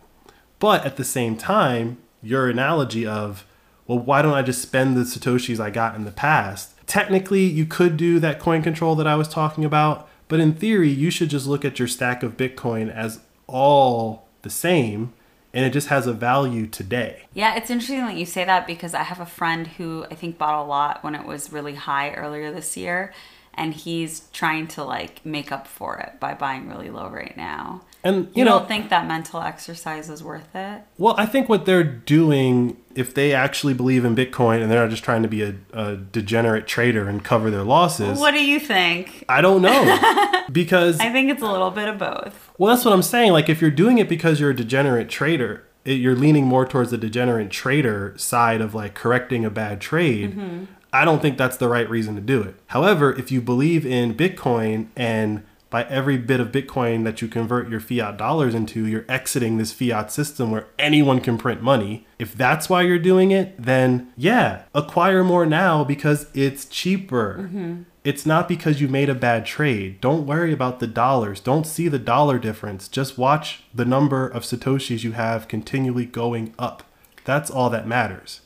But 0.59 0.85
at 0.85 0.97
the 0.97 1.03
same 1.03 1.37
time, 1.37 1.97
your 2.21 2.49
analogy 2.49 3.05
of, 3.05 3.45
well, 3.87 3.99
why 3.99 4.21
don't 4.21 4.33
I 4.33 4.41
just 4.41 4.61
spend 4.61 4.95
the 4.95 5.01
Satoshis 5.01 5.59
I 5.59 5.69
got 5.69 5.95
in 5.95 6.05
the 6.05 6.11
past? 6.11 6.73
technically 6.87 7.43
you 7.43 7.65
could 7.65 7.97
do 7.97 8.19
that 8.19 8.39
coin 8.39 8.61
control 8.61 8.95
that 8.95 9.07
I 9.07 9.15
was 9.15 9.27
talking 9.27 9.65
about, 9.65 10.07
but 10.27 10.39
in 10.39 10.53
theory, 10.53 10.89
you 10.89 11.09
should 11.09 11.29
just 11.29 11.47
look 11.47 11.65
at 11.65 11.79
your 11.79 11.87
stack 11.87 12.23
of 12.23 12.37
Bitcoin 12.37 12.93
as 12.93 13.19
all 13.47 14.27
the 14.41 14.49
same 14.49 15.13
and 15.55 15.63
it 15.65 15.69
just 15.69 15.89
has 15.89 16.07
a 16.07 16.13
value 16.13 16.65
today. 16.65 17.25
Yeah, 17.33 17.55
it's 17.55 17.69
interesting 17.69 17.99
that 17.99 18.15
you 18.15 18.25
say 18.25 18.43
that 18.43 18.65
because 18.65 18.95
I 18.95 19.03
have 19.03 19.19
a 19.19 19.25
friend 19.25 19.67
who 19.67 20.05
I 20.09 20.15
think 20.15 20.39
bought 20.39 20.59
a 20.59 20.65
lot 20.65 21.03
when 21.03 21.13
it 21.13 21.25
was 21.25 21.51
really 21.51 21.75
high 21.75 22.11
earlier 22.13 22.51
this 22.51 22.75
year 22.75 23.13
and 23.55 23.73
he's 23.73 24.21
trying 24.33 24.67
to 24.67 24.83
like 24.83 25.25
make 25.25 25.51
up 25.51 25.67
for 25.67 25.97
it 25.97 26.19
by 26.19 26.33
buying 26.33 26.67
really 26.67 26.89
low 26.89 27.09
right 27.09 27.35
now. 27.37 27.81
And 28.03 28.25
you, 28.25 28.31
You, 28.35 28.45
know, 28.45 28.59
don't 28.59 28.67
think 28.67 28.89
that 28.89 29.07
mental 29.07 29.41
exercise 29.41 30.09
is 30.09 30.21
worth 30.23 30.53
it? 30.55 30.81
well, 30.97 31.15
I 31.17 31.25
think 31.25 31.47
what 31.47 31.65
they're 31.65 31.83
doing, 31.83 32.75
if 32.95 33.13
they 33.13 33.33
actually 33.33 33.73
believe 33.73 34.03
in 34.03 34.13
Bitcoin 34.15 34.61
and 34.61 34.69
they're 34.69 34.81
not 34.81 34.89
just 34.89 35.03
trying 35.03 35.21
to 35.23 35.29
be 35.29 35.41
a, 35.41 35.55
a 35.71 35.95
degenerate 35.95 36.67
trader 36.67 37.07
and 37.07 37.23
cover 37.23 37.49
their 37.49 37.63
losses, 37.63 38.19
What 38.19 38.31
do 38.31 38.43
you 38.43 38.59
think? 38.59 39.23
I 39.29 39.39
don't 39.41 39.61
know. 39.61 40.43
because 40.51 40.99
I 40.99 41.11
think 41.11 41.31
it's 41.31 41.41
a 41.41 41.49
little 41.51 41.71
bit 41.71 41.87
of 41.87 41.97
both. 41.97 42.51
Well, 42.57 42.73
that's 42.75 42.83
what 42.85 42.93
I'm 42.93 43.03
saying. 43.03 43.31
Like, 43.31 43.47
if 43.49 43.61
you're 43.61 43.71
doing 43.71 43.97
it 43.99 44.09
because 44.09 44.39
you're 44.39 44.49
a 44.51 44.55
degenerate 44.55 45.09
trader, 45.09 45.63
it, 45.85 45.93
you're 45.93 46.15
leaning 46.15 46.45
more 46.45 46.65
towards 46.65 46.91
the 46.91 46.97
degenerate 46.97 47.51
trader 47.51 48.13
side 48.17 48.59
of 48.61 48.75
like 48.75 48.93
correcting 48.95 49.45
a 49.45 49.49
bad 49.49 49.79
trade. 49.79 50.31
Mm-hmm. 50.31 50.65
I 50.93 51.05
don't 51.05 51.21
think 51.21 51.37
that's 51.37 51.57
the 51.57 51.67
right 51.67 51.89
reason 51.89 52.15
to 52.15 52.21
do 52.21 52.41
it. 52.43 52.55
However, 52.67 53.11
if 53.13 53.31
you 53.31 53.41
believe 53.41 53.85
in 53.85 54.13
Bitcoin 54.13 54.87
and 54.95 55.43
by 55.71 55.85
every 55.85 56.17
bit 56.17 56.39
of 56.39 56.51
Bitcoin 56.51 57.03
that 57.03 57.19
you 57.19 57.27
convert 57.27 57.67
your 57.67 57.79
fiat 57.79 58.15
dollars 58.15 58.53
into, 58.53 58.85
you're 58.85 59.05
exiting 59.09 59.57
this 59.57 59.73
fiat 59.73 60.11
system 60.11 60.51
where 60.51 60.67
anyone 60.77 61.19
can 61.19 61.35
print 61.35 61.63
money. 61.63 62.05
If 62.19 62.35
that's 62.35 62.69
why 62.69 62.83
you're 62.83 62.99
doing 62.99 63.31
it, 63.31 63.55
then 63.57 64.13
yeah, 64.15 64.65
acquire 64.75 65.23
more 65.23 65.47
now 65.47 65.83
because 65.83 66.27
it's 66.35 66.65
cheaper. 66.65 67.39
Mm-hmm. 67.39 67.81
It's 68.03 68.23
not 68.23 68.47
because 68.47 68.81
you 68.81 68.87
made 68.87 69.09
a 69.09 69.15
bad 69.15 69.47
trade. 69.47 69.99
Don't 69.99 70.27
worry 70.27 70.53
about 70.53 70.79
the 70.79 70.85
dollars. 70.85 71.39
Don't 71.39 71.65
see 71.65 71.87
the 71.87 71.97
dollar 71.97 72.37
difference. 72.37 72.87
Just 72.87 73.17
watch 73.17 73.63
the 73.73 73.85
number 73.85 74.27
of 74.27 74.43
Satoshis 74.43 75.03
you 75.03 75.13
have 75.13 75.47
continually 75.47 76.05
going 76.05 76.53
up. 76.59 76.83
That's 77.25 77.49
all 77.49 77.71
that 77.71 77.87
matters. 77.87 78.41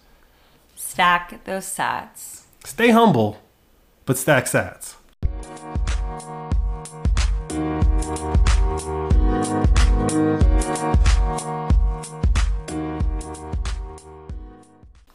Stack 0.76 1.44
those 1.44 1.66
sats. 1.66 2.37
Stay 2.68 2.90
humble, 2.90 3.42
but 4.06 4.18
stack 4.18 4.44
sats. 4.44 4.96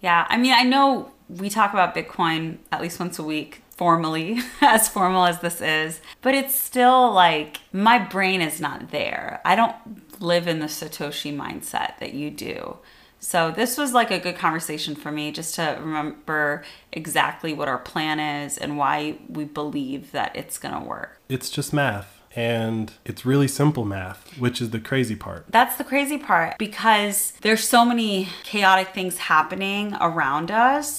Yeah, 0.01 0.27
I 0.31 0.39
mean, 0.39 0.55
I 0.55 0.63
know 0.63 1.13
we 1.29 1.51
talk 1.51 1.75
about 1.75 1.95
Bitcoin 1.95 2.57
at 2.73 2.81
least 2.81 2.99
once 2.99 3.19
a 3.19 3.23
week, 3.23 3.63
formally, 3.69 4.41
as 4.63 4.89
formal 4.89 5.27
as 5.27 5.41
this 5.41 5.61
is, 5.61 6.01
but 6.23 6.35
it's 6.35 6.55
still 6.55 7.13
like 7.13 7.61
my 7.71 7.99
brain 7.99 8.41
is 8.41 8.63
not 8.63 8.91
there. 8.93 9.43
I 9.45 9.57
don't 9.57 9.77
live 10.23 10.49
in 10.49 10.61
the 10.61 10.67
Satoshi 10.67 11.37
mindset 11.37 11.99
that 11.99 12.15
you 12.15 12.31
do. 12.31 12.79
So 13.23 13.53
this 13.53 13.79
was 13.79 13.93
like 13.93 14.11
a 14.11 14.19
good 14.19 14.37
conversation 14.37 14.97
for 14.97 15.13
me 15.13 15.31
just 15.31 15.55
to 15.55 15.79
remember 15.81 16.65
exactly 16.91 17.55
what 17.55 17.69
our 17.69 17.79
plan 17.79 18.19
is 18.19 18.59
and 18.59 18.77
why 18.77 19.17
we 19.29 19.45
believe 19.45 20.11
that 20.11 20.35
it's 20.35 20.59
going 20.59 20.75
to 20.75 20.81
work. 20.81 21.21
It's 21.29 21.49
just 21.49 21.73
math. 21.73 22.21
And 22.35 22.93
it's 23.05 23.25
really 23.25 23.47
simple 23.47 23.85
math, 23.85 24.37
which 24.39 24.61
is 24.61 24.71
the 24.71 24.81
crazy 24.81 25.15
part. 25.15 25.45
That's 25.49 25.77
the 25.77 25.85
crazy 25.85 26.19
part 26.19 26.59
because 26.59 27.35
there's 27.43 27.63
so 27.63 27.85
many 27.85 28.29
chaotic 28.43 28.89
things 28.89 29.19
happening 29.19 29.95
around 30.01 30.51
us. 30.51 30.99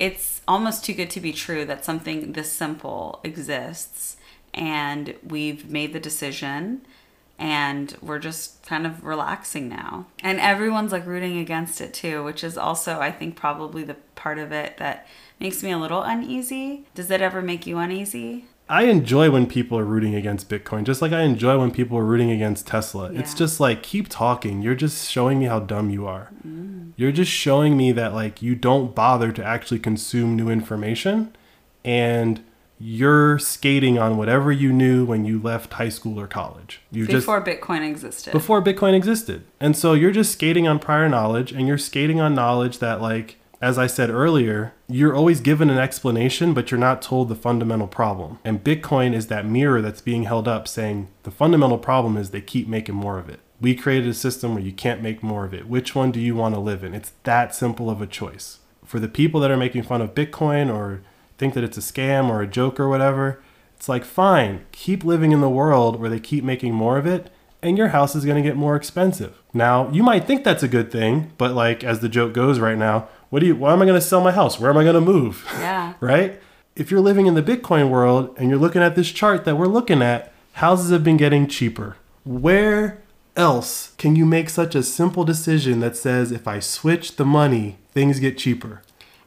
It's 0.00 0.40
almost 0.48 0.84
too 0.84 0.94
good 0.94 1.10
to 1.10 1.20
be 1.20 1.32
true 1.32 1.64
that 1.66 1.84
something 1.84 2.32
this 2.32 2.50
simple 2.50 3.20
exists 3.22 4.16
and 4.52 5.14
we've 5.22 5.70
made 5.70 5.92
the 5.92 6.00
decision 6.00 6.80
and 7.40 7.96
we're 8.02 8.18
just 8.18 8.62
kind 8.64 8.86
of 8.86 9.02
relaxing 9.02 9.68
now. 9.68 10.06
And 10.22 10.38
everyone's 10.38 10.92
like 10.92 11.06
rooting 11.06 11.38
against 11.38 11.80
it 11.80 11.94
too, 11.94 12.22
which 12.22 12.44
is 12.44 12.56
also 12.56 13.00
I 13.00 13.10
think 13.10 13.34
probably 13.34 13.82
the 13.82 13.96
part 14.14 14.38
of 14.38 14.52
it 14.52 14.76
that 14.76 15.08
makes 15.40 15.62
me 15.62 15.72
a 15.72 15.78
little 15.78 16.02
uneasy. 16.02 16.86
Does 16.94 17.08
that 17.08 17.22
ever 17.22 17.40
make 17.40 17.66
you 17.66 17.78
uneasy? 17.78 18.44
I 18.68 18.84
enjoy 18.84 19.32
when 19.32 19.48
people 19.48 19.76
are 19.78 19.84
rooting 19.84 20.14
against 20.14 20.48
Bitcoin, 20.48 20.84
just 20.84 21.02
like 21.02 21.10
I 21.10 21.22
enjoy 21.22 21.58
when 21.58 21.72
people 21.72 21.98
are 21.98 22.04
rooting 22.04 22.30
against 22.30 22.68
Tesla. 22.68 23.10
It's 23.12 23.34
just 23.34 23.58
like, 23.58 23.82
keep 23.82 24.08
talking. 24.08 24.62
You're 24.62 24.76
just 24.76 25.10
showing 25.10 25.40
me 25.40 25.46
how 25.46 25.58
dumb 25.58 25.90
you 25.90 26.06
are. 26.06 26.30
Mm. 26.46 26.92
You're 26.94 27.10
just 27.10 27.32
showing 27.32 27.76
me 27.76 27.90
that, 27.90 28.14
like, 28.14 28.42
you 28.42 28.54
don't 28.54 28.94
bother 28.94 29.32
to 29.32 29.44
actually 29.44 29.80
consume 29.80 30.36
new 30.36 30.50
information 30.50 31.34
and 31.84 32.44
you're 32.82 33.38
skating 33.38 33.98
on 33.98 34.16
whatever 34.16 34.50
you 34.50 34.72
knew 34.72 35.04
when 35.04 35.26
you 35.26 35.38
left 35.38 35.74
high 35.74 35.90
school 35.90 36.18
or 36.18 36.26
college. 36.26 36.80
You 36.90 37.06
just 37.06 37.26
Before 37.26 37.44
Bitcoin 37.44 37.86
existed. 37.86 38.32
before 38.32 38.62
Bitcoin 38.62 38.94
existed. 38.94 39.44
And 39.60 39.76
so 39.76 39.92
you're 39.92 40.10
just 40.10 40.32
skating 40.32 40.66
on 40.66 40.78
prior 40.78 41.08
knowledge 41.08 41.52
and 41.52 41.68
you're 41.68 41.76
skating 41.76 42.20
on 42.20 42.34
knowledge 42.34 42.78
that, 42.78 43.02
like, 43.02 43.36
as 43.60 43.76
I 43.76 43.86
said 43.86 44.08
earlier, 44.08 44.72
you're 44.88 45.14
always 45.14 45.42
given 45.42 45.68
an 45.68 45.76
explanation, 45.76 46.54
but 46.54 46.70
you're 46.70 46.80
not 46.80 47.02
told 47.02 47.28
the 47.28 47.34
fundamental 47.34 47.86
problem. 47.86 48.38
And 48.42 48.64
Bitcoin 48.64 49.14
is 49.14 49.26
that 49.26 49.44
mirror 49.44 49.82
that's 49.82 50.00
being 50.00 50.22
held 50.22 50.48
up 50.48 50.66
saying 50.66 51.08
the 51.24 51.30
fundamental 51.30 51.76
problem 51.76 52.16
is 52.16 52.30
they 52.30 52.40
keep 52.40 52.66
making 52.66 52.94
more 52.94 53.18
of 53.18 53.28
it. 53.28 53.40
We 53.60 53.74
created 53.74 54.08
a 54.08 54.14
system 54.14 54.54
where 54.54 54.64
you 54.64 54.72
can't 54.72 55.02
make 55.02 55.22
more 55.22 55.44
of 55.44 55.52
it. 55.52 55.68
Which 55.68 55.94
one 55.94 56.10
do 56.12 56.18
you 56.18 56.34
want 56.34 56.54
to 56.54 56.60
live 56.60 56.82
in? 56.82 56.94
It's 56.94 57.12
that 57.24 57.54
simple 57.54 57.90
of 57.90 58.00
a 58.00 58.06
choice. 58.06 58.60
For 58.86 58.98
the 58.98 59.08
people 59.08 59.38
that 59.40 59.50
are 59.50 59.58
making 59.58 59.82
fun 59.82 60.00
of 60.00 60.14
Bitcoin 60.14 60.72
or 60.74 61.02
think 61.40 61.54
that 61.54 61.64
it's 61.64 61.78
a 61.78 61.80
scam 61.80 62.28
or 62.28 62.42
a 62.42 62.46
joke 62.46 62.78
or 62.78 62.88
whatever, 62.88 63.42
it's 63.74 63.88
like, 63.88 64.04
fine, 64.04 64.66
keep 64.72 65.02
living 65.02 65.32
in 65.32 65.40
the 65.40 65.48
world 65.48 65.98
where 65.98 66.10
they 66.10 66.20
keep 66.20 66.44
making 66.44 66.74
more 66.74 66.98
of 66.98 67.06
it, 67.06 67.32
and 67.62 67.78
your 67.78 67.88
house 67.88 68.14
is 68.14 68.26
going 68.26 68.40
to 68.40 68.46
get 68.46 68.56
more 68.56 68.76
expensive. 68.76 69.40
Now, 69.54 69.90
you 69.90 70.02
might 70.02 70.26
think 70.26 70.44
that's 70.44 70.62
a 70.62 70.68
good 70.68 70.92
thing, 70.92 71.32
but 71.38 71.54
like 71.54 71.82
as 71.82 72.00
the 72.00 72.08
joke 72.08 72.34
goes 72.34 72.60
right 72.60 72.76
now, 72.76 73.08
what 73.30 73.40
do 73.40 73.46
you 73.46 73.56
why 73.56 73.72
am 73.72 73.80
I 73.80 73.86
going 73.86 73.98
to 73.98 74.06
sell 74.06 74.20
my 74.20 74.32
house? 74.32 74.60
Where 74.60 74.70
am 74.70 74.76
I 74.76 74.82
going 74.82 74.94
to 74.94 75.00
move? 75.00 75.46
yeah. 75.54 75.94
right? 76.00 76.40
If 76.76 76.90
you're 76.90 77.00
living 77.00 77.26
in 77.26 77.34
the 77.34 77.42
Bitcoin 77.42 77.90
world 77.90 78.34
and 78.36 78.50
you're 78.50 78.58
looking 78.58 78.82
at 78.82 78.94
this 78.94 79.10
chart 79.10 79.44
that 79.44 79.56
we're 79.56 79.66
looking 79.66 80.02
at, 80.02 80.32
houses 80.54 80.90
have 80.90 81.02
been 81.02 81.16
getting 81.16 81.46
cheaper. 81.46 81.96
Where 82.24 83.02
else 83.36 83.94
can 83.96 84.14
you 84.14 84.26
make 84.26 84.50
such 84.50 84.74
a 84.74 84.82
simple 84.82 85.24
decision 85.24 85.80
that 85.80 85.96
says 85.96 86.32
if 86.32 86.46
I 86.46 86.60
switch 86.60 87.16
the 87.16 87.24
money, 87.24 87.78
things 87.92 88.20
get 88.20 88.38
cheaper? 88.38 88.82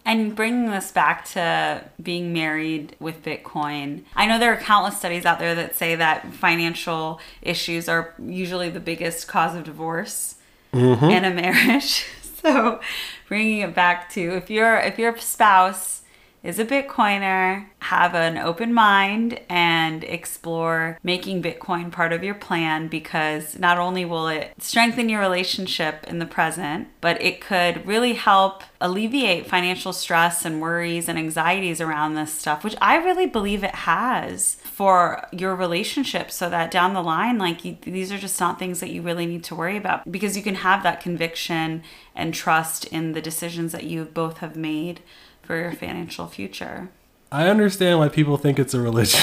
And 0.05 0.35
bringing 0.35 0.69
this 0.69 0.91
back 0.91 1.25
to 1.29 1.83
being 2.01 2.33
married 2.33 2.95
with 2.99 3.23
Bitcoin, 3.23 4.03
I 4.15 4.25
know 4.25 4.37
there 4.37 4.53
are 4.53 4.57
countless 4.57 4.97
studies 4.97 5.25
out 5.25 5.39
there 5.39 5.55
that 5.55 5.75
say 5.75 5.95
that 5.95 6.33
financial 6.33 7.21
issues 7.41 7.87
are 7.87 8.13
usually 8.19 8.69
the 8.69 8.81
biggest 8.81 9.27
cause 9.27 9.55
of 9.55 9.63
divorce 9.63 10.35
mm-hmm. 10.73 11.05
in 11.05 11.25
a 11.25 11.31
marriage. 11.31 12.05
So, 12.43 12.81
bringing 13.29 13.59
it 13.59 13.73
back 13.73 14.09
to 14.15 14.35
if 14.35 14.49
your 14.49 14.75
if 14.77 14.99
your 14.99 15.17
spouse 15.17 16.01
is 16.43 16.59
a 16.59 16.65
Bitcoiner, 16.65 17.65
have 17.79 18.13
an 18.13 18.37
open 18.37 18.73
mind 18.73 19.39
and 19.49 20.03
explore 20.03 20.99
making 21.01 21.41
Bitcoin 21.41 21.89
part 21.89 22.11
of 22.11 22.23
your 22.23 22.35
plan 22.35 22.89
because 22.89 23.57
not 23.57 23.77
only 23.77 24.03
will 24.03 24.27
it 24.27 24.53
strengthen 24.57 25.07
your 25.07 25.21
relationship 25.21 26.03
in 26.05 26.19
the 26.19 26.25
present, 26.25 26.87
but 26.99 27.21
it 27.21 27.39
could 27.39 27.85
really 27.87 28.13
help 28.13 28.63
alleviate 28.81 29.47
financial 29.47 29.93
stress 29.93 30.43
and 30.43 30.61
worries 30.61 31.07
and 31.07 31.17
anxieties 31.17 31.79
around 31.79 32.15
this 32.15 32.33
stuff, 32.33 32.63
which 32.63 32.75
I 32.81 32.97
really 32.97 33.25
believe 33.25 33.63
it 33.63 33.75
has 33.75 34.55
for 34.63 35.25
your 35.31 35.55
relationship 35.55 36.29
so 36.29 36.49
that 36.49 36.71
down 36.71 36.93
the 36.93 37.01
line 37.01 37.37
like 37.37 37.63
you, 37.63 37.77
these 37.83 38.11
are 38.11 38.17
just 38.17 38.39
not 38.39 38.59
things 38.59 38.81
that 38.81 38.89
you 38.89 39.01
really 39.01 39.25
need 39.25 39.45
to 39.45 39.55
worry 39.55 39.77
about 39.77 40.11
because 40.11 40.35
you 40.35 40.43
can 40.43 40.55
have 40.55 40.83
that 40.83 40.99
conviction 40.99 41.83
and 42.15 42.33
trust 42.33 42.83
in 42.85 43.13
the 43.13 43.21
decisions 43.21 43.71
that 43.71 43.83
you 43.83 44.03
both 44.03 44.39
have 44.39 44.57
made 44.57 44.99
for 45.43 45.55
your 45.57 45.71
financial 45.71 46.27
future. 46.27 46.89
I 47.31 47.47
understand 47.47 47.99
why 47.99 48.09
people 48.09 48.37
think 48.37 48.59
it's 48.59 48.73
a 48.73 48.81
religion. 48.81 49.21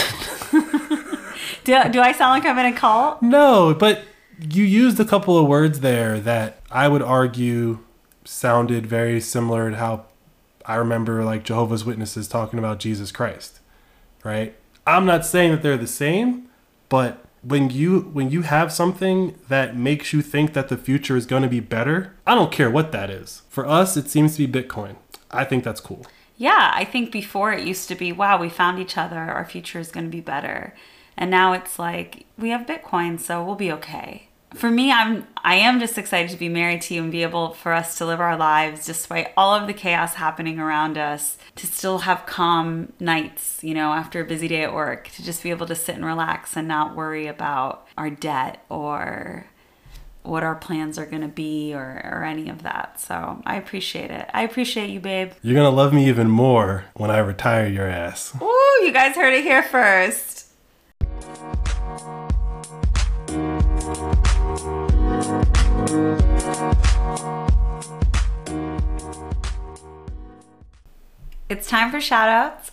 Do, 1.64 1.78
do 1.90 2.00
I 2.00 2.12
sound 2.12 2.30
like 2.30 2.44
I'm 2.46 2.58
in 2.58 2.72
a 2.72 2.76
cult? 2.76 3.22
no, 3.22 3.74
but 3.74 4.02
you 4.50 4.64
used 4.64 4.98
a 4.98 5.04
couple 5.04 5.36
of 5.36 5.46
words 5.46 5.80
there 5.80 6.18
that 6.20 6.60
I 6.70 6.88
would 6.88 7.02
argue 7.02 7.80
sounded 8.24 8.86
very 8.86 9.20
similar 9.20 9.70
to 9.70 9.76
how 9.76 10.06
I 10.64 10.76
remember 10.76 11.24
like 11.24 11.44
Jehovah's 11.44 11.84
Witnesses 11.84 12.28
talking 12.28 12.58
about 12.58 12.78
Jesus 12.78 13.12
Christ, 13.12 13.60
right? 14.24 14.56
I'm 14.86 15.04
not 15.04 15.26
saying 15.26 15.50
that 15.50 15.62
they're 15.62 15.76
the 15.76 15.86
same, 15.86 16.48
but 16.88 17.24
when 17.42 17.70
you 17.70 18.00
when 18.12 18.30
you 18.30 18.42
have 18.42 18.72
something 18.72 19.38
that 19.48 19.76
makes 19.76 20.12
you 20.12 20.22
think 20.22 20.52
that 20.52 20.68
the 20.68 20.76
future 20.76 21.16
is 21.16 21.26
going 21.26 21.42
to 21.42 21.48
be 21.48 21.60
better, 21.60 22.14
I 22.26 22.34
don't 22.34 22.52
care 22.52 22.70
what 22.70 22.92
that 22.92 23.10
is. 23.10 23.42
For 23.48 23.66
us, 23.66 23.96
it 23.96 24.08
seems 24.08 24.36
to 24.36 24.46
be 24.46 24.62
Bitcoin. 24.62 24.96
I 25.30 25.44
think 25.44 25.64
that's 25.64 25.80
cool. 25.80 26.06
Yeah, 26.36 26.70
I 26.74 26.84
think 26.84 27.12
before 27.12 27.52
it 27.52 27.66
used 27.66 27.88
to 27.88 27.94
be, 27.94 28.12
wow, 28.12 28.40
we 28.40 28.48
found 28.48 28.78
each 28.78 28.96
other, 28.96 29.18
our 29.18 29.44
future 29.44 29.78
is 29.78 29.90
going 29.92 30.06
to 30.06 30.10
be 30.10 30.20
better. 30.22 30.74
And 31.16 31.30
now 31.30 31.52
it's 31.52 31.78
like, 31.78 32.24
we 32.38 32.48
have 32.50 32.66
Bitcoin, 32.66 33.20
so 33.20 33.44
we'll 33.44 33.54
be 33.56 33.70
okay. 33.72 34.28
for 34.54 34.70
me, 34.70 34.90
I'm 34.90 35.26
I 35.44 35.54
am 35.56 35.78
just 35.80 35.96
excited 35.98 36.30
to 36.30 36.36
be 36.36 36.48
married 36.48 36.82
to 36.82 36.94
you 36.94 37.02
and 37.02 37.12
be 37.12 37.22
able 37.22 37.50
for 37.54 37.72
us 37.72 37.96
to 37.98 38.06
live 38.06 38.20
our 38.20 38.36
lives 38.36 38.84
despite 38.84 39.32
all 39.36 39.54
of 39.54 39.66
the 39.66 39.72
chaos 39.72 40.14
happening 40.14 40.58
around 40.58 40.98
us, 40.98 41.38
to 41.56 41.66
still 41.66 42.00
have 42.00 42.26
calm 42.26 42.92
nights, 42.98 43.62
you 43.62 43.74
know, 43.74 43.92
after 43.92 44.20
a 44.20 44.24
busy 44.24 44.48
day 44.48 44.62
at 44.62 44.74
work, 44.74 45.08
to 45.10 45.24
just 45.24 45.42
be 45.42 45.50
able 45.50 45.66
to 45.66 45.74
sit 45.74 45.94
and 45.94 46.04
relax 46.04 46.56
and 46.56 46.66
not 46.66 46.96
worry 46.96 47.26
about 47.26 47.86
our 47.96 48.10
debt 48.10 48.64
or 48.68 49.46
what 50.22 50.42
our 50.42 50.54
plans 50.54 50.98
are 50.98 51.06
going 51.06 51.22
to 51.22 51.28
be 51.28 51.74
or, 51.74 52.00
or 52.04 52.24
any 52.24 52.48
of 52.48 52.62
that. 52.62 53.00
So 53.00 53.42
I 53.46 53.56
appreciate 53.56 54.10
it. 54.10 54.28
I 54.34 54.42
appreciate 54.42 54.90
you, 54.90 55.00
babe. 55.00 55.32
You're 55.42 55.54
gonna 55.54 55.70
love 55.70 55.92
me 55.92 56.08
even 56.08 56.28
more 56.28 56.84
when 56.94 57.10
I 57.10 57.18
retire 57.18 57.66
your 57.66 57.86
ass. 57.86 58.34
Ooh, 58.40 58.78
you 58.82 58.92
guys 58.92 59.16
heard 59.16 59.32
it 59.32 59.42
here 59.42 59.62
first. 59.62 60.46
It's 71.48 71.66
time 71.66 71.90
for 71.90 71.98
shoutouts. 71.98 72.70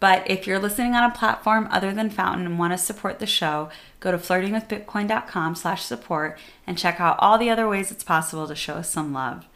But 0.00 0.28
if 0.30 0.46
you're 0.46 0.60
listening 0.60 0.94
on 0.94 1.10
a 1.10 1.14
platform 1.14 1.68
other 1.70 1.92
than 1.92 2.10
Fountain 2.10 2.46
and 2.46 2.58
want 2.58 2.72
to 2.72 2.78
support 2.78 3.18
the 3.18 3.26
show, 3.26 3.68
go 4.00 4.10
to 4.10 4.18
flirtingwithbitcoin.com 4.18 5.54
slash 5.54 5.84
support 5.84 6.38
and 6.66 6.78
check 6.78 7.00
out 7.00 7.16
all 7.18 7.38
the 7.38 7.50
other 7.50 7.68
ways 7.68 7.90
it's 7.90 8.04
possible 8.04 8.46
to 8.46 8.54
show 8.54 8.74
us 8.74 8.90
some 8.90 9.12
love. 9.12 9.46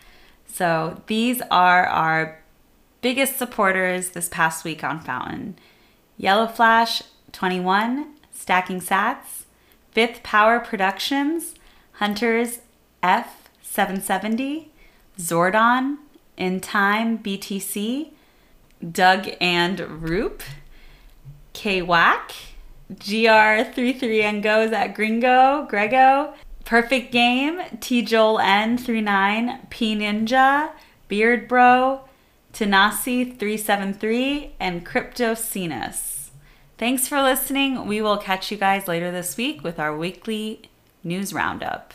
So 0.47 1.03
these 1.07 1.41
are 1.51 1.87
our 1.87 2.43
biggest 3.01 3.37
supporters 3.37 4.11
this 4.11 4.29
past 4.29 4.65
week 4.65 4.85
on 4.85 5.01
Fountain. 5.01 5.57
Yellow 6.17 6.47
Flash 6.47 7.03
21, 7.33 8.15
Stacking 8.31 8.81
Sats, 8.81 9.45
Fifth 9.91 10.23
Power 10.23 10.61
Productions, 10.61 11.55
Hunters 11.93 12.61
F770, 13.03 14.67
Zordon, 15.19 15.97
In 16.37 16.61
Time 16.61 17.19
BTC, 17.19 18.11
Doug 18.91 19.29
and 19.41 19.81
Roop, 20.03 20.43
K 21.53 21.83
Wack, 21.83 22.33
GR33 22.95 24.23
and 24.23 24.43
goes 24.43 24.73
at 24.73 24.95
Gringo, 24.95 25.67
Grego, 25.69 26.35
Perfect 26.65 27.13
Game, 27.13 27.61
T 27.81 28.03
Joel 28.03 28.39
N39, 28.39 29.71
P 29.71 29.97
Ninja, 29.97 30.71
Beard 31.09 31.49
Bro, 31.49 32.03
Tanasi 32.53 33.39
373, 33.39 34.55
and 34.61 34.85
Crypto 34.85 35.35
Cenas. 35.35 36.31
Thanks 36.79 37.07
for 37.07 37.23
listening. 37.23 37.87
We 37.87 38.03
will 38.03 38.19
catch 38.19 38.51
you 38.51 38.57
guys 38.57 38.89
later 38.89 39.11
this 39.11 39.37
week 39.37 39.63
with 39.63 39.79
our 39.79 39.97
weekly 39.97 40.63
news 41.05 41.33
roundup. 41.33 41.95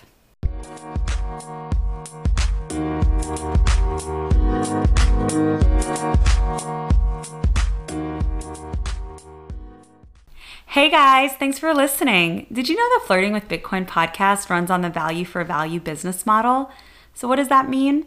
Hey 10.71 10.89
guys, 10.89 11.31
thanks 11.31 11.57
for 11.57 11.73
listening. 11.73 12.45
Did 12.51 12.67
you 12.67 12.75
know 12.75 12.99
the 12.99 13.05
Flirting 13.05 13.31
with 13.31 13.47
Bitcoin 13.47 13.87
podcast 13.87 14.49
runs 14.49 14.69
on 14.69 14.81
the 14.81 14.89
value 14.89 15.23
for 15.23 15.41
value 15.45 15.79
business 15.79 16.25
model? 16.25 16.69
So, 17.13 17.25
what 17.25 17.37
does 17.37 17.47
that 17.47 17.69
mean? 17.69 18.05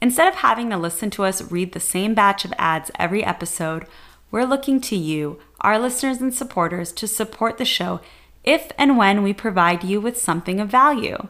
Instead 0.00 0.28
of 0.28 0.36
having 0.36 0.70
to 0.70 0.78
listen 0.78 1.10
to 1.10 1.24
us 1.24 1.50
read 1.50 1.72
the 1.72 1.80
same 1.80 2.14
batch 2.14 2.44
of 2.44 2.54
ads 2.58 2.92
every 2.96 3.24
episode, 3.24 3.86
we're 4.30 4.44
looking 4.44 4.80
to 4.82 4.94
you, 4.94 5.40
our 5.62 5.80
listeners 5.80 6.20
and 6.20 6.32
supporters, 6.32 6.92
to 6.92 7.08
support 7.08 7.58
the 7.58 7.64
show 7.64 8.00
if 8.44 8.70
and 8.78 8.96
when 8.96 9.24
we 9.24 9.32
provide 9.32 9.82
you 9.82 10.00
with 10.00 10.16
something 10.16 10.60
of 10.60 10.68
value. 10.68 11.26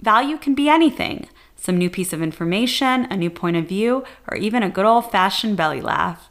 Value 0.00 0.36
can 0.36 0.54
be 0.54 0.68
anything 0.68 1.28
some 1.56 1.76
new 1.76 1.90
piece 1.90 2.12
of 2.12 2.22
information, 2.22 3.06
a 3.10 3.16
new 3.16 3.30
point 3.30 3.56
of 3.56 3.66
view, 3.66 4.04
or 4.30 4.36
even 4.36 4.62
a 4.62 4.70
good 4.70 4.84
old 4.84 5.10
fashioned 5.10 5.56
belly 5.56 5.80
laugh. 5.80 6.27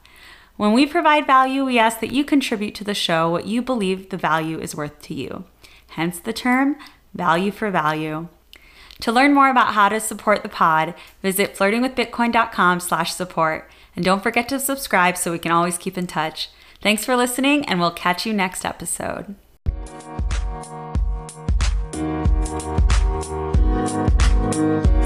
When 0.58 0.74
we 0.74 0.86
provide 0.86 1.26
value, 1.26 1.64
we 1.64 1.80
ask 1.80 2.00
that 2.00 2.12
you 2.12 2.26
contribute 2.26 2.76
to 2.76 2.84
the 2.84 2.94
show 2.94 3.30
what 3.30 3.48
you 3.48 3.62
believe 3.62 4.10
the 4.10 4.18
value 4.18 4.60
is 4.60 4.76
worth 4.76 5.02
to 5.04 5.14
you, 5.14 5.46
hence 5.90 6.20
the 6.20 6.34
term 6.34 6.78
value 7.14 7.52
for 7.52 7.72
value. 7.72 8.28
To 9.02 9.12
learn 9.12 9.34
more 9.34 9.50
about 9.50 9.74
how 9.76 9.90
to 9.90 10.00
support 10.00 10.42
the 10.42 10.50
pod, 10.50 10.96
visit 11.22 11.56
flirtingwithbitcoin.com 11.56 12.80
slash 12.80 13.14
support. 13.14 13.70
And 13.96 14.04
don't 14.04 14.24
forget 14.24 14.50
to 14.50 14.60
subscribe 14.60 15.18
so 15.18 15.32
we 15.32 15.40
can 15.40 15.52
always 15.52 15.78
keep 15.78 15.98
in 15.98 16.08
touch. 16.08 16.50
Thanks 16.82 17.06
for 17.06 17.16
listening, 17.16 17.66
and 17.66 17.80
we'll 17.80 17.92
catch 17.92 18.26
you 18.26 18.34
next 18.34 18.66
episode. 18.66 19.36
Thank 23.88 24.86
you. 24.86 24.97